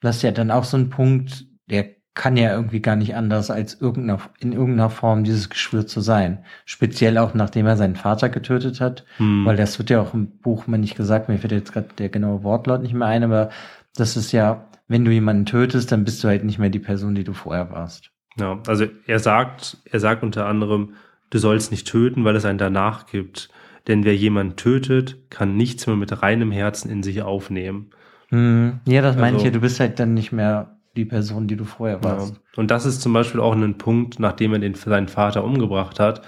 das 0.00 0.16
ist 0.16 0.22
ja 0.22 0.30
dann 0.30 0.50
auch 0.50 0.64
so 0.64 0.76
ein 0.76 0.90
Punkt, 0.90 1.46
der 1.68 1.86
kann 2.14 2.36
ja 2.36 2.54
irgendwie 2.54 2.80
gar 2.80 2.96
nicht 2.96 3.16
anders, 3.16 3.50
als 3.50 3.80
irgendeiner, 3.80 4.20
in 4.38 4.52
irgendeiner 4.52 4.90
Form 4.90 5.24
dieses 5.24 5.50
Geschwür 5.50 5.86
zu 5.86 6.00
sein. 6.00 6.44
Speziell 6.64 7.18
auch 7.18 7.34
nachdem 7.34 7.66
er 7.66 7.76
seinen 7.76 7.96
Vater 7.96 8.28
getötet 8.28 8.80
hat, 8.80 9.04
hm. 9.16 9.44
weil 9.44 9.56
das 9.56 9.78
wird 9.78 9.90
ja 9.90 10.00
auch 10.00 10.14
im 10.14 10.28
Buch 10.38 10.66
mal 10.66 10.78
nicht 10.78 10.96
gesagt, 10.96 11.28
mir 11.28 11.38
fällt 11.38 11.52
jetzt 11.52 11.72
gerade 11.72 11.88
der 11.98 12.08
genaue 12.08 12.42
Wortlaut 12.44 12.82
nicht 12.82 12.94
mehr 12.94 13.08
ein, 13.08 13.24
aber 13.24 13.50
das 13.96 14.16
ist 14.16 14.32
ja 14.32 14.68
wenn 14.88 15.04
du 15.04 15.10
jemanden 15.10 15.46
tötest, 15.46 15.92
dann 15.92 16.04
bist 16.04 16.22
du 16.22 16.28
halt 16.28 16.44
nicht 16.44 16.58
mehr 16.58 16.70
die 16.70 16.78
Person, 16.78 17.14
die 17.14 17.24
du 17.24 17.32
vorher 17.32 17.70
warst. 17.70 18.10
Ja, 18.36 18.60
also 18.66 18.86
er 19.06 19.18
sagt, 19.18 19.78
er 19.84 20.00
sagt 20.00 20.22
unter 20.22 20.46
anderem, 20.46 20.94
du 21.30 21.38
sollst 21.38 21.70
nicht 21.70 21.86
töten, 21.86 22.24
weil 22.24 22.36
es 22.36 22.44
einen 22.44 22.58
danach 22.58 23.06
gibt. 23.06 23.48
Denn 23.86 24.04
wer 24.04 24.16
jemanden 24.16 24.56
tötet, 24.56 25.30
kann 25.30 25.56
nichts 25.56 25.86
mehr 25.86 25.96
mit 25.96 26.22
reinem 26.22 26.50
Herzen 26.50 26.90
in 26.90 27.02
sich 27.02 27.22
aufnehmen. 27.22 27.90
Hm, 28.30 28.80
ja, 28.86 29.02
das 29.02 29.12
also, 29.12 29.20
meine 29.20 29.36
ich 29.36 29.44
ja, 29.44 29.50
du 29.50 29.60
bist 29.60 29.78
halt 29.78 29.98
dann 29.98 30.14
nicht 30.14 30.32
mehr 30.32 30.73
die 30.96 31.04
Person, 31.04 31.46
die 31.46 31.56
du 31.56 31.64
vorher 31.64 32.02
warst. 32.02 32.34
Ja. 32.34 32.40
Und 32.56 32.70
das 32.70 32.86
ist 32.86 33.02
zum 33.02 33.12
Beispiel 33.12 33.40
auch 33.40 33.54
ein 33.54 33.78
Punkt, 33.78 34.20
nachdem 34.20 34.52
er 34.52 34.58
den, 34.60 34.74
seinen 34.74 35.08
Vater 35.08 35.44
umgebracht 35.44 36.00
hat, 36.00 36.22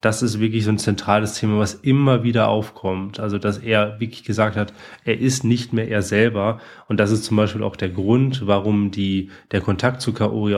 das 0.00 0.22
ist 0.22 0.40
wirklich 0.40 0.64
so 0.64 0.70
ein 0.70 0.78
zentrales 0.78 1.34
Thema, 1.34 1.58
was 1.58 1.74
immer 1.74 2.22
wieder 2.22 2.48
aufkommt. 2.48 3.20
Also, 3.20 3.36
dass 3.36 3.58
er 3.58 4.00
wirklich 4.00 4.24
gesagt 4.24 4.56
hat, 4.56 4.72
er 5.04 5.20
ist 5.20 5.44
nicht 5.44 5.74
mehr 5.74 5.88
er 5.88 6.00
selber. 6.00 6.58
Und 6.88 6.98
das 6.98 7.10
ist 7.10 7.24
zum 7.24 7.36
Beispiel 7.36 7.62
auch 7.62 7.76
der 7.76 7.90
Grund, 7.90 8.46
warum 8.46 8.90
die, 8.90 9.30
der 9.50 9.60
Kontakt 9.60 10.00
zu 10.00 10.14
Kaori 10.14 10.56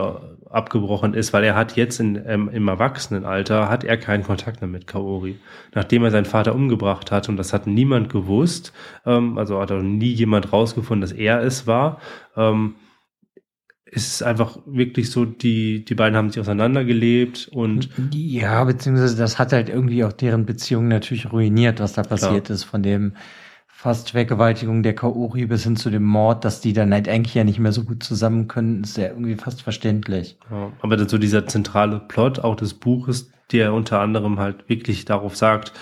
abgebrochen 0.49 1.13
ist, 1.13 1.33
weil 1.33 1.43
er 1.43 1.55
hat 1.55 1.75
jetzt 1.75 1.99
in, 1.99 2.21
ähm, 2.25 2.49
im 2.53 2.67
Erwachsenenalter, 2.69 3.67
hat 3.69 3.83
er 3.83 3.97
keinen 3.97 4.23
Kontakt 4.23 4.61
mehr 4.61 4.69
mit 4.69 4.87
Kaori. 4.87 5.37
Nachdem 5.73 6.03
er 6.05 6.11
seinen 6.11 6.25
Vater 6.25 6.55
umgebracht 6.55 7.11
hat, 7.11 7.27
und 7.27 7.35
das 7.35 7.51
hat 7.51 7.67
niemand 7.67 8.09
gewusst, 8.09 8.71
ähm, 9.05 9.37
also 9.37 9.59
hat 9.59 9.73
auch 9.73 9.81
nie 9.81 10.13
jemand 10.13 10.53
rausgefunden, 10.53 11.01
dass 11.01 11.11
er 11.11 11.41
es 11.41 11.67
war, 11.67 11.99
ähm, 12.37 12.75
ist 13.93 14.15
es 14.15 14.23
einfach 14.23 14.57
wirklich 14.65 15.11
so, 15.11 15.23
die, 15.25 15.85
die 15.85 15.93
beiden 15.93 16.17
haben 16.17 16.29
sich 16.29 16.39
auseinandergelebt 16.39 17.49
und. 17.51 17.89
Ja, 18.11 18.63
beziehungsweise 18.63 19.15
das 19.15 19.37
hat 19.37 19.53
halt 19.53 19.69
irgendwie 19.69 20.03
auch 20.03 20.13
deren 20.13 20.45
Beziehung 20.45 20.87
natürlich 20.87 21.31
ruiniert, 21.31 21.79
was 21.79 21.93
da 21.93 22.01
passiert 22.01 22.45
klar. 22.45 22.55
ist, 22.55 22.63
von 22.63 22.81
dem 22.81 23.13
fast 23.67 24.11
Vergewaltigung 24.11 24.81
der 24.81 24.95
Kaori 24.95 25.45
bis 25.45 25.63
hin 25.65 25.75
zu 25.75 25.89
dem 25.89 26.03
Mord, 26.03 26.45
dass 26.45 26.61
die 26.61 26.73
dann 26.73 26.93
halt 26.93 27.07
eigentlich 27.07 27.35
ja 27.35 27.43
nicht 27.43 27.59
mehr 27.59 27.73
so 27.73 27.83
gut 27.83 28.01
zusammen 28.01 28.47
können, 28.47 28.83
ist 28.83 28.97
ja 28.97 29.09
irgendwie 29.09 29.35
fast 29.35 29.61
verständlich. 29.61 30.37
Ja, 30.49 30.71
aber 30.81 30.97
dann 30.97 31.09
so 31.09 31.17
dieser 31.17 31.45
zentrale 31.45 31.99
Plot 31.99 32.39
auch 32.39 32.55
des 32.55 32.73
Buches, 32.73 33.29
der 33.51 33.73
unter 33.73 33.99
anderem 33.99 34.39
halt 34.39 34.67
wirklich 34.69 35.05
darauf 35.05 35.35
sagt, 35.35 35.73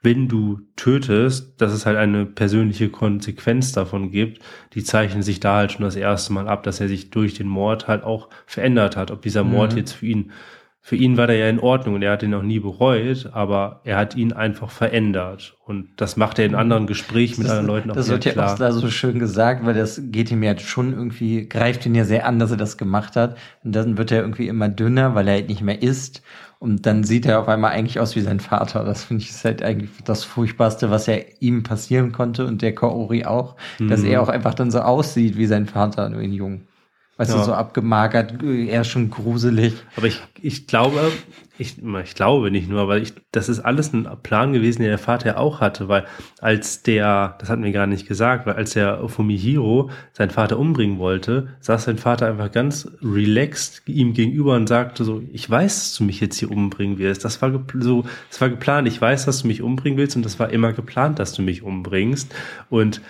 wenn 0.00 0.28
du 0.28 0.60
tötest, 0.76 1.60
dass 1.60 1.72
es 1.72 1.84
halt 1.84 1.96
eine 1.96 2.24
persönliche 2.24 2.88
Konsequenz 2.88 3.72
davon 3.72 4.10
gibt, 4.10 4.42
die 4.74 4.84
zeichnen 4.84 5.22
sich 5.22 5.40
da 5.40 5.56
halt 5.56 5.72
schon 5.72 5.84
das 5.84 5.96
erste 5.96 6.32
Mal 6.32 6.48
ab, 6.48 6.62
dass 6.62 6.80
er 6.80 6.88
sich 6.88 7.10
durch 7.10 7.34
den 7.34 7.48
Mord 7.48 7.88
halt 7.88 8.04
auch 8.04 8.28
verändert 8.46 8.96
hat. 8.96 9.10
Ob 9.10 9.22
dieser 9.22 9.42
Mord 9.42 9.72
mhm. 9.72 9.78
jetzt 9.78 9.92
für 9.92 10.06
ihn, 10.06 10.30
für 10.80 10.94
ihn 10.94 11.16
war 11.16 11.26
der 11.26 11.36
ja 11.36 11.48
in 11.48 11.58
Ordnung 11.58 11.96
und 11.96 12.02
er 12.02 12.12
hat 12.12 12.22
ihn 12.22 12.32
auch 12.32 12.42
nie 12.44 12.60
bereut, 12.60 13.28
aber 13.32 13.80
er 13.84 13.98
hat 13.98 14.14
ihn 14.14 14.32
einfach 14.32 14.70
verändert. 14.70 15.56
Und 15.66 15.88
das 15.96 16.16
macht 16.16 16.38
er 16.38 16.46
in 16.46 16.54
anderen 16.54 16.86
Gesprächen 16.86 17.42
mit 17.42 17.50
anderen 17.50 17.66
Leuten 17.66 17.90
auch 17.90 17.96
Das 17.96 18.08
wird 18.08 18.24
ja 18.24 18.32
auch 18.46 18.56
da 18.56 18.70
so 18.70 18.88
schön 18.88 19.18
gesagt, 19.18 19.66
weil 19.66 19.74
das 19.74 20.00
geht 20.04 20.30
ihm 20.30 20.44
ja 20.44 20.56
schon 20.58 20.92
irgendwie, 20.92 21.48
greift 21.48 21.84
ihn 21.84 21.96
ja 21.96 22.04
sehr 22.04 22.24
an, 22.24 22.38
dass 22.38 22.52
er 22.52 22.56
das 22.56 22.78
gemacht 22.78 23.16
hat. 23.16 23.36
Und 23.64 23.74
dann 23.74 23.98
wird 23.98 24.12
er 24.12 24.20
irgendwie 24.20 24.46
immer 24.46 24.68
dünner, 24.68 25.16
weil 25.16 25.26
er 25.26 25.34
halt 25.34 25.48
nicht 25.48 25.60
mehr 25.60 25.82
isst. 25.82 26.22
Und 26.60 26.86
dann 26.86 27.04
sieht 27.04 27.24
er 27.24 27.38
auf 27.40 27.48
einmal 27.48 27.70
eigentlich 27.70 28.00
aus 28.00 28.16
wie 28.16 28.20
sein 28.20 28.40
Vater. 28.40 28.84
Das 28.84 29.04
finde 29.04 29.22
ich 29.22 29.30
ist 29.30 29.44
halt 29.44 29.62
eigentlich 29.62 29.90
das 30.04 30.24
Furchtbarste, 30.24 30.90
was 30.90 31.06
ja 31.06 31.16
ihm 31.38 31.62
passieren 31.62 32.10
konnte 32.10 32.46
und 32.46 32.62
der 32.62 32.74
Kaori 32.74 33.24
auch, 33.24 33.54
mhm. 33.78 33.88
dass 33.88 34.02
er 34.02 34.22
auch 34.22 34.28
einfach 34.28 34.54
dann 34.54 34.72
so 34.72 34.80
aussieht 34.80 35.36
wie 35.36 35.46
sein 35.46 35.66
Vater, 35.66 36.08
nur 36.08 36.20
in 36.20 36.32
jung. 36.32 36.62
Weißt 37.16 37.32
ja. 37.32 37.38
du, 37.38 37.44
so 37.44 37.52
abgemagert, 37.52 38.42
eher 38.42 38.84
schon 38.84 39.10
gruselig. 39.10 39.74
Aber 39.96 40.06
ich, 40.06 40.20
ich 40.40 40.66
glaube, 40.66 41.12
ich, 41.58 41.76
ich 41.82 42.14
glaube 42.14 42.50
nicht 42.50 42.68
nur, 42.68 42.80
aber 42.80 42.98
ich, 42.98 43.12
das 43.32 43.48
ist 43.48 43.60
alles 43.60 43.92
ein 43.92 44.08
Plan 44.22 44.52
gewesen, 44.52 44.82
den 44.82 44.90
der 44.90 44.98
Vater 44.98 45.26
ja 45.26 45.36
auch 45.36 45.60
hatte, 45.60 45.88
weil 45.88 46.04
als 46.40 46.84
der, 46.84 47.36
das 47.40 47.50
hatten 47.50 47.64
wir 47.64 47.72
gar 47.72 47.88
nicht 47.88 48.06
gesagt, 48.06 48.46
weil 48.46 48.54
als 48.54 48.74
der 48.74 49.08
Fumihiro 49.08 49.90
seinen 50.12 50.30
Vater 50.30 50.58
umbringen 50.58 50.98
wollte, 50.98 51.48
saß 51.60 51.84
sein 51.84 51.98
Vater 51.98 52.28
einfach 52.28 52.52
ganz 52.52 52.88
relaxed 53.02 53.82
ihm 53.86 54.12
gegenüber 54.12 54.54
und 54.54 54.68
sagte 54.68 55.02
so, 55.02 55.20
ich 55.32 55.50
weiß, 55.50 55.78
dass 55.78 55.94
du 55.96 56.04
mich 56.04 56.20
jetzt 56.20 56.38
hier 56.38 56.50
umbringen 56.50 56.98
wirst. 56.98 57.24
Das 57.24 57.42
war 57.42 57.52
so, 57.74 58.04
das 58.30 58.40
war 58.40 58.50
geplant. 58.50 58.86
Ich 58.86 59.00
weiß, 59.00 59.26
dass 59.26 59.42
du 59.42 59.48
mich 59.48 59.60
umbringen 59.60 59.98
willst 59.98 60.14
und 60.14 60.24
das 60.24 60.38
war 60.38 60.50
immer 60.50 60.72
geplant, 60.72 61.18
dass 61.18 61.32
du 61.32 61.42
mich 61.42 61.62
umbringst. 61.64 62.32
Und 62.70 63.00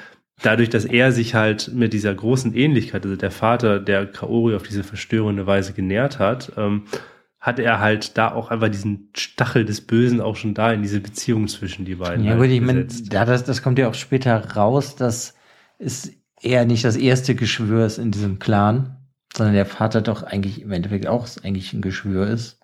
dadurch, 0.42 0.70
dass 0.70 0.86
er 0.86 1.12
sich 1.12 1.34
halt 1.34 1.70
mit 1.74 1.92
dieser 1.92 2.14
großen 2.14 2.54
Ähnlichkeit, 2.54 3.04
also 3.04 3.16
der 3.16 3.30
Vater, 3.30 3.78
der 3.78 4.06
Kaori 4.06 4.54
auf 4.54 4.62
diese 4.62 4.84
verstörende 4.84 5.46
Weise 5.46 5.74
genährt 5.74 6.18
hat, 6.18 6.52
ähm, 6.56 6.84
hat 7.48 7.58
er 7.58 7.80
halt 7.80 8.18
da 8.18 8.30
auch 8.30 8.50
einfach 8.50 8.68
diesen 8.68 9.08
Stachel 9.16 9.64
des 9.64 9.80
Bösen 9.80 10.20
auch 10.20 10.36
schon 10.36 10.52
da 10.52 10.70
in 10.70 10.82
diese 10.82 11.00
Beziehung 11.00 11.48
zwischen 11.48 11.86
die 11.86 11.96
beiden. 11.96 12.24
Ja, 12.24 12.32
halt 12.32 12.42
gut, 12.42 12.50
ich 12.50 12.60
meine, 12.60 12.86
da 13.10 13.24
das, 13.24 13.42
das 13.42 13.62
kommt 13.62 13.78
ja 13.78 13.88
auch 13.88 13.94
später 13.94 14.54
raus, 14.54 14.96
dass 14.96 15.34
es 15.78 16.12
eher 16.40 16.66
nicht 16.66 16.84
das 16.84 16.96
erste 16.96 17.34
Geschwür 17.34 17.86
ist 17.86 17.98
in 17.98 18.10
diesem 18.10 18.38
Clan, 18.38 18.98
sondern 19.34 19.54
der 19.54 19.66
Vater 19.66 20.02
doch 20.02 20.22
eigentlich 20.22 20.60
im 20.60 20.72
Endeffekt 20.72 21.06
auch 21.06 21.26
eigentlich 21.42 21.72
ein 21.72 21.80
Geschwür 21.80 22.26
ist. 22.26 22.60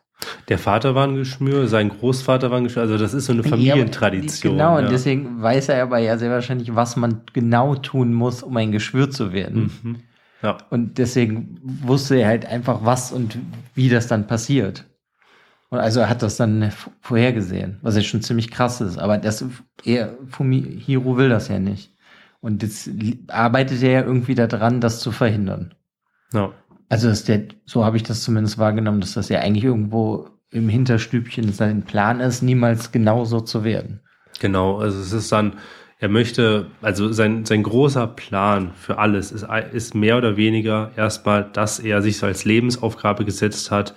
Der 0.49 0.59
Vater 0.59 0.95
war 0.95 1.07
ein 1.07 1.17
Geschmür, 1.17 1.67
sein 1.67 1.89
Großvater 1.89 2.51
war 2.51 2.59
ein 2.59 2.65
Geschmür, 2.65 2.83
also 2.83 2.99
das 2.99 3.15
ist 3.15 3.27
so 3.27 3.33
eine 3.33 3.43
Familientradition. 3.43 4.57
Ja, 4.57 4.67
genau, 4.69 4.79
ja. 4.79 4.85
und 4.85 4.93
deswegen 4.93 5.43
weiß 5.43 5.71
er 5.71 5.83
aber 5.83 5.99
ja 5.99 6.19
sehr 6.19 6.31
wahrscheinlich, 6.31 6.75
was 6.75 6.97
man 6.97 7.23
genau 7.33 7.75
tun 7.75 8.13
muss, 8.13 8.43
um 8.43 8.57
ein 8.57 8.71
Geschwür 8.71 9.11
zu 9.11 9.33
werden. 9.33 9.73
Mhm. 9.83 9.97
Ja. 10.45 10.59
Und 10.69 10.99
deswegen 10.99 11.59
wusste 11.63 12.17
er 12.17 12.29
halt 12.29 12.45
einfach, 12.45 12.85
was 12.85 13.13
und 13.13 13.39
wie 13.75 13.89
das 13.89 14.07
dann 14.07 14.27
passiert. 14.27 14.85
Und 15.71 15.79
also 15.79 16.01
er 16.01 16.11
hat 16.11 16.23
das 16.23 16.37
dann 16.37 16.71
vorhergesehen, 17.01 17.79
was 17.81 17.97
ja 17.97 18.03
schon 18.03 18.21
ziemlich 18.21 18.51
krass 18.51 18.83
ist. 18.83 18.99
Aber 18.99 19.17
das, 19.17 19.43
er, 19.85 20.15
Fumihiro 20.29 21.17
will 21.17 21.31
das 21.31 21.49
ja 21.49 21.59
nicht. 21.59 21.97
Und 22.41 22.63
jetzt 22.63 22.91
arbeitet 23.29 23.83
er 23.83 23.91
ja 23.91 24.03
irgendwie 24.03 24.35
daran, 24.35 24.83
das 24.83 25.01
zu 25.01 25.13
verhindern. 25.13 25.75
Ja. 26.35 26.53
Also 26.91 27.09
dass 27.09 27.25
der, 27.25 27.45
so 27.65 27.87
habe 27.87 27.97
ich 27.97 28.03
das 28.03 28.23
zumindest 28.23 28.59
wahrgenommen, 28.59 29.01
dass 29.01 29.15
das 29.15 29.31
ja 29.31 29.41
eigentlich 29.41 29.65
irgendwo 29.65 30.29
im 30.51 30.69
Hinterstübchen 30.69 31.55
sein 31.55 31.85
Plan 31.85 32.21
ist, 32.21 32.43
niemals 32.43 32.93
genau 32.93 33.25
so 33.25 33.41
zu 33.41 33.65
werden. 33.65 34.01
Genau, 34.41 34.79
also 34.79 35.01
es 35.01 35.13
ist 35.13 35.33
dann, 35.33 35.55
er 36.05 36.11
möchte, 36.11 36.67
also 36.83 37.15
sein, 37.15 37.47
sein 37.47 37.63
großer 37.63 38.07
Plan 38.07 38.73
für 38.75 38.99
alles 38.99 39.33
ist, 39.33 39.47
ist 39.73 39.95
mehr 39.95 40.19
oder 40.19 40.37
weniger 40.37 40.91
erstmal, 40.97 41.49
dass 41.51 41.79
er 41.79 42.03
sich 42.03 42.19
so 42.19 42.27
als 42.27 42.45
Lebensaufgabe 42.45 43.25
gesetzt 43.25 43.71
hat, 43.71 43.95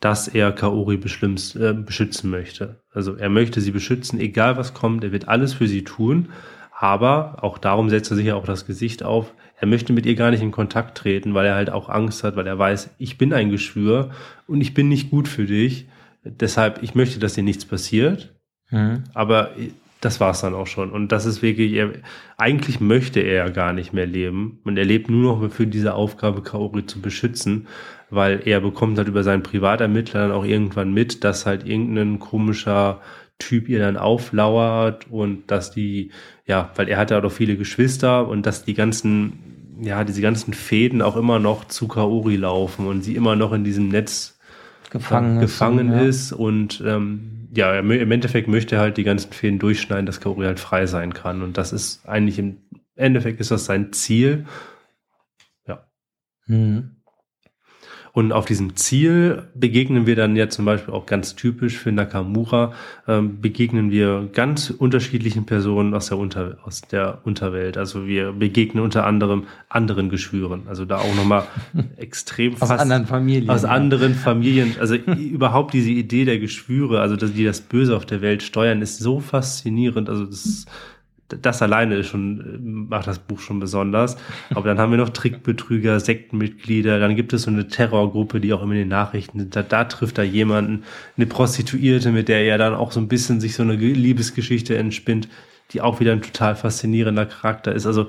dass 0.00 0.28
er 0.28 0.52
Kaori 0.52 0.94
äh, 0.94 1.72
beschützen 1.74 2.30
möchte. 2.30 2.80
Also 2.94 3.16
er 3.16 3.28
möchte 3.28 3.60
sie 3.60 3.70
beschützen, 3.70 4.18
egal 4.18 4.56
was 4.56 4.72
kommt, 4.72 5.04
er 5.04 5.12
wird 5.12 5.28
alles 5.28 5.52
für 5.52 5.68
sie 5.68 5.84
tun, 5.84 6.30
aber 6.74 7.44
auch 7.44 7.58
darum 7.58 7.90
setzt 7.90 8.10
er 8.10 8.16
sich 8.16 8.28
ja 8.28 8.34
auch 8.34 8.46
das 8.46 8.64
Gesicht 8.64 9.02
auf. 9.02 9.34
Er 9.60 9.66
möchte 9.68 9.92
mit 9.92 10.06
ihr 10.06 10.14
gar 10.14 10.30
nicht 10.30 10.42
in 10.42 10.52
Kontakt 10.52 10.96
treten, 10.96 11.34
weil 11.34 11.44
er 11.44 11.54
halt 11.54 11.68
auch 11.68 11.90
Angst 11.90 12.24
hat, 12.24 12.34
weil 12.34 12.46
er 12.46 12.58
weiß, 12.58 12.94
ich 12.96 13.18
bin 13.18 13.34
ein 13.34 13.50
Geschwür 13.50 14.08
und 14.46 14.62
ich 14.62 14.72
bin 14.72 14.88
nicht 14.88 15.10
gut 15.10 15.28
für 15.28 15.44
dich. 15.44 15.86
Deshalb, 16.24 16.82
ich 16.82 16.94
möchte, 16.94 17.18
dass 17.18 17.34
dir 17.34 17.44
nichts 17.44 17.66
passiert. 17.66 18.34
Mhm. 18.70 19.04
Aber 19.12 19.50
das 20.02 20.18
war's 20.18 20.40
dann 20.40 20.54
auch 20.54 20.66
schon. 20.66 20.90
Und 20.90 21.12
das 21.12 21.26
ist 21.26 21.42
wirklich, 21.42 21.74
er, 21.74 21.92
eigentlich 22.36 22.80
möchte 22.80 23.20
er 23.20 23.46
ja 23.46 23.48
gar 23.50 23.72
nicht 23.72 23.92
mehr 23.92 24.06
leben. 24.06 24.58
Und 24.64 24.76
er 24.76 24.84
lebt 24.84 25.08
nur 25.08 25.40
noch 25.40 25.52
für 25.52 25.66
diese 25.66 25.94
Aufgabe, 25.94 26.42
Kaori 26.42 26.86
zu 26.86 27.00
beschützen, 27.00 27.68
weil 28.10 28.42
er 28.44 28.60
bekommt 28.60 28.98
halt 28.98 29.06
über 29.06 29.22
seinen 29.22 29.44
Privatermittler 29.44 30.22
dann 30.22 30.32
auch 30.32 30.44
irgendwann 30.44 30.92
mit, 30.92 31.22
dass 31.22 31.46
halt 31.46 31.64
irgendein 31.64 32.18
komischer 32.18 33.00
Typ 33.38 33.68
ihr 33.68 33.78
dann 33.78 33.96
auflauert 33.96 35.06
und 35.08 35.48
dass 35.52 35.70
die, 35.70 36.10
ja, 36.46 36.70
weil 36.74 36.88
er 36.88 36.98
hat 36.98 37.12
ja 37.12 37.22
auch 37.22 37.32
viele 37.32 37.56
Geschwister 37.56 38.26
und 38.26 38.44
dass 38.44 38.64
die 38.64 38.74
ganzen, 38.74 39.78
ja, 39.80 40.02
diese 40.02 40.20
ganzen 40.20 40.52
Fäden 40.52 41.00
auch 41.00 41.16
immer 41.16 41.38
noch 41.38 41.66
zu 41.66 41.86
Kaori 41.86 42.36
laufen 42.36 42.88
und 42.88 43.02
sie 43.02 43.14
immer 43.14 43.36
noch 43.36 43.52
in 43.52 43.62
diesem 43.62 43.88
Netz 43.88 44.36
gefangen, 44.90 45.40
gefangen 45.40 45.92
ist, 45.92 46.32
und, 46.32 46.72
ist 46.72 46.80
und 46.80 46.88
ähm, 46.88 47.41
ja, 47.54 47.78
im 47.78 48.10
Endeffekt 48.10 48.48
möchte 48.48 48.76
er 48.76 48.80
halt 48.80 48.96
die 48.96 49.04
ganzen 49.04 49.32
Fäden 49.32 49.58
durchschneiden, 49.58 50.06
dass 50.06 50.20
Kaori 50.20 50.46
halt 50.46 50.58
frei 50.58 50.86
sein 50.86 51.12
kann. 51.12 51.42
Und 51.42 51.58
das 51.58 51.72
ist 51.72 52.06
eigentlich 52.06 52.38
im 52.38 52.62
Endeffekt 52.96 53.40
ist 53.40 53.50
das 53.50 53.66
sein 53.66 53.92
Ziel. 53.92 54.46
Ja. 55.66 55.86
Mhm. 56.46 57.01
Und 58.14 58.32
auf 58.32 58.44
diesem 58.44 58.76
Ziel 58.76 59.44
begegnen 59.54 60.06
wir 60.06 60.16
dann 60.16 60.36
ja 60.36 60.50
zum 60.50 60.66
Beispiel 60.66 60.92
auch 60.92 61.06
ganz 61.06 61.34
typisch 61.34 61.78
für 61.78 61.92
Nakamura, 61.92 62.72
ähm, 63.08 63.40
begegnen 63.40 63.90
wir 63.90 64.28
ganz 64.34 64.68
unterschiedlichen 64.68 65.46
Personen 65.46 65.94
aus 65.94 66.08
der, 66.08 66.18
Unter 66.18 66.58
aus 66.62 66.82
der 66.82 67.20
Unterwelt. 67.24 67.78
Also 67.78 68.06
wir 68.06 68.32
begegnen 68.32 68.84
unter 68.84 69.06
anderem 69.06 69.44
anderen 69.70 70.10
Geschwüren. 70.10 70.64
Also 70.66 70.84
da 70.84 70.98
auch 70.98 71.14
nochmal 71.14 71.44
extrem 71.96 72.60
Aus 72.60 72.70
anderen 72.70 73.06
Familien. 73.06 73.48
Aus 73.48 73.62
ja. 73.62 73.70
anderen 73.70 74.14
Familien. 74.14 74.76
Also 74.78 74.94
überhaupt 74.96 75.72
diese 75.72 75.90
Idee 75.90 76.26
der 76.26 76.38
Geschwüre, 76.38 77.00
also 77.00 77.16
dass 77.16 77.32
die 77.32 77.44
das 77.44 77.62
Böse 77.62 77.96
auf 77.96 78.04
der 78.04 78.20
Welt 78.20 78.42
steuern, 78.42 78.82
ist 78.82 78.98
so 78.98 79.20
faszinierend. 79.20 80.10
Also 80.10 80.26
das 80.26 80.66
das 81.40 81.62
alleine 81.62 81.96
ist 81.96 82.08
schon, 82.08 82.86
macht 82.88 83.06
das 83.06 83.18
Buch 83.18 83.40
schon 83.40 83.60
besonders. 83.60 84.16
Aber 84.50 84.68
dann 84.68 84.78
haben 84.78 84.90
wir 84.90 84.98
noch 84.98 85.10
Trickbetrüger, 85.10 86.00
Sektenmitglieder, 86.00 86.98
dann 86.98 87.16
gibt 87.16 87.32
es 87.32 87.42
so 87.42 87.50
eine 87.50 87.68
Terrorgruppe, 87.68 88.40
die 88.40 88.52
auch 88.52 88.62
immer 88.62 88.72
in 88.72 88.80
den 88.80 88.88
Nachrichten 88.88 89.38
sind. 89.38 89.56
Da, 89.56 89.62
da 89.62 89.84
trifft 89.84 90.18
er 90.18 90.24
jemanden, 90.24 90.84
eine 91.16 91.26
Prostituierte, 91.26 92.12
mit 92.12 92.28
der 92.28 92.44
er 92.44 92.58
dann 92.58 92.74
auch 92.74 92.92
so 92.92 93.00
ein 93.00 93.08
bisschen 93.08 93.40
sich 93.40 93.54
so 93.54 93.62
eine 93.62 93.74
Liebesgeschichte 93.74 94.76
entspinnt, 94.76 95.28
die 95.70 95.80
auch 95.80 96.00
wieder 96.00 96.12
ein 96.12 96.22
total 96.22 96.56
faszinierender 96.56 97.26
Charakter 97.26 97.72
ist. 97.72 97.86
Also 97.86 98.08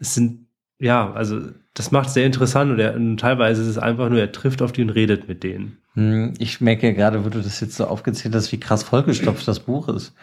es 0.00 0.14
sind, 0.14 0.46
ja, 0.78 1.12
also 1.12 1.40
das 1.74 1.90
macht 1.90 2.08
es 2.08 2.14
sehr 2.14 2.26
interessant 2.26 2.70
und, 2.70 2.78
er, 2.78 2.94
und 2.94 3.18
teilweise 3.18 3.62
ist 3.62 3.68
es 3.68 3.78
einfach 3.78 4.08
nur, 4.08 4.20
er 4.20 4.32
trifft 4.32 4.62
auf 4.62 4.72
die 4.72 4.82
und 4.82 4.90
redet 4.90 5.28
mit 5.28 5.42
denen. 5.42 5.78
Hm, 5.94 6.34
ich 6.38 6.60
merke 6.60 6.94
gerade, 6.94 7.24
wo 7.24 7.28
du 7.28 7.40
das 7.40 7.60
jetzt 7.60 7.76
so 7.76 7.86
aufgezählt 7.86 8.34
hast, 8.34 8.52
wie 8.52 8.60
krass 8.60 8.82
vollgestopft 8.82 9.46
das 9.46 9.60
Buch 9.60 9.88
ist. 9.88 10.14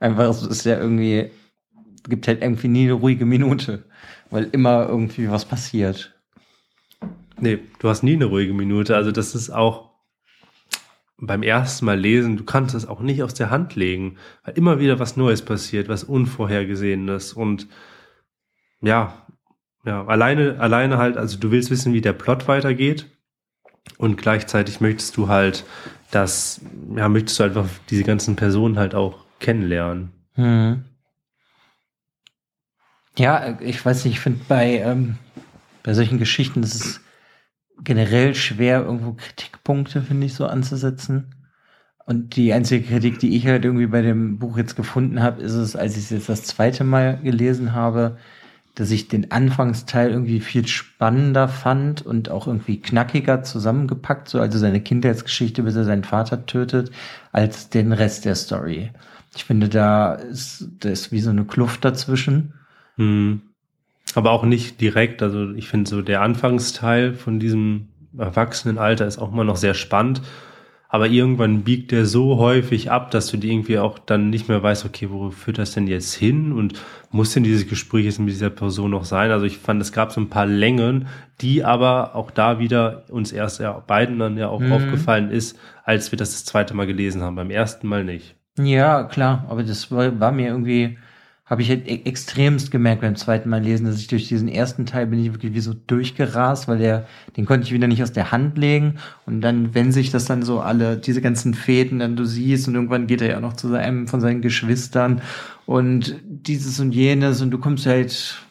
Einfach, 0.00 0.28
es 0.28 0.42
ist 0.42 0.64
ja 0.64 0.78
irgendwie 0.78 1.30
gibt 2.08 2.28
halt 2.28 2.42
irgendwie 2.42 2.68
nie 2.68 2.84
eine 2.84 2.94
ruhige 2.94 3.26
Minute, 3.26 3.84
weil 4.30 4.48
immer 4.52 4.88
irgendwie 4.88 5.30
was 5.30 5.44
passiert. 5.44 6.14
Nee, 7.40 7.60
du 7.78 7.88
hast 7.88 8.02
nie 8.02 8.14
eine 8.14 8.24
ruhige 8.24 8.54
Minute. 8.54 8.96
Also 8.96 9.12
das 9.12 9.34
ist 9.34 9.50
auch 9.50 9.88
beim 11.20 11.42
ersten 11.42 11.84
Mal 11.84 11.98
lesen, 11.98 12.36
du 12.36 12.44
kannst 12.44 12.74
es 12.74 12.86
auch 12.86 13.00
nicht 13.00 13.22
aus 13.22 13.34
der 13.34 13.50
Hand 13.50 13.74
legen, 13.74 14.18
weil 14.44 14.54
immer 14.54 14.78
wieder 14.78 14.98
was 14.98 15.16
Neues 15.16 15.42
passiert, 15.42 15.88
was 15.88 16.04
Unvorhergesehenes 16.04 17.32
und 17.32 17.66
ja, 18.80 19.26
ja, 19.84 20.06
alleine, 20.06 20.60
alleine 20.60 20.98
halt, 20.98 21.16
also 21.16 21.38
du 21.38 21.50
willst 21.50 21.70
wissen, 21.70 21.92
wie 21.92 22.00
der 22.00 22.12
Plot 22.12 22.46
weitergeht 22.46 23.06
und 23.96 24.16
gleichzeitig 24.16 24.80
möchtest 24.80 25.16
du 25.16 25.28
halt 25.28 25.64
das, 26.12 26.60
ja, 26.94 27.08
möchtest 27.08 27.40
du 27.40 27.44
einfach 27.44 27.68
diese 27.90 28.04
ganzen 28.04 28.36
Personen 28.36 28.78
halt 28.78 28.94
auch 28.94 29.24
kennenlernen. 29.40 30.12
Hm. 30.34 30.84
Ja, 33.18 33.58
ich 33.60 33.84
weiß 33.84 34.04
nicht, 34.04 34.14
ich 34.14 34.20
finde 34.20 34.40
bei, 34.46 34.78
ähm, 34.78 35.16
bei 35.82 35.92
solchen 35.92 36.18
Geschichten 36.18 36.62
ist 36.62 36.76
es 36.76 37.00
generell 37.82 38.34
schwer, 38.36 38.84
irgendwo 38.84 39.14
Kritikpunkte, 39.14 40.02
finde 40.02 40.26
ich, 40.26 40.34
so 40.34 40.46
anzusetzen. 40.46 41.34
Und 42.06 42.36
die 42.36 42.52
einzige 42.52 42.86
Kritik, 42.86 43.18
die 43.18 43.36
ich 43.36 43.46
halt 43.46 43.64
irgendwie 43.64 43.88
bei 43.88 44.02
dem 44.02 44.38
Buch 44.38 44.56
jetzt 44.56 44.76
gefunden 44.76 45.20
habe, 45.20 45.42
ist 45.42 45.54
es, 45.54 45.74
als 45.74 45.96
ich 45.96 46.04
es 46.04 46.10
jetzt 46.10 46.28
das 46.28 46.44
zweite 46.44 46.84
Mal 46.84 47.18
gelesen 47.20 47.72
habe, 47.72 48.18
dass 48.76 48.92
ich 48.92 49.08
den 49.08 49.32
Anfangsteil 49.32 50.10
irgendwie 50.12 50.38
viel 50.40 50.68
spannender 50.68 51.48
fand 51.48 52.06
und 52.06 52.30
auch 52.30 52.46
irgendwie 52.46 52.80
knackiger 52.80 53.42
zusammengepackt, 53.42 54.28
so 54.28 54.40
also 54.40 54.58
seine 54.58 54.80
Kindheitsgeschichte, 54.80 55.64
bis 55.64 55.74
er 55.74 55.84
seinen 55.84 56.04
Vater 56.04 56.46
tötet, 56.46 56.92
als 57.32 57.68
den 57.68 57.92
Rest 57.92 58.24
der 58.26 58.36
Story. 58.36 58.92
Ich 59.34 59.44
finde, 59.44 59.68
da 59.68 60.14
ist, 60.14 60.68
da 60.78 60.90
ist 60.90 61.10
wie 61.10 61.20
so 61.20 61.30
eine 61.30 61.44
Kluft 61.44 61.84
dazwischen. 61.84 62.54
Hm. 62.98 63.40
Aber 64.14 64.32
auch 64.32 64.44
nicht 64.44 64.80
direkt. 64.80 65.22
Also 65.22 65.52
ich 65.52 65.68
finde 65.68 65.88
so 65.88 66.02
der 66.02 66.22
Anfangsteil 66.22 67.14
von 67.14 67.40
diesem 67.40 67.88
Erwachsenenalter 68.16 69.06
ist 69.06 69.18
auch 69.18 69.30
mal 69.30 69.44
noch 69.44 69.56
sehr 69.56 69.74
spannend. 69.74 70.22
Aber 70.90 71.06
irgendwann 71.06 71.64
biegt 71.64 71.92
der 71.92 72.06
so 72.06 72.38
häufig 72.38 72.90
ab, 72.90 73.10
dass 73.10 73.26
du 73.26 73.36
die 73.36 73.52
irgendwie 73.52 73.78
auch 73.78 73.98
dann 73.98 74.30
nicht 74.30 74.48
mehr 74.48 74.62
weißt, 74.62 74.86
okay, 74.86 75.08
wo 75.10 75.30
führt 75.30 75.58
das 75.58 75.72
denn 75.72 75.86
jetzt 75.86 76.14
hin? 76.14 76.50
Und 76.50 76.80
muss 77.10 77.34
denn 77.34 77.44
dieses 77.44 77.68
Gespräch 77.68 78.06
jetzt 78.06 78.18
mit 78.18 78.30
dieser 78.30 78.48
Person 78.48 78.92
noch 78.92 79.04
sein? 79.04 79.30
Also 79.30 79.44
ich 79.44 79.58
fand, 79.58 79.82
es 79.82 79.92
gab 79.92 80.12
so 80.12 80.20
ein 80.20 80.30
paar 80.30 80.46
Längen, 80.46 81.08
die 81.42 81.62
aber 81.62 82.14
auch 82.14 82.30
da 82.30 82.58
wieder 82.58 83.04
uns 83.10 83.32
erst 83.32 83.60
ja, 83.60 83.82
beiden 83.86 84.18
dann 84.18 84.38
ja 84.38 84.48
auch 84.48 84.60
mhm. 84.60 84.72
aufgefallen 84.72 85.30
ist, 85.30 85.58
als 85.84 86.10
wir 86.10 86.16
das 86.16 86.32
das 86.32 86.46
zweite 86.46 86.72
Mal 86.72 86.86
gelesen 86.86 87.20
haben. 87.20 87.36
Beim 87.36 87.50
ersten 87.50 87.86
Mal 87.86 88.04
nicht. 88.04 88.34
Ja, 88.58 89.04
klar. 89.04 89.44
Aber 89.50 89.64
das 89.64 89.90
war, 89.92 90.18
war 90.18 90.32
mir 90.32 90.46
irgendwie, 90.46 90.96
habe 91.48 91.62
ich 91.62 91.70
halt 91.70 91.88
e-, 91.88 92.02
extremst 92.04 92.70
gemerkt 92.70 93.00
beim 93.00 93.16
zweiten 93.16 93.48
Mal 93.48 93.62
lesen, 93.62 93.86
dass 93.86 93.98
ich 93.98 94.06
durch 94.06 94.28
diesen 94.28 94.48
ersten 94.48 94.86
Teil 94.86 95.06
bin 95.06 95.18
ich 95.18 95.32
wirklich 95.32 95.54
wie 95.54 95.60
so 95.60 95.74
durchgerast, 95.74 96.68
weil 96.68 96.78
der, 96.78 97.06
den 97.36 97.46
konnte 97.46 97.66
ich 97.66 97.72
wieder 97.72 97.88
nicht 97.88 98.02
aus 98.02 98.12
der 98.12 98.30
Hand 98.32 98.58
legen. 98.58 98.96
Und 99.26 99.40
dann, 99.40 99.74
wenn 99.74 99.92
sich 99.92 100.10
das 100.10 100.26
dann 100.26 100.42
so 100.42 100.60
alle, 100.60 100.96
diese 100.96 101.22
ganzen 101.22 101.54
Fäden 101.54 101.98
dann 102.00 102.16
du 102.16 102.24
siehst 102.24 102.68
und 102.68 102.74
irgendwann 102.74 103.06
geht 103.06 103.22
er 103.22 103.30
ja 103.30 103.40
noch 103.40 103.54
zu 103.54 103.74
einem 103.74 104.08
von 104.08 104.20
seinen 104.20 104.42
Geschwistern 104.42 105.22
und 105.66 106.16
dieses 106.24 106.80
und 106.80 106.92
jenes 106.92 107.40
und 107.40 107.50
du 107.50 107.58
kommst 107.58 107.86
halt 107.86 108.42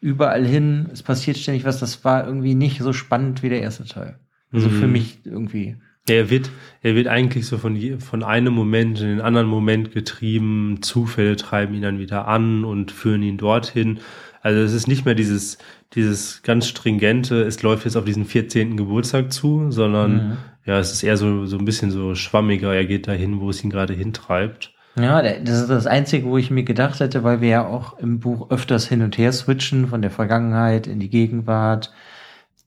überall 0.00 0.46
hin, 0.46 0.88
es 0.92 1.02
passiert 1.02 1.36
ständig 1.36 1.64
was, 1.64 1.80
das 1.80 2.04
war 2.04 2.26
irgendwie 2.26 2.54
nicht 2.54 2.80
so 2.80 2.92
spannend 2.92 3.42
wie 3.42 3.48
der 3.48 3.62
erste 3.62 3.84
Teil. 3.84 4.18
Also 4.52 4.68
mhm. 4.68 4.72
für 4.72 4.86
mich 4.86 5.18
irgendwie. 5.24 5.76
Er 6.08 6.30
wird, 6.30 6.50
er 6.82 6.94
wird 6.94 7.08
eigentlich 7.08 7.46
so 7.46 7.58
von, 7.58 8.00
von 8.00 8.22
einem 8.22 8.54
Moment 8.54 9.00
in 9.00 9.08
den 9.08 9.20
anderen 9.20 9.48
Moment 9.48 9.92
getrieben. 9.92 10.78
Zufälle 10.82 11.36
treiben 11.36 11.74
ihn 11.74 11.82
dann 11.82 11.98
wieder 11.98 12.28
an 12.28 12.64
und 12.64 12.92
führen 12.92 13.22
ihn 13.22 13.38
dorthin. 13.38 13.98
Also 14.42 14.60
es 14.60 14.72
ist 14.72 14.86
nicht 14.86 15.04
mehr 15.04 15.16
dieses, 15.16 15.58
dieses 15.94 16.42
ganz 16.42 16.68
stringente, 16.68 17.42
es 17.42 17.62
läuft 17.62 17.84
jetzt 17.84 17.96
auf 17.96 18.04
diesen 18.04 18.24
14. 18.24 18.76
Geburtstag 18.76 19.32
zu, 19.32 19.72
sondern 19.72 20.12
mhm. 20.12 20.36
ja, 20.64 20.78
es 20.78 20.92
ist 20.92 21.02
eher 21.02 21.16
so, 21.16 21.46
so 21.46 21.58
ein 21.58 21.64
bisschen 21.64 21.90
so 21.90 22.14
schwammiger. 22.14 22.72
Er 22.72 22.86
geht 22.86 23.08
dahin, 23.08 23.40
wo 23.40 23.50
es 23.50 23.64
ihn 23.64 23.70
gerade 23.70 23.94
hintreibt. 23.94 24.72
Ja, 24.98 25.20
das 25.20 25.62
ist 25.62 25.68
das 25.68 25.86
Einzige, 25.86 26.26
wo 26.26 26.38
ich 26.38 26.50
mir 26.50 26.62
gedacht 26.62 27.00
hätte, 27.00 27.22
weil 27.22 27.40
wir 27.40 27.48
ja 27.48 27.66
auch 27.66 27.98
im 27.98 28.18
Buch 28.20 28.50
öfters 28.50 28.88
hin 28.88 29.02
und 29.02 29.18
her 29.18 29.32
switchen 29.32 29.88
von 29.88 30.00
der 30.00 30.10
Vergangenheit 30.10 30.86
in 30.86 31.00
die 31.00 31.10
Gegenwart. 31.10 31.92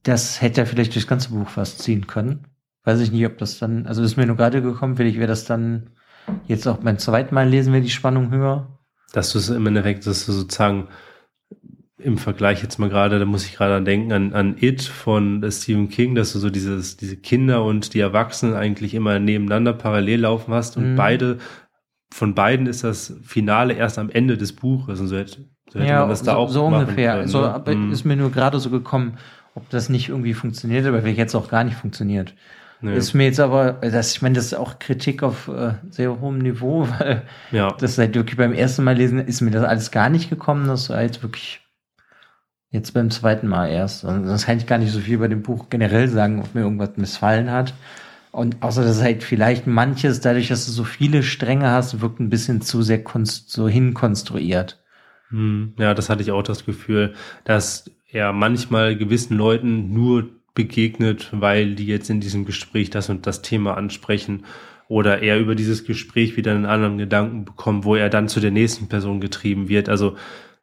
Das 0.04 0.42
hätte 0.42 0.62
er 0.62 0.68
vielleicht 0.68 0.94
durchs 0.94 1.08
ganze 1.08 1.30
Buch 1.30 1.50
fast 1.50 1.82
ziehen 1.82 2.06
können. 2.06 2.46
Weiß 2.84 3.00
ich 3.02 3.12
nicht, 3.12 3.26
ob 3.26 3.38
das 3.38 3.60
dann, 3.60 3.86
also 3.86 4.04
ist 4.04 4.18
mir 4.18 4.26
nur 4.26 4.38
gerade 4.38 4.62
gekommen, 4.62 4.96
vielleicht 4.96 5.18
wäre 5.18 5.28
das 5.28 5.46
dann 5.46 5.92
jetzt 6.48 6.68
auch 6.68 6.78
beim 6.78 6.98
zweiten 6.98 7.36
Mal 7.36 7.48
lesen 7.48 7.74
wir 7.74 7.82
die 7.82 7.90
Spannung 7.90 8.32
höher. 8.32 8.80
Dass 9.14 9.32
du 9.32 9.40
es 9.40 9.50
im 9.50 9.66
Endeffekt, 9.66 10.06
dass 10.06 10.26
du 10.26 10.32
sozusagen 10.32 10.88
im 11.98 12.18
Vergleich 12.18 12.64
jetzt 12.64 12.80
mal 12.80 12.90
gerade, 12.90 13.20
da 13.20 13.26
muss 13.26 13.46
ich 13.46 13.56
gerade 13.56 13.76
an 13.76 13.86
denken, 13.86 14.14
an, 14.14 14.34
an 14.34 14.56
It 14.60 14.82
von 14.84 15.46
Stephen 15.52 15.90
King, 15.90 16.16
dass 16.16 16.32
du 16.32 16.40
so 16.40 16.50
dieses, 16.50 16.96
diese 16.96 17.18
Kinder 17.18 17.64
und 17.64 17.94
die 17.94 18.00
Erwachsenen 18.00 18.56
eigentlich 18.56 18.94
immer 18.94 19.20
nebeneinander 19.20 19.74
parallel 19.74 20.22
laufen 20.22 20.54
hast 20.54 20.78
und 20.78 20.94
mhm. 20.94 20.96
beide, 20.96 21.38
von 22.12 22.34
beiden 22.36 22.68
ist 22.68 22.84
das 22.84 23.14
Finale 23.24 23.74
erst 23.74 24.00
am 24.00 24.10
Ende 24.10 24.38
des 24.38 24.54
Buches 24.54 25.00
und 25.00 25.08
so 25.08 25.18
hätte, 25.18 25.50
so 25.70 25.80
hätte 25.80 25.90
ja, 25.90 26.00
man 26.00 26.10
das 26.10 26.24
da 26.24 26.34
so, 26.34 26.38
auch 26.38 26.50
so 26.50 26.66
ungefähr. 26.66 27.18
Können, 27.18 27.28
so, 27.28 27.42
ne? 27.42 27.76
mhm. 27.76 27.92
ist 27.92 28.06
mir 28.06 28.16
nur 28.16 28.32
gerade 28.32 28.60
so 28.60 28.70
gekommen, 28.70 29.18
ob 29.54 29.70
das 29.70 29.90
nicht 29.90 30.10
irgendwie 30.10 30.34
funktioniert, 30.34 30.86
aber 30.86 31.02
vielleicht 31.02 31.18
jetzt 31.18 31.36
auch 31.36 31.50
gar 31.50 31.66
nicht 31.66 31.76
funktioniert. 31.76 32.34
Nee. 32.82 32.96
Ist 32.96 33.14
mir 33.14 33.26
jetzt 33.26 33.40
aber, 33.40 33.74
das, 33.74 34.14
ich 34.14 34.22
meine, 34.22 34.36
das 34.36 34.46
ist 34.46 34.54
auch 34.54 34.80
Kritik 34.80 35.22
auf 35.22 35.50
äh, 35.50 35.74
sehr 35.90 36.22
hohem 36.22 36.38
Niveau, 36.38 36.88
weil 37.00 37.24
ja. 37.52 37.74
das 37.78 37.96
seit 37.96 38.16
wirklich 38.16 38.38
beim 38.38 38.54
ersten 38.54 38.84
Mal 38.84 38.96
lesen 38.96 39.20
ist 39.20 39.42
mir 39.42 39.52
das 39.52 39.64
alles 39.64 39.92
gar 39.92 40.10
nicht 40.10 40.30
gekommen. 40.30 40.68
Das 40.68 40.90
war 40.90 41.02
jetzt 41.02 41.22
wirklich 41.22 41.62
jetzt 42.72 42.94
beim 42.94 43.10
zweiten 43.12 43.48
Mal 43.48 43.68
erst. 43.68 44.06
Und 44.06 44.26
das 44.26 44.46
kann 44.46 44.58
ich 44.58 44.68
gar 44.68 44.78
nicht 44.78 44.92
so 44.92 45.00
viel 45.00 45.16
über 45.16 45.28
dem 45.28 45.42
Buch 45.42 45.68
generell 45.70 46.08
sagen, 46.08 46.40
ob 46.40 46.56
mir 46.56 46.62
irgendwas 46.62 46.96
missfallen 46.96 47.52
hat. 47.52 47.74
Und 48.32 48.62
außer 48.62 48.84
dass 48.84 49.02
halt 49.02 49.24
vielleicht 49.24 49.66
manches, 49.66 50.22
dadurch, 50.22 50.50
dass 50.50 50.66
du 50.66 50.72
so 50.72 50.84
viele 50.84 51.24
Stränge 51.24 51.72
hast, 51.72 52.00
wirkt 52.00 52.20
ein 52.20 52.30
bisschen 52.30 52.62
zu 52.62 52.84
sehr 52.84 53.04
so 53.26 53.68
hinkonstruiert. 53.68 54.80
Hm, 55.30 55.74
ja, 55.78 55.94
das 55.94 56.10
hatte 56.10 56.22
ich 56.22 56.32
auch 56.32 56.44
das 56.44 56.66
Gefühl, 56.66 57.14
dass 57.44 57.90
er 58.12 58.32
manchmal 58.34 58.96
gewissen 58.96 59.36
Leuten 59.36 59.94
nur 59.94 60.30
begegnet, 60.54 61.30
weil 61.32 61.76
die 61.76 61.88
jetzt 61.88 62.10
in 62.10 62.20
diesem 62.20 62.46
Gespräch 62.46 62.90
das 62.90 63.10
und 63.10 63.28
das 63.28 63.42
Thema 63.42 63.76
ansprechen 63.78 64.46
oder 64.88 65.22
er 65.22 65.40
über 65.40 65.56
dieses 65.56 65.86
Gespräch 65.86 66.36
wieder 66.36 66.52
einen 66.52 66.66
anderen 66.66 66.98
Gedanken 66.98 67.46
bekommt, 67.46 67.86
wo 67.86 67.96
er 67.96 68.10
dann 68.10 68.28
zu 68.28 68.40
der 68.40 68.52
nächsten 68.52 68.88
Person 68.88 69.22
getrieben 69.22 69.70
wird. 69.70 69.88
Also 69.88 70.18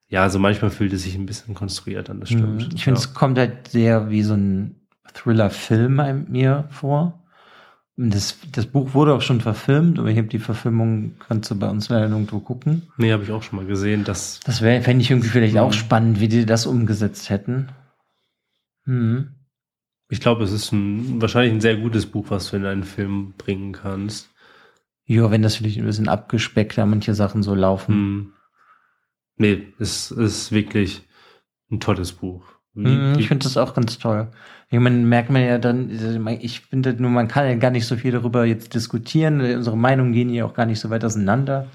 ja, 0.09 0.23
also 0.23 0.39
manchmal 0.39 0.71
fühlt 0.71 0.93
es 0.93 1.03
sich 1.03 1.17
ein 1.17 1.27
bisschen 1.27 1.55
konstruiert 1.55 2.11
an, 2.11 2.21
das 2.21 2.29
stimmt. 2.29 2.63
Mhm. 2.63 2.71
Ich 2.75 2.85
finde, 2.85 3.01
ja. 3.01 3.07
es 3.07 3.15
kommt 3.15 3.39
halt 3.39 3.69
sehr 3.69 4.11
wie 4.11 4.23
so 4.23 4.35
ein 4.35 4.77
Thriller-Film 5.15 6.27
mir 6.29 6.65
vor. 6.71 7.23
Das, 7.97 8.37
das 8.53 8.67
Buch 8.67 8.93
wurde 8.93 9.15
auch 9.15 9.23
schon 9.23 9.41
verfilmt, 9.41 9.99
aber 9.99 10.11
ich 10.11 10.19
habe 10.19 10.29
die 10.29 10.39
Verfilmung, 10.39 11.15
kannst 11.27 11.51
du 11.51 11.59
bei 11.59 11.69
uns 11.69 11.89
leider 11.89 12.09
nirgendwo 12.09 12.41
gucken. 12.41 12.83
Nee, 12.99 13.13
habe 13.13 13.23
ich 13.23 13.33
auch 13.33 13.43
schon 13.43 13.59
mal 13.59 13.65
gesehen. 13.65 14.05
Das, 14.05 14.41
das 14.45 14.61
wäre, 14.61 14.83
fände 14.83 15.03
ich 15.03 15.11
irgendwie 15.11 15.31
vielleicht 15.31 15.57
auch 15.57 15.73
spannend, 15.73 16.21
wie 16.21 16.29
die 16.29 16.45
das 16.45 16.67
umgesetzt 16.67 17.31
hätten. 17.31 17.69
Hm. 18.85 19.36
Ich 20.09 20.21
glaube, 20.21 20.45
es 20.45 20.53
ist 20.53 20.73
ein, 20.73 21.21
wahrscheinlich 21.21 21.53
ein 21.53 21.61
sehr 21.61 21.77
gutes 21.77 22.07
Buch, 22.07 22.27
was 22.29 22.51
du 22.51 22.57
in 22.57 22.67
einen 22.67 22.85
Film 22.85 23.35
bringen 23.37 23.73
kannst. 23.73 24.31
Ja, 25.05 25.31
wenn 25.31 25.43
das 25.43 25.57
vielleicht 25.57 25.79
ein 25.79 25.87
bisschen 25.87 26.09
abgespeckt, 26.09 26.79
da 26.79 26.87
manche 26.87 27.15
Sachen 27.15 27.43
so 27.43 27.55
laufen. 27.55 27.95
Hm. 27.95 28.33
Nee, 29.39 29.73
es 29.79 30.11
ist 30.11 30.53
wirklich 30.53 31.03
ein 31.71 31.81
tolles 31.81 32.13
Buch. 32.13 32.45
Hm, 32.75 33.15
ich 33.19 33.29
finde 33.29 33.45
das 33.45 33.57
auch 33.57 33.75
ganz 33.75 33.99
toll. 33.99 34.29
Ich 34.69 34.79
meine, 34.79 34.97
merkt 34.97 35.31
man 35.31 35.43
ja 35.43 35.59
dann, 35.59 35.91
ich 36.41 36.61
finde 36.61 36.95
nur, 37.01 37.11
man 37.11 37.29
kann 37.29 37.47
ja 37.47 37.55
gar 37.55 37.71
nicht 37.71 37.87
so 37.87 37.97
viel 37.97 38.13
darüber 38.13 38.45
jetzt 38.45 38.75
diskutieren. 38.75 39.41
Unsere 39.41 39.77
Meinungen 39.77 40.13
gehen 40.13 40.31
ja 40.31 40.45
auch 40.45 40.55
gar 40.55 40.67
nicht 40.67 40.81
so 40.81 40.91
weit 40.91 41.05
auseinander. 41.05 41.69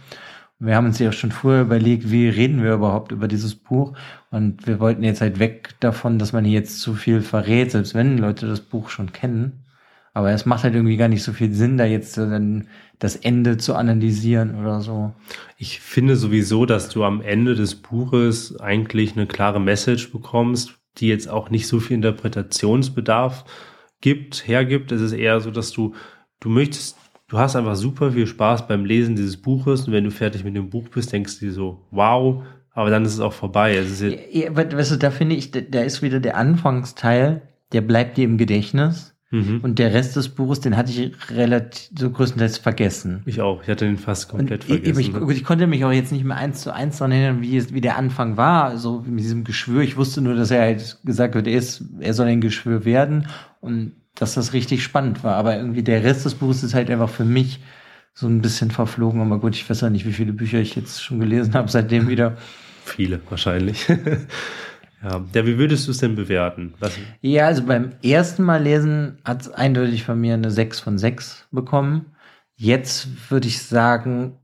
Wir 0.64 0.76
haben 0.76 0.86
uns 0.86 1.00
ja 1.00 1.10
auch 1.10 1.14
schon 1.14 1.32
vorher 1.32 1.64
überlegt, 1.64 2.12
wie 2.12 2.30
reden 2.30 2.62
wir 2.62 2.76
überhaupt 2.76 3.12
über 3.12 3.28
dieses 3.28 3.56
Buch. 3.56 3.98
Und 4.30 4.68
wir 4.68 4.80
wollten 4.80 5.04
jetzt 5.04 5.20
halt 5.20 5.40
weg 5.40 5.74
davon, 5.80 6.20
dass 6.20 6.34
man 6.34 6.46
hier 6.46 6.60
jetzt 6.60 6.82
zu 6.82 6.94
viel 6.94 7.22
verrät, 7.22 7.72
selbst 7.72 7.96
wenn 7.96 8.20
Leute 8.20 8.48
das 8.48 8.62
Buch 8.62 8.90
schon 8.90 9.12
kennen. 9.12 9.66
Aber 10.14 10.30
es 10.32 10.46
macht 10.46 10.64
halt 10.64 10.76
irgendwie 10.76 10.98
gar 10.98 11.08
nicht 11.08 11.24
so 11.24 11.34
viel 11.34 11.52
Sinn, 11.52 11.78
da 11.78 11.86
jetzt 11.86 12.16
dann 12.16 12.68
das 13.00 13.16
Ende 13.16 13.58
zu 13.58 13.74
analysieren 13.74 14.54
oder 14.54 14.82
so. 14.82 15.16
Ich 15.58 15.80
finde 15.80 16.16
sowieso, 16.16 16.68
dass 16.68 16.90
du 16.90 17.04
am 17.06 17.22
Ende 17.22 17.56
des 17.56 17.74
Buches 17.74 18.60
eigentlich 18.60 19.14
eine 19.14 19.26
klare 19.26 19.60
Message 19.60 20.12
bekommst, 20.12 20.78
die 20.98 21.08
jetzt 21.08 21.28
auch 21.28 21.50
nicht 21.50 21.66
so 21.66 21.80
viel 21.80 21.96
Interpretationsbedarf 21.96 23.46
gibt, 24.00 24.48
hergibt. 24.48 24.92
Es 24.92 25.02
ist 25.02 25.14
eher 25.14 25.40
so, 25.40 25.50
dass 25.50 25.72
du, 25.72 25.96
du 26.40 26.50
möchtest 26.50 26.98
du 27.32 27.40
hast 27.40 27.56
einfach 27.56 27.76
super 27.76 28.12
viel 28.12 28.28
Spaß 28.28 28.68
beim 28.68 28.84
Lesen 28.84 29.16
dieses 29.16 29.38
Buches 29.38 29.88
und 29.88 29.94
wenn 29.94 30.04
du 30.04 30.12
fertig 30.12 30.44
mit 30.44 30.56
dem 30.56 30.70
Buch 30.70 30.90
bist, 30.90 31.14
denkst 31.14 31.40
du 31.40 31.46
dir 31.46 31.54
so, 31.54 31.86
wow, 31.90 32.44
aber 32.74 32.90
dann 32.90 33.06
ist 33.06 33.14
es 33.14 33.20
auch 33.22 33.32
vorbei. 33.32 33.76
Es 33.76 34.02
ist 34.02 34.18
ja, 34.32 34.54
weißt 34.54 34.92
du, 34.92 34.98
da 34.98 35.12
finde 35.12 35.36
ich, 35.36 35.52
da 35.52 35.82
ist 35.82 36.02
wieder 36.02 36.20
der 36.20 36.36
Anfangsteil, 36.36 37.42
der 37.72 37.82
bleibt 37.82 38.18
dir 38.18 38.26
im 38.26 38.38
Gedächtnis. 38.38 39.16
Mhm. 39.34 39.62
Und 39.64 39.80
der 39.80 39.94
Rest 39.94 40.18
des 40.18 40.28
Buches, 40.28 40.60
den 40.60 40.76
hatte 40.76 40.92
ich 40.92 41.14
relativ 41.32 41.90
so 41.98 42.10
größtenteils 42.10 42.58
vergessen. 42.58 43.24
Ich 43.26 43.40
auch. 43.40 43.64
Ich 43.64 43.70
hatte 43.70 43.86
den 43.86 43.98
fast 43.98 44.28
komplett 44.28 44.64
und 44.64 44.68
vergessen. 44.68 45.00
Ich, 45.00 45.08
ich, 45.08 45.38
ich, 45.38 45.44
konnte 45.46 45.68
mich 45.68 45.86
auch 45.86 45.92
jetzt 45.94 46.12
nicht 46.12 46.26
mehr 46.26 46.36
eins 46.36 46.64
zu 46.64 46.74
eins 46.74 46.98
daran 46.98 47.14
erinnern, 47.14 47.42
wie, 47.42 47.74
wie 47.74 47.80
der 47.80 47.96
Anfang 47.96 48.36
war, 48.36 48.78
so 48.78 49.06
mit 49.08 49.22
diesem 49.22 49.46
Geschwür. 49.46 49.84
Ich 49.84 49.96
wusste 49.96 50.20
nur, 50.20 50.36
dass 50.36 50.52
er 50.52 50.64
halt 50.64 50.98
gesagt 51.06 51.36
wird, 51.36 51.48
er, 51.48 51.58
ist, 51.58 51.82
er 52.02 52.14
soll 52.14 52.28
ein 52.28 52.42
Geschwür 52.42 52.84
werden. 52.84 53.28
Und 53.62 53.94
dass 54.16 54.34
das 54.34 54.54
richtig 54.54 54.84
spannend 54.84 55.24
war. 55.24 55.36
Aber 55.36 55.56
irgendwie 55.56 55.84
der 55.84 56.04
Rest 56.04 56.26
des 56.26 56.36
Buches 56.36 56.64
ist 56.64 56.74
halt 56.74 56.90
einfach 56.90 57.10
für 57.10 57.26
mich 57.26 57.60
so 58.14 58.28
ein 58.28 58.42
bisschen 58.42 58.72
verflogen. 58.72 59.22
Aber 59.22 59.40
gut, 59.40 59.56
ich 59.56 59.70
weiß 59.70 59.82
ja 59.82 59.90
nicht, 59.90 60.06
wie 60.06 60.14
viele 60.14 60.34
Bücher 60.34 60.60
ich 60.60 60.76
jetzt 60.76 61.04
schon 61.04 61.20
gelesen 61.20 61.54
habe 61.54 61.70
seitdem 61.70 62.08
wieder. 62.08 62.38
Viele 62.84 63.22
wahrscheinlich. 63.30 63.88
ja. 65.04 65.24
ja, 65.34 65.46
wie 65.46 65.58
würdest 65.58 65.88
du 65.88 65.92
es 65.92 66.00
denn 66.00 66.16
bewerten? 66.16 66.74
Was? 66.80 66.98
Ja, 67.22 67.48
also 67.48 67.64
beim 67.64 67.92
ersten 68.04 68.44
Mal 68.44 68.64
lesen 68.64 69.20
hat 69.24 69.42
es 69.42 69.50
eindeutig 69.50 70.04
von 70.04 70.20
mir 70.20 70.34
eine 70.34 70.52
6 70.52 70.80
von 70.80 70.98
6 70.98 71.48
bekommen. 71.52 72.08
Jetzt 72.56 73.32
würde 73.32 73.48
ich 73.48 73.64
sagen, 73.64 74.38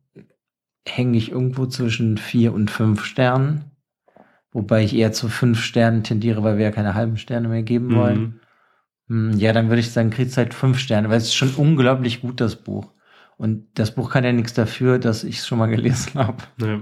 hänge 0.87 1.17
ich 1.17 1.31
irgendwo 1.31 1.65
zwischen 1.65 2.17
4 2.17 2.53
und 2.53 2.71
5 2.71 3.03
Sternen. 3.03 3.65
Wobei 4.51 4.83
ich 4.83 4.95
eher 4.95 5.11
zu 5.11 5.27
5 5.29 5.61
Sternen 5.61 6.03
tendiere, 6.03 6.41
weil 6.43 6.57
wir 6.57 6.65
ja 6.65 6.71
keine 6.71 6.95
halben 6.95 7.17
Sterne 7.17 7.47
mehr 7.47 7.63
geben 7.63 7.93
wollen. 7.93 8.19
Mhm. 8.19 8.39
Hm, 9.07 9.37
ja, 9.37 9.53
dann 9.53 9.69
würde 9.69 9.79
ich 9.79 9.91
sagen, 9.91 10.09
kriegt 10.09 10.35
halt 10.37 10.53
fünf 10.53 10.79
Sterne, 10.79 11.09
weil 11.09 11.17
es 11.17 11.25
ist 11.25 11.35
schon 11.35 11.53
unglaublich 11.55 12.21
gut, 12.21 12.41
das 12.41 12.55
Buch. 12.55 12.91
Und 13.37 13.67
das 13.75 13.93
Buch 13.93 14.11
kann 14.11 14.23
ja 14.23 14.31
nichts 14.31 14.53
dafür, 14.53 14.99
dass 14.99 15.23
ich 15.23 15.39
es 15.39 15.47
schon 15.47 15.59
mal 15.59 15.67
gelesen 15.67 16.13
habe. 16.15 16.43
Nee. 16.57 16.79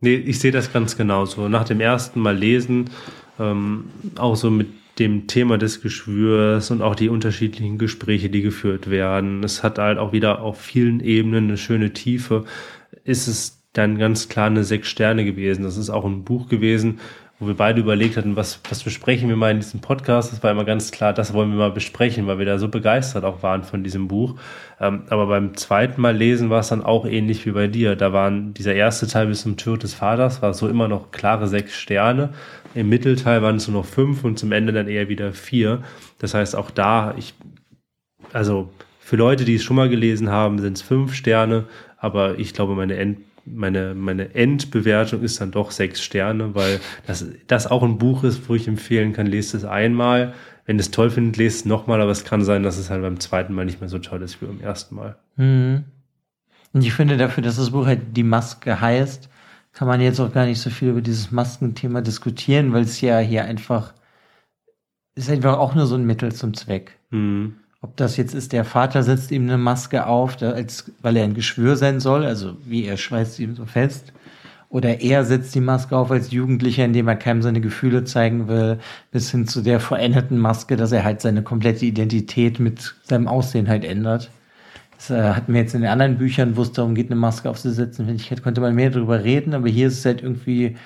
nee, 0.00 0.14
ich 0.14 0.40
sehe 0.40 0.52
das 0.52 0.72
ganz 0.72 0.96
genauso. 0.96 1.48
Nach 1.48 1.64
dem 1.64 1.80
ersten 1.80 2.20
Mal 2.20 2.36
lesen, 2.36 2.90
ähm, 3.38 3.84
auch 4.16 4.36
so 4.36 4.50
mit 4.50 4.68
dem 4.98 5.26
Thema 5.26 5.58
des 5.58 5.82
Geschwürs 5.82 6.70
und 6.70 6.80
auch 6.80 6.94
die 6.94 7.10
unterschiedlichen 7.10 7.78
Gespräche, 7.78 8.30
die 8.30 8.40
geführt 8.40 8.88
werden. 8.90 9.44
Es 9.44 9.62
hat 9.62 9.78
halt 9.78 9.98
auch 9.98 10.12
wieder 10.12 10.40
auf 10.40 10.60
vielen 10.60 11.00
Ebenen 11.00 11.44
eine 11.44 11.58
schöne 11.58 11.92
Tiefe. 11.92 12.44
Ist 13.04 13.28
es 13.28 13.62
dann 13.74 13.98
ganz 13.98 14.28
klar 14.28 14.46
eine 14.46 14.64
sechs 14.64 14.88
Sterne 14.88 15.24
gewesen. 15.24 15.64
Das 15.64 15.76
ist 15.76 15.90
auch 15.90 16.06
ein 16.06 16.24
Buch 16.24 16.48
gewesen, 16.48 16.98
wo 17.38 17.46
wir 17.46 17.54
beide 17.54 17.80
überlegt 17.80 18.16
hatten, 18.16 18.34
was, 18.34 18.60
was 18.70 18.82
besprechen 18.82 19.28
wir 19.28 19.36
mal 19.36 19.50
in 19.50 19.60
diesem 19.60 19.80
Podcast. 19.80 20.32
Das 20.32 20.42
war 20.42 20.50
immer 20.50 20.64
ganz 20.64 20.90
klar, 20.90 21.12
das 21.12 21.34
wollen 21.34 21.50
wir 21.50 21.58
mal 21.58 21.70
besprechen, 21.70 22.26
weil 22.26 22.38
wir 22.38 22.46
da 22.46 22.58
so 22.58 22.68
begeistert 22.68 23.24
auch 23.24 23.42
waren 23.42 23.62
von 23.62 23.84
diesem 23.84 24.08
Buch. 24.08 24.36
Ähm, 24.80 25.02
aber 25.10 25.26
beim 25.26 25.54
zweiten 25.54 26.00
Mal 26.00 26.16
lesen 26.16 26.48
war 26.48 26.60
es 26.60 26.68
dann 26.68 26.82
auch 26.82 27.04
ähnlich 27.04 27.44
wie 27.44 27.50
bei 27.50 27.66
dir. 27.66 27.94
Da 27.94 28.14
waren 28.14 28.54
dieser 28.54 28.74
erste 28.74 29.06
Teil 29.06 29.26
bis 29.26 29.42
zum 29.42 29.58
Tod 29.58 29.82
des 29.82 29.92
Vaters, 29.92 30.40
war 30.40 30.54
so 30.54 30.66
immer 30.66 30.88
noch 30.88 31.10
klare 31.10 31.46
sechs 31.46 31.76
Sterne. 31.76 32.30
Im 32.74 32.88
Mittelteil 32.88 33.42
waren 33.42 33.56
es 33.56 33.68
nur 33.68 33.82
noch 33.82 33.86
fünf 33.86 34.24
und 34.24 34.38
zum 34.38 34.52
Ende 34.52 34.72
dann 34.72 34.88
eher 34.88 35.10
wieder 35.10 35.32
vier. 35.32 35.82
Das 36.18 36.32
heißt, 36.32 36.56
auch 36.56 36.70
da, 36.70 37.14
ich, 37.18 37.34
also 38.32 38.70
für 38.98 39.16
Leute, 39.16 39.44
die 39.44 39.56
es 39.56 39.62
schon 39.62 39.76
mal 39.76 39.90
gelesen 39.90 40.30
haben, 40.30 40.58
sind 40.58 40.78
es 40.78 40.82
fünf 40.82 41.14
Sterne, 41.14 41.64
aber 41.98 42.38
ich 42.38 42.54
glaube, 42.54 42.74
meine 42.74 42.96
End 42.96 43.18
meine, 43.46 43.94
meine 43.94 44.34
Endbewertung 44.34 45.22
ist 45.22 45.40
dann 45.40 45.50
doch 45.50 45.70
sechs 45.70 46.02
Sterne, 46.02 46.54
weil 46.54 46.80
das, 47.06 47.24
das 47.46 47.66
auch 47.66 47.82
ein 47.82 47.98
Buch 47.98 48.24
ist, 48.24 48.48
wo 48.48 48.54
ich 48.54 48.68
empfehlen 48.68 49.12
kann, 49.12 49.26
lest 49.26 49.54
es 49.54 49.64
einmal. 49.64 50.34
Wenn 50.64 50.78
es 50.78 50.90
toll 50.90 51.10
findet, 51.10 51.36
lest 51.36 51.60
es 51.60 51.64
nochmal, 51.64 52.00
aber 52.00 52.10
es 52.10 52.24
kann 52.24 52.44
sein, 52.44 52.62
dass 52.62 52.76
es 52.76 52.90
halt 52.90 53.02
beim 53.02 53.20
zweiten 53.20 53.54
Mal 53.54 53.64
nicht 53.64 53.80
mehr 53.80 53.88
so 53.88 53.98
toll 53.98 54.22
ist 54.22 54.42
wie 54.42 54.46
beim 54.46 54.60
ersten 54.60 54.96
Mal. 54.96 55.16
Mhm. 55.36 55.84
Und 56.72 56.82
ich 56.82 56.92
finde 56.92 57.16
dafür, 57.16 57.42
dass 57.42 57.56
das 57.56 57.70
Buch 57.70 57.86
halt 57.86 58.16
die 58.16 58.24
Maske 58.24 58.80
heißt, 58.80 59.30
kann 59.72 59.88
man 59.88 60.00
jetzt 60.00 60.20
auch 60.20 60.32
gar 60.32 60.46
nicht 60.46 60.60
so 60.60 60.70
viel 60.70 60.88
über 60.88 61.00
dieses 61.00 61.30
Maskenthema 61.30 62.00
diskutieren, 62.00 62.72
weil 62.72 62.82
es 62.82 63.00
ja 63.00 63.18
hier 63.18 63.44
einfach 63.44 63.94
ist 65.16 65.30
einfach 65.30 65.58
auch 65.58 65.74
nur 65.74 65.86
so 65.86 65.96
ein 65.96 66.04
Mittel 66.04 66.32
zum 66.32 66.54
Zweck. 66.54 66.98
Mhm. 67.10 67.56
Ob 67.86 67.96
das 67.96 68.16
jetzt 68.16 68.34
ist, 68.34 68.52
der 68.52 68.64
Vater 68.64 69.04
setzt 69.04 69.30
ihm 69.30 69.44
eine 69.44 69.58
Maske 69.58 70.08
auf, 70.08 70.42
als, 70.42 70.90
weil 71.02 71.16
er 71.16 71.22
ein 71.22 71.34
Geschwür 71.34 71.76
sein 71.76 72.00
soll, 72.00 72.24
also 72.24 72.56
wie 72.64 72.84
er 72.84 72.96
schweißt 72.96 73.38
ihm 73.38 73.54
so 73.54 73.64
fest. 73.64 74.12
Oder 74.68 75.00
er 75.02 75.24
setzt 75.24 75.54
die 75.54 75.60
Maske 75.60 75.96
auf 75.96 76.10
als 76.10 76.32
Jugendlicher, 76.32 76.84
indem 76.84 77.06
er 77.06 77.14
keinem 77.14 77.42
seine 77.42 77.60
Gefühle 77.60 78.02
zeigen 78.02 78.48
will, 78.48 78.80
bis 79.12 79.30
hin 79.30 79.46
zu 79.46 79.62
der 79.62 79.78
veränderten 79.78 80.36
Maske, 80.36 80.74
dass 80.74 80.90
er 80.90 81.04
halt 81.04 81.20
seine 81.20 81.42
komplette 81.42 81.86
Identität 81.86 82.58
mit 82.58 82.96
seinem 83.04 83.28
Aussehen 83.28 83.68
halt 83.68 83.84
ändert. 83.84 84.30
Das 84.96 85.10
äh, 85.10 85.22
hatten 85.22 85.54
wir 85.54 85.60
jetzt 85.60 85.76
in 85.76 85.82
den 85.82 85.90
anderen 85.90 86.18
Büchern, 86.18 86.56
wo 86.56 86.62
es 86.62 86.72
darum 86.72 86.96
geht, 86.96 87.06
eine 87.06 87.20
Maske 87.20 87.48
aufzusetzen. 87.48 88.06
Finde 88.06 88.20
ich, 88.20 88.42
konnte 88.42 88.60
man 88.60 88.74
mehr 88.74 88.90
darüber 88.90 89.22
reden, 89.22 89.54
aber 89.54 89.68
hier 89.68 89.86
ist 89.86 90.00
es 90.00 90.04
halt 90.04 90.24
irgendwie 90.24 90.76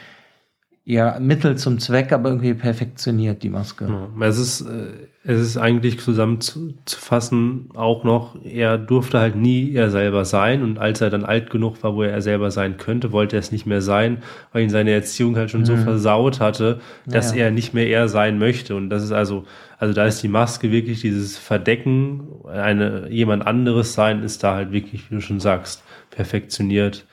ja, 0.90 1.20
Mittel 1.20 1.56
zum 1.56 1.78
Zweck, 1.78 2.10
aber 2.12 2.30
irgendwie 2.30 2.54
perfektioniert, 2.54 3.44
die 3.44 3.48
Maske. 3.48 3.86
Ja, 3.86 4.26
es 4.26 4.38
ist, 4.38 4.62
äh, 4.62 4.88
es 5.22 5.40
ist 5.40 5.56
eigentlich 5.56 6.00
zusammenzufassen 6.00 7.68
auch 7.74 8.02
noch, 8.02 8.34
er 8.42 8.76
durfte 8.76 9.20
halt 9.20 9.36
nie 9.36 9.72
er 9.72 9.90
selber 9.90 10.24
sein 10.24 10.64
und 10.64 10.80
als 10.80 11.00
er 11.00 11.10
dann 11.10 11.24
alt 11.24 11.50
genug 11.50 11.80
war, 11.84 11.94
wo 11.94 12.02
er 12.02 12.20
selber 12.22 12.50
sein 12.50 12.76
könnte, 12.76 13.12
wollte 13.12 13.36
er 13.36 13.40
es 13.40 13.52
nicht 13.52 13.66
mehr 13.66 13.82
sein, 13.82 14.18
weil 14.52 14.64
ihn 14.64 14.70
seine 14.70 14.90
Erziehung 14.90 15.36
halt 15.36 15.52
schon 15.52 15.60
mhm. 15.60 15.66
so 15.66 15.76
versaut 15.76 16.40
hatte, 16.40 16.80
dass 17.06 17.36
ja. 17.36 17.44
er 17.44 17.50
nicht 17.52 17.72
mehr 17.72 17.86
er 17.86 18.08
sein 18.08 18.40
möchte 18.40 18.74
und 18.74 18.90
das 18.90 19.04
ist 19.04 19.12
also, 19.12 19.44
also 19.78 19.94
da 19.94 20.06
ist 20.06 20.20
die 20.24 20.28
Maske 20.28 20.72
wirklich 20.72 21.02
dieses 21.02 21.38
Verdecken, 21.38 22.26
eine, 22.52 23.08
jemand 23.10 23.46
anderes 23.46 23.92
sein 23.94 24.24
ist 24.24 24.42
da 24.42 24.56
halt 24.56 24.72
wirklich, 24.72 25.08
wie 25.08 25.14
du 25.14 25.20
schon 25.20 25.38
sagst, 25.38 25.84
perfektioniert, 26.10 27.06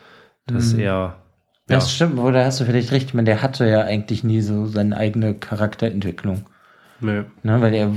dass 0.48 0.74
mhm. 0.74 0.80
er 0.80 1.27
ja. 1.70 1.76
Das 1.76 1.94
stimmt, 1.94 2.20
oder 2.20 2.46
hast 2.46 2.60
du 2.60 2.66
vielleicht 2.66 2.92
recht, 2.92 3.08
ich 3.10 3.14
meine, 3.14 3.26
der 3.26 3.42
hatte 3.42 3.68
ja 3.68 3.82
eigentlich 3.82 4.24
nie 4.24 4.42
so 4.42 4.68
seine 4.68 4.96
eigene 4.98 5.34
Charakterentwicklung. 5.36 6.46
Nee. 7.00 7.24
Ne, 7.44 7.62
weil 7.62 7.74
er, 7.74 7.96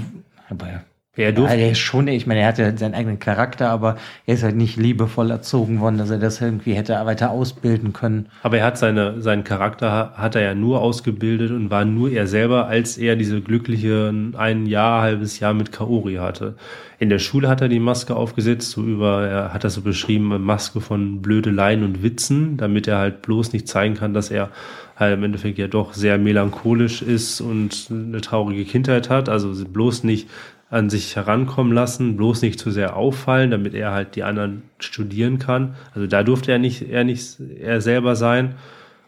aber 0.49 0.85
Er 1.21 1.33
durfte. 1.33 1.57
Ja, 1.57 1.63
er 1.63 1.71
ist 1.73 1.79
schon, 1.79 2.09
ich 2.09 2.27
meine, 2.27 2.41
er 2.41 2.49
hat 2.49 2.59
ja 2.59 2.77
seinen 2.77 2.95
eigenen 2.95 3.19
Charakter, 3.19 3.69
aber 3.69 3.97
er 4.27 4.35
ist 4.35 4.43
halt 4.43 4.57
nicht 4.57 4.77
liebevoll 4.77 5.31
erzogen 5.31 5.81
worden, 5.81 5.99
dass 5.99 6.11
er 6.11 6.19
das 6.19 6.41
irgendwie 6.41 6.75
hätte 6.75 6.95
weiter 7.05 7.31
ausbilden 7.31 7.93
können. 7.93 8.27
Aber 8.43 8.59
er 8.59 8.65
hat 8.65 8.79
seine, 8.79 9.21
seinen 9.21 9.45
Charakter 9.45 10.13
hat 10.17 10.35
er 10.35 10.43
ja 10.43 10.55
nur 10.55 10.81
ausgebildet 10.81 11.51
und 11.51 11.71
war 11.71 11.85
nur 11.85 12.11
er 12.11 12.27
selber, 12.27 12.67
als 12.67 12.99
er 12.99 13.17
diese 13.17 13.41
glückliche 13.41 14.13
ein 14.37 14.67
Jahr, 14.67 15.03
halbes 15.03 15.41
Jahr 15.41 15.55
mit 15.55 15.73
Kaori 15.73 16.15
hatte. 16.17 16.55
In 16.99 17.09
der 17.09 17.19
Schule 17.19 17.49
hat 17.49 17.63
er 17.63 17.69
die 17.69 17.81
Maske 17.81 18.15
aufgesetzt, 18.15 18.73
so 18.73 18.83
über, 18.83 19.27
er 19.27 19.55
hat 19.55 19.65
das 19.65 19.75
so 19.75 19.81
beschrieben, 19.81 20.43
Maske 20.43 20.81
von 20.81 21.23
Blödeleien 21.23 21.83
und 21.83 22.03
Witzen, 22.03 22.59
damit 22.59 22.87
er 22.89 22.99
halt 22.99 23.23
bloß 23.23 23.53
nicht 23.55 23.69
zeigen 23.69 23.95
kann, 23.95 24.13
dass 24.13 24.31
er 24.31 24.51
halt 24.97 25.15
im 25.15 25.25
Endeffekt 25.25 25.59
ja 25.59 25.67
doch 25.67 25.95
sehr 25.95 26.19
melancholisch 26.19 27.01
ist 27.01 27.41
und 27.41 27.89
eine 27.91 28.21
traurige 28.21 28.67
Kindheit 28.67 29.09
hat. 29.09 29.31
Also 29.31 29.65
bloß 29.65 30.05
nicht 30.05 30.29
an 30.71 30.89
sich 30.89 31.17
herankommen 31.17 31.73
lassen, 31.73 32.17
bloß 32.17 32.43
nicht 32.43 32.59
zu 32.61 32.71
sehr 32.71 32.97
auffallen, 32.97 33.51
damit 33.51 33.75
er 33.75 33.91
halt 33.91 34.15
die 34.15 34.23
anderen 34.23 34.63
studieren 34.79 35.41
kann. 35.41 35.75
Also 35.95 36.07
da 36.07 36.23
durfte 36.23 36.53
er 36.53 36.59
nicht, 36.59 36.89
er 36.89 37.03
nicht 37.03 37.39
er 37.61 37.81
selber 37.81 38.15
sein. 38.15 38.55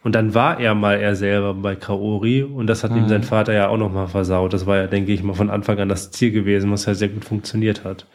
Und 0.03 0.17
dann 0.17 0.35
war 0.35 0.59
er 0.59 0.75
mal 0.75 0.99
er 0.99 1.15
selber 1.15 1.55
bei 1.55 1.77
Kaori 1.77 2.43
und 2.43 2.67
das 2.67 2.83
hat 2.83 2.91
mhm. 2.91 2.99
ihm 2.99 3.09
sein 3.09 3.23
Vater 3.23 3.53
ja 3.53 3.69
auch 3.69 3.77
nochmal 3.77 4.09
versaut. 4.09 4.53
Das 4.53 4.67
war 4.67 4.77
ja, 4.77 4.87
denke 4.89 5.13
ich 5.13 5.23
mal, 5.23 5.35
von 5.35 5.51
Anfang 5.51 5.79
an 5.79 5.89
das 5.89 6.11
Ziel 6.11 6.33
gewesen, 6.33 6.73
was 6.73 6.87
ja 6.87 6.95
sehr 6.95 7.09
gut 7.09 7.25
funktioniert 7.25 7.85
hat. 7.85 8.07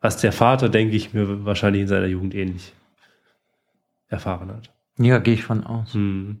Was 0.00 0.16
der 0.16 0.32
Vater, 0.32 0.70
denke 0.70 0.96
ich 0.96 1.12
mir, 1.12 1.44
wahrscheinlich 1.44 1.82
in 1.82 1.88
seiner 1.88 2.06
Jugend 2.06 2.34
ähnlich 2.34 2.72
erfahren 4.08 4.50
hat. 4.50 4.70
Ja, 4.96 5.18
gehe 5.18 5.34
ich 5.34 5.44
von 5.44 5.64
aus. 5.64 5.92
Mhm. 5.92 6.40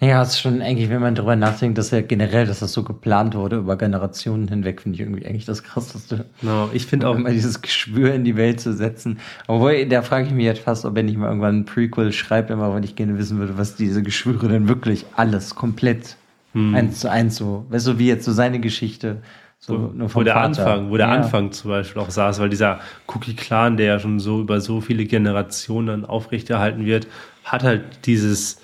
Ja, 0.00 0.22
es 0.22 0.28
ist 0.30 0.40
schon 0.40 0.62
eigentlich, 0.62 0.90
wenn 0.90 1.00
man 1.00 1.16
darüber 1.16 1.34
nachdenkt, 1.34 1.76
dass 1.76 1.90
ja 1.90 2.02
generell, 2.02 2.46
dass 2.46 2.60
das 2.60 2.72
so 2.72 2.84
geplant 2.84 3.34
wurde 3.34 3.56
über 3.56 3.76
Generationen 3.76 4.46
hinweg, 4.46 4.80
finde 4.82 4.94
ich 4.94 5.00
irgendwie 5.00 5.26
eigentlich 5.26 5.44
das 5.44 5.64
Krasseste. 5.64 6.26
No, 6.40 6.70
ich 6.72 6.86
finde 6.86 7.08
auch. 7.08 7.16
Immer 7.16 7.30
dieses 7.30 7.62
Geschwür 7.62 8.14
in 8.14 8.22
die 8.22 8.36
Welt 8.36 8.60
zu 8.60 8.72
setzen. 8.72 9.18
Obwohl, 9.48 9.86
da 9.86 10.02
frage 10.02 10.26
ich 10.26 10.32
mich 10.32 10.44
jetzt 10.44 10.60
fast, 10.60 10.84
ob 10.84 10.96
er 10.96 11.02
nicht 11.02 11.18
mal 11.18 11.26
irgendwann 11.26 11.60
ein 11.60 11.64
Prequel 11.64 12.12
schreibt, 12.12 12.50
immer, 12.50 12.72
weil 12.72 12.84
ich 12.84 12.94
gerne 12.94 13.18
wissen 13.18 13.40
würde, 13.40 13.58
was 13.58 13.74
diese 13.74 14.04
Geschwüre 14.04 14.46
denn 14.46 14.68
wirklich 14.68 15.04
alles 15.16 15.56
komplett 15.56 16.16
hm. 16.52 16.76
eins 16.76 17.00
zu 17.00 17.10
eins 17.10 17.34
so, 17.34 17.66
weißt 17.68 17.88
du, 17.88 17.98
wie 17.98 18.06
jetzt 18.06 18.24
so 18.24 18.32
seine 18.32 18.60
Geschichte. 18.60 19.20
So, 19.58 19.92
wo, 19.96 20.14
wo 20.14 20.22
der 20.22 20.34
Vater. 20.34 20.44
Anfang, 20.44 20.90
wo 20.90 20.96
der 20.96 21.08
ja. 21.08 21.12
Anfang 21.14 21.50
zum 21.50 21.72
Beispiel 21.72 22.00
auch 22.00 22.10
saß, 22.10 22.38
weil 22.38 22.48
dieser 22.48 22.78
Cookie 23.08 23.34
Clan, 23.34 23.76
der 23.76 23.86
ja 23.86 23.98
schon 23.98 24.20
so 24.20 24.40
über 24.40 24.60
so 24.60 24.80
viele 24.80 25.04
Generationen 25.06 26.04
aufrechterhalten 26.04 26.86
wird, 26.86 27.08
hat 27.42 27.64
halt 27.64 28.06
dieses, 28.06 28.60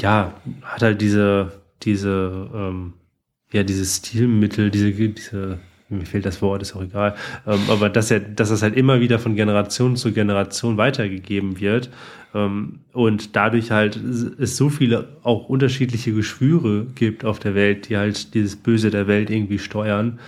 ja, 0.00 0.34
hat 0.62 0.82
halt 0.82 1.00
diese, 1.00 1.52
diese, 1.82 2.48
ähm, 2.54 2.94
ja, 3.52 3.62
dieses 3.62 3.96
Stilmittel, 3.96 4.70
diese, 4.70 4.92
diese, 4.92 5.58
mir 5.88 6.04
fehlt 6.04 6.26
das 6.26 6.42
Wort, 6.42 6.62
ist 6.62 6.76
auch 6.76 6.82
egal, 6.82 7.14
ähm, 7.46 7.60
aber 7.68 7.88
dass 7.88 8.10
er, 8.10 8.20
dass 8.20 8.50
das 8.50 8.62
halt 8.62 8.76
immer 8.76 9.00
wieder 9.00 9.18
von 9.18 9.36
Generation 9.36 9.96
zu 9.96 10.12
Generation 10.12 10.76
weitergegeben 10.76 11.60
wird 11.60 11.90
ähm, 12.34 12.80
und 12.92 13.36
dadurch 13.36 13.70
halt 13.70 13.96
es 13.96 14.56
so 14.56 14.68
viele 14.68 15.16
auch 15.22 15.48
unterschiedliche 15.48 16.12
Geschwüre 16.12 16.86
gibt 16.94 17.24
auf 17.24 17.38
der 17.38 17.54
Welt, 17.54 17.88
die 17.88 17.96
halt 17.96 18.34
dieses 18.34 18.56
Böse 18.56 18.90
der 18.90 19.06
Welt 19.06 19.30
irgendwie 19.30 19.58
steuern. 19.58 20.18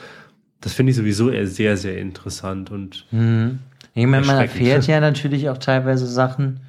Das 0.63 0.75
finde 0.75 0.91
ich 0.91 0.97
sowieso 0.97 1.31
sehr, 1.45 1.77
sehr 1.77 1.99
interessant 1.99 2.71
und 2.71 3.07
mhm. 3.11 3.61
Ich 3.95 4.07
meine, 4.07 4.25
man 4.25 4.39
erfährt 4.39 4.87
ja 4.87 5.01
natürlich 5.01 5.49
auch 5.49 5.59
teilweise 5.59 6.07
Sachen, 6.07 6.61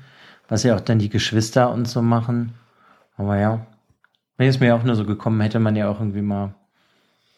was 0.47 0.63
ja 0.63 0.75
auch 0.75 0.81
dann 0.81 0.99
die 0.99 1.09
Geschwister 1.09 1.71
und 1.71 1.87
so 1.87 2.01
machen. 2.01 2.53
Aber 3.17 3.37
ja, 3.37 3.65
mir 4.37 4.49
ist 4.49 4.59
mir 4.59 4.75
auch 4.75 4.83
nur 4.83 4.95
so 4.95 5.05
gekommen, 5.05 5.41
hätte 5.41 5.59
man 5.59 5.75
ja 5.75 5.89
auch 5.89 5.99
irgendwie 5.99 6.21
mal, 6.21 6.53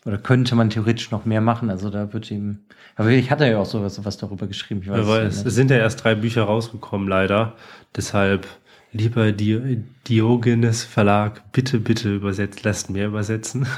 oder 0.05 0.17
könnte 0.17 0.55
man 0.55 0.69
theoretisch 0.69 1.11
noch 1.11 1.25
mehr 1.25 1.41
machen. 1.41 1.69
Also 1.69 1.89
da 1.89 2.13
wird 2.13 2.31
ihm, 2.31 2.59
aber 2.95 3.09
ich 3.09 3.31
hatte 3.31 3.45
ja 3.45 3.59
auch 3.59 3.65
sowas, 3.65 3.95
sowas 3.95 4.17
darüber 4.17 4.47
geschrieben. 4.47 4.81
Ich 4.83 4.89
weiß 4.89 5.07
ja, 5.07 5.21
es, 5.23 5.45
es 5.45 5.55
sind 5.55 5.71
ja 5.71 5.77
erst 5.77 6.03
drei 6.03 6.15
Bücher 6.15 6.43
rausgekommen, 6.43 7.07
leider. 7.07 7.53
Deshalb, 7.95 8.47
lieber 8.93 9.31
Di 9.31 9.83
Diogenes 10.07 10.83
Verlag, 10.83 11.51
bitte, 11.51 11.79
bitte 11.79 12.15
übersetzt, 12.15 12.63
lasst 12.63 12.89
mir 12.89 13.07
übersetzen. 13.07 13.67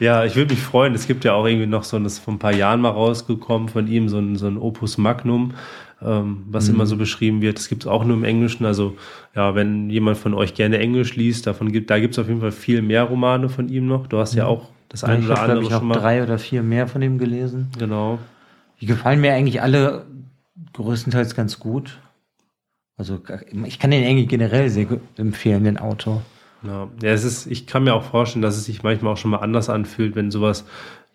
ja, 0.00 0.24
ich 0.24 0.36
würde 0.36 0.54
mich 0.54 0.62
freuen. 0.62 0.94
Es 0.94 1.06
gibt 1.06 1.24
ja 1.24 1.32
auch 1.32 1.46
irgendwie 1.46 1.66
noch 1.66 1.84
so 1.84 1.96
ein, 1.96 2.04
das 2.04 2.18
vor 2.18 2.34
ein 2.34 2.38
paar 2.38 2.54
Jahren 2.54 2.80
mal 2.80 2.90
rausgekommen 2.90 3.68
von 3.68 3.88
ihm, 3.88 4.08
so 4.08 4.18
ein, 4.18 4.36
so 4.36 4.46
ein 4.46 4.58
Opus 4.58 4.98
Magnum 4.98 5.54
ähm, 6.02 6.44
was 6.48 6.68
mhm. 6.68 6.74
immer 6.74 6.86
so 6.86 6.96
beschrieben 6.96 7.40
wird. 7.40 7.58
Das 7.58 7.68
gibt 7.68 7.82
es 7.84 7.86
auch 7.88 8.04
nur 8.04 8.16
im 8.16 8.24
Englischen. 8.24 8.64
Also 8.64 8.96
ja, 9.34 9.54
wenn 9.54 9.90
jemand 9.90 10.18
von 10.18 10.34
euch 10.34 10.54
gerne 10.54 10.78
Englisch 10.78 11.16
liest, 11.16 11.46
davon 11.46 11.72
gibt, 11.72 11.90
da 11.90 11.98
gibt 11.98 12.14
es 12.14 12.18
auf 12.18 12.28
jeden 12.28 12.40
Fall 12.40 12.52
viel 12.52 12.82
mehr 12.82 13.04
Romane 13.04 13.48
von 13.48 13.68
ihm 13.68 13.86
noch. 13.86 14.06
Du 14.06 14.18
hast 14.18 14.34
ja, 14.34 14.44
ja 14.44 14.48
auch 14.48 14.68
das 14.88 15.04
eine 15.04 15.24
oder 15.24 15.40
andere 15.40 15.62
ich 15.62 15.70
schon 15.70 15.86
mal. 15.86 15.98
drei 15.98 16.22
oder 16.22 16.38
vier 16.38 16.62
mehr 16.62 16.86
von 16.86 17.02
ihm 17.02 17.18
gelesen. 17.18 17.70
Genau. 17.78 18.18
Die 18.80 18.86
gefallen 18.86 19.20
mir 19.20 19.34
eigentlich 19.34 19.60
alle 19.60 20.06
größtenteils 20.72 21.34
ganz 21.34 21.58
gut. 21.58 21.98
Also 22.96 23.20
ich 23.64 23.78
kann 23.78 23.90
den 23.90 24.04
eigentlich 24.04 24.28
generell 24.28 24.70
sehr 24.70 24.86
empfehlen, 25.16 25.64
den 25.64 25.78
Autor. 25.78 26.22
Ja, 26.62 26.88
es 27.02 27.22
ist, 27.22 27.46
ich 27.46 27.66
kann 27.66 27.84
mir 27.84 27.94
auch 27.94 28.02
vorstellen, 28.02 28.42
dass 28.42 28.56
es 28.56 28.64
sich 28.64 28.82
manchmal 28.82 29.12
auch 29.12 29.16
schon 29.16 29.30
mal 29.30 29.38
anders 29.38 29.68
anfühlt, 29.68 30.16
wenn 30.16 30.32
sowas 30.32 30.64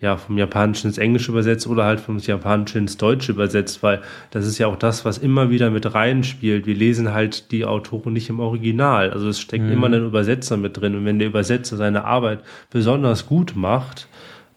ja, 0.04 0.18
vom 0.18 0.38
Japanischen 0.38 0.88
ins 0.88 0.98
Englische 0.98 1.32
übersetzt 1.32 1.66
oder 1.66 1.86
halt 1.86 2.02
vom 2.02 2.18
Japanischen 2.18 2.80
ins 2.80 2.98
Deutsche 2.98 3.32
übersetzt, 3.32 3.84
weil 3.84 4.02
das 4.32 4.46
ist 4.46 4.58
ja 4.58 4.68
auch 4.68 4.76
das, 4.76 5.06
was 5.06 5.18
immer 5.18 5.50
wieder 5.50 5.70
mit 5.70 5.96
reinspielt. 5.96 6.66
Wir 6.66 6.76
lesen 6.76 7.14
halt 7.14 7.52
die 7.52 7.64
Autoren 7.64 8.12
nicht 8.12 8.28
im 8.28 8.42
Original. 8.42 9.12
Also 9.12 9.30
es 9.30 9.40
steckt 9.40 9.64
mhm. 9.64 9.72
immer 9.72 9.88
ein 9.88 10.06
Übersetzer 10.06 10.58
mit 10.58 10.76
drin. 10.76 10.96
Und 10.96 11.06
wenn 11.06 11.20
der 11.20 11.30
Übersetzer 11.30 11.78
seine 11.78 12.04
Arbeit 12.04 12.40
besonders 12.70 13.28
gut 13.28 13.54
macht, 13.56 14.10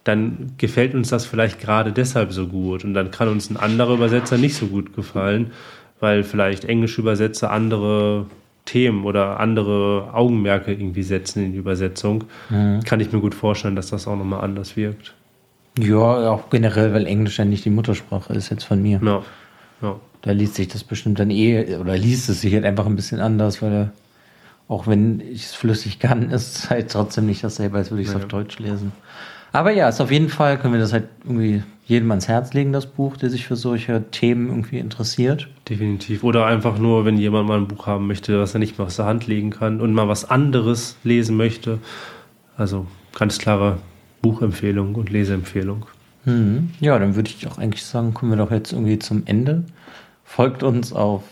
dann 0.02 0.54
gefällt 0.58 0.96
uns 0.96 1.10
das 1.10 1.26
vielleicht 1.26 1.60
gerade 1.60 1.92
deshalb 1.92 2.32
so 2.32 2.48
gut. 2.48 2.84
Und 2.84 2.94
dann 2.94 3.12
kann 3.12 3.28
uns 3.28 3.48
ein 3.48 3.56
anderer 3.56 3.94
Übersetzer 3.94 4.38
nicht 4.38 4.56
so 4.56 4.66
gut 4.66 4.96
gefallen, 4.96 5.52
weil 6.00 6.24
vielleicht 6.24 6.64
englische 6.64 7.00
Übersetzer 7.00 7.52
andere 7.52 8.26
Themen 8.64 9.04
oder 9.04 9.38
andere 9.38 10.12
Augenmerke 10.12 10.72
irgendwie 10.72 11.04
setzen 11.04 11.44
in 11.44 11.52
die 11.52 11.58
Übersetzung. 11.58 12.24
Mhm. 12.50 12.82
Kann 12.82 12.98
ich 12.98 13.12
mir 13.12 13.20
gut 13.20 13.36
vorstellen, 13.36 13.76
dass 13.76 13.90
das 13.90 14.08
auch 14.08 14.16
nochmal 14.16 14.40
anders 14.40 14.76
wirkt. 14.76 15.15
Ja, 15.78 16.30
auch 16.30 16.50
generell, 16.50 16.94
weil 16.94 17.06
Englisch 17.06 17.38
ja 17.38 17.44
nicht 17.44 17.64
die 17.64 17.70
Muttersprache 17.70 18.32
ist 18.32 18.50
jetzt 18.50 18.64
von 18.64 18.80
mir. 18.80 19.00
Ja. 19.02 19.22
ja. 19.82 19.96
Da 20.22 20.32
liest 20.32 20.54
sich 20.54 20.68
das 20.68 20.84
bestimmt 20.84 21.18
dann 21.20 21.30
eh, 21.30 21.76
oder 21.76 21.96
liest 21.96 22.28
es 22.28 22.40
sich 22.40 22.54
halt 22.54 22.64
einfach 22.64 22.86
ein 22.86 22.96
bisschen 22.96 23.20
anders, 23.20 23.62
weil 23.62 23.72
er, 23.72 23.92
auch 24.68 24.86
wenn 24.86 25.20
ich 25.20 25.44
es 25.44 25.54
flüssig 25.54 25.98
kann, 25.98 26.30
ist 26.30 26.56
es 26.56 26.70
halt 26.70 26.90
trotzdem 26.90 27.26
nicht 27.26 27.44
dasselbe, 27.44 27.76
als 27.78 27.90
würde 27.90 28.02
ich 28.02 28.08
es 28.08 28.14
ja. 28.14 28.20
auf 28.20 28.26
Deutsch 28.26 28.58
lesen. 28.58 28.92
Aber 29.52 29.70
ja, 29.70 29.88
ist 29.88 30.00
auf 30.00 30.10
jeden 30.10 30.28
Fall, 30.28 30.58
können 30.58 30.74
wir 30.74 30.80
das 30.80 30.92
halt 30.92 31.08
irgendwie 31.24 31.62
jedem 31.86 32.10
ans 32.10 32.26
Herz 32.26 32.52
legen, 32.52 32.72
das 32.72 32.86
Buch, 32.86 33.16
der 33.16 33.30
sich 33.30 33.46
für 33.46 33.54
solche 33.54 34.02
Themen 34.10 34.48
irgendwie 34.48 34.78
interessiert. 34.78 35.48
Definitiv. 35.68 36.24
Oder 36.24 36.46
einfach 36.46 36.78
nur, 36.78 37.04
wenn 37.04 37.16
jemand 37.16 37.48
mal 37.48 37.58
ein 37.58 37.68
Buch 37.68 37.86
haben 37.86 38.08
möchte, 38.08 38.40
was 38.40 38.54
er 38.54 38.58
nicht 38.58 38.76
mehr 38.76 38.86
aus 38.86 38.96
der 38.96 39.06
Hand 39.06 39.26
legen 39.28 39.50
kann 39.50 39.80
und 39.80 39.94
mal 39.94 40.08
was 40.08 40.28
anderes 40.28 40.96
lesen 41.04 41.36
möchte. 41.36 41.78
Also 42.56 42.86
ganz 43.14 43.38
klare 43.38 43.78
Buchempfehlung 44.22 44.94
und 44.94 45.10
Leseempfehlung. 45.10 45.86
Mhm. 46.24 46.70
Ja, 46.80 46.98
dann 46.98 47.14
würde 47.14 47.30
ich 47.30 47.46
auch 47.46 47.58
eigentlich 47.58 47.84
sagen, 47.84 48.14
kommen 48.14 48.32
wir 48.32 48.38
doch 48.38 48.50
jetzt 48.50 48.72
irgendwie 48.72 48.98
zum 48.98 49.22
Ende. 49.26 49.64
Folgt 50.24 50.62
uns 50.62 50.92
auf 50.92 51.22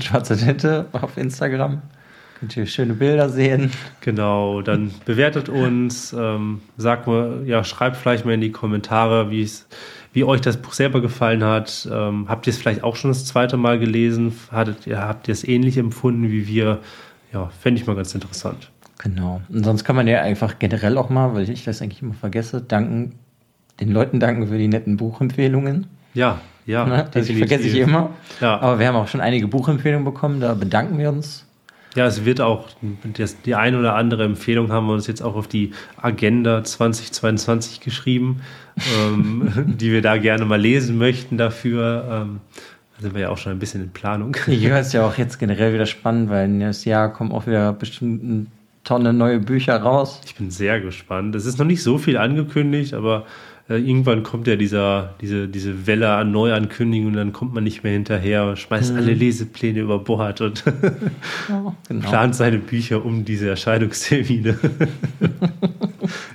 schwarze 0.00 0.36
Tinte 0.36 0.86
auf 0.92 1.16
Instagram. 1.16 1.82
Könnt 2.38 2.56
ihr 2.56 2.66
schöne 2.66 2.94
Bilder 2.94 3.28
sehen. 3.30 3.70
Genau, 4.00 4.62
dann 4.62 4.92
bewertet 5.04 5.48
uns, 5.48 6.14
ähm, 6.16 6.60
sagt 6.76 7.06
mal, 7.06 7.42
ja, 7.46 7.64
schreibt 7.64 7.96
vielleicht 7.96 8.24
mal 8.24 8.34
in 8.34 8.40
die 8.40 8.52
Kommentare, 8.52 9.30
wie 9.30 9.42
es 9.42 9.66
wie 10.12 10.24
euch 10.24 10.40
das 10.40 10.56
Buch 10.56 10.72
selber 10.72 11.02
gefallen 11.02 11.44
hat. 11.44 11.86
Ähm, 11.90 12.26
habt 12.28 12.46
ihr 12.46 12.52
es 12.52 12.58
vielleicht 12.58 12.82
auch 12.82 12.96
schon 12.96 13.10
das 13.10 13.26
zweite 13.26 13.58
Mal 13.58 13.78
gelesen? 13.78 14.32
Hattet 14.50 14.86
ihr, 14.86 14.98
habt 14.98 15.28
ihr 15.28 15.32
es 15.32 15.46
ähnlich 15.46 15.76
empfunden 15.76 16.30
wie 16.30 16.46
wir? 16.46 16.80
Ja, 17.34 17.50
fände 17.60 17.80
ich 17.80 17.86
mal 17.86 17.96
ganz 17.96 18.14
interessant. 18.14 18.70
Genau. 19.06 19.40
Und 19.48 19.64
sonst 19.64 19.84
kann 19.84 19.94
man 19.94 20.08
ja 20.08 20.20
einfach 20.20 20.58
generell 20.58 20.98
auch 20.98 21.10
mal, 21.10 21.32
weil 21.34 21.48
ich 21.48 21.64
das 21.64 21.80
eigentlich 21.80 22.02
immer 22.02 22.14
vergesse, 22.14 22.60
danken, 22.60 23.14
den 23.78 23.92
Leuten 23.92 24.18
danken 24.18 24.48
für 24.48 24.58
die 24.58 24.66
netten 24.66 24.96
Buchempfehlungen. 24.96 25.86
Ja, 26.14 26.40
ja. 26.66 26.84
Ne? 26.84 27.08
Das 27.12 27.30
vergesse 27.30 27.68
ich 27.68 27.76
immer. 27.76 28.10
Ja. 28.40 28.58
Aber 28.58 28.80
wir 28.80 28.88
haben 28.88 28.96
auch 28.96 29.06
schon 29.06 29.20
einige 29.20 29.46
Buchempfehlungen 29.46 30.04
bekommen, 30.04 30.40
da 30.40 30.54
bedanken 30.54 30.98
wir 30.98 31.10
uns. 31.10 31.46
Ja, 31.94 32.04
es 32.06 32.24
wird 32.24 32.40
auch, 32.40 32.68
das, 33.16 33.40
die 33.42 33.54
eine 33.54 33.78
oder 33.78 33.94
andere 33.94 34.24
Empfehlung 34.24 34.72
haben 34.72 34.88
wir 34.88 34.94
uns 34.94 35.06
jetzt 35.06 35.22
auch 35.22 35.36
auf 35.36 35.46
die 35.46 35.70
Agenda 35.96 36.64
2022 36.64 37.80
geschrieben, 37.80 38.42
ähm, 38.98 39.76
die 39.80 39.92
wir 39.92 40.02
da 40.02 40.16
gerne 40.16 40.44
mal 40.44 40.60
lesen 40.60 40.98
möchten 40.98 41.38
dafür. 41.38 42.04
Ähm, 42.10 42.40
da 42.96 43.02
sind 43.02 43.14
wir 43.14 43.22
ja 43.22 43.28
auch 43.28 43.38
schon 43.38 43.52
ein 43.52 43.60
bisschen 43.60 43.84
in 43.84 43.90
Planung. 43.90 44.36
Ja, 44.48 44.78
ist 44.78 44.92
ja 44.94 45.06
auch 45.06 45.16
jetzt 45.16 45.38
generell 45.38 45.72
wieder 45.72 45.86
spannend, 45.86 46.28
weil 46.28 46.48
nächstes 46.48 46.86
Jahr 46.86 47.12
kommen 47.12 47.30
auch 47.30 47.46
wieder 47.46 47.72
bestimmt 47.72 48.24
ein 48.24 48.52
Tonne 48.86 49.12
neue 49.12 49.40
Bücher 49.40 49.76
raus. 49.76 50.20
Ich 50.24 50.36
bin 50.36 50.50
sehr 50.50 50.80
gespannt. 50.80 51.34
Es 51.34 51.44
ist 51.44 51.58
noch 51.58 51.66
nicht 51.66 51.82
so 51.82 51.98
viel 51.98 52.16
angekündigt, 52.16 52.94
aber 52.94 53.26
äh, 53.68 53.74
irgendwann 53.74 54.22
kommt 54.22 54.46
ja 54.46 54.54
dieser, 54.54 55.14
diese, 55.20 55.48
diese 55.48 55.86
Welle 55.86 56.10
an 56.12 56.30
Neuankündigungen 56.30 57.14
und 57.14 57.18
dann 57.18 57.32
kommt 57.32 57.52
man 57.52 57.64
nicht 57.64 57.82
mehr 57.82 57.92
hinterher, 57.92 58.54
schmeißt 58.54 58.92
mhm. 58.92 58.98
alle 58.98 59.12
Lesepläne 59.12 59.80
über 59.80 59.98
Bord 59.98 60.40
und 60.40 60.64
ja, 61.48 61.74
genau. 61.88 62.08
plant 62.08 62.36
seine 62.36 62.58
Bücher 62.58 63.04
um 63.04 63.24
diese 63.24 63.48
Erscheinungstermine. 63.50 64.58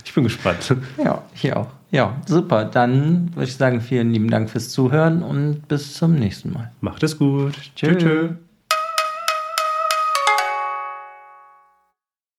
Ich 0.03 0.15
bin 0.15 0.25
gespannt. 0.25 0.75
Ja, 1.01 1.23
ich 1.33 1.53
auch. 1.53 1.67
Ja, 1.89 2.17
super. 2.25 2.65
Dann 2.65 3.33
würde 3.33 3.45
ich 3.45 3.55
sagen, 3.55 3.79
vielen 3.79 4.11
lieben 4.11 4.29
Dank 4.29 4.49
fürs 4.49 4.67
Zuhören 4.67 5.23
und 5.23 5.69
bis 5.69 5.93
zum 5.93 6.15
nächsten 6.15 6.51
Mal. 6.51 6.69
Macht 6.81 7.01
es 7.03 7.17
gut. 7.17 7.53
Tschüss. 7.77 8.35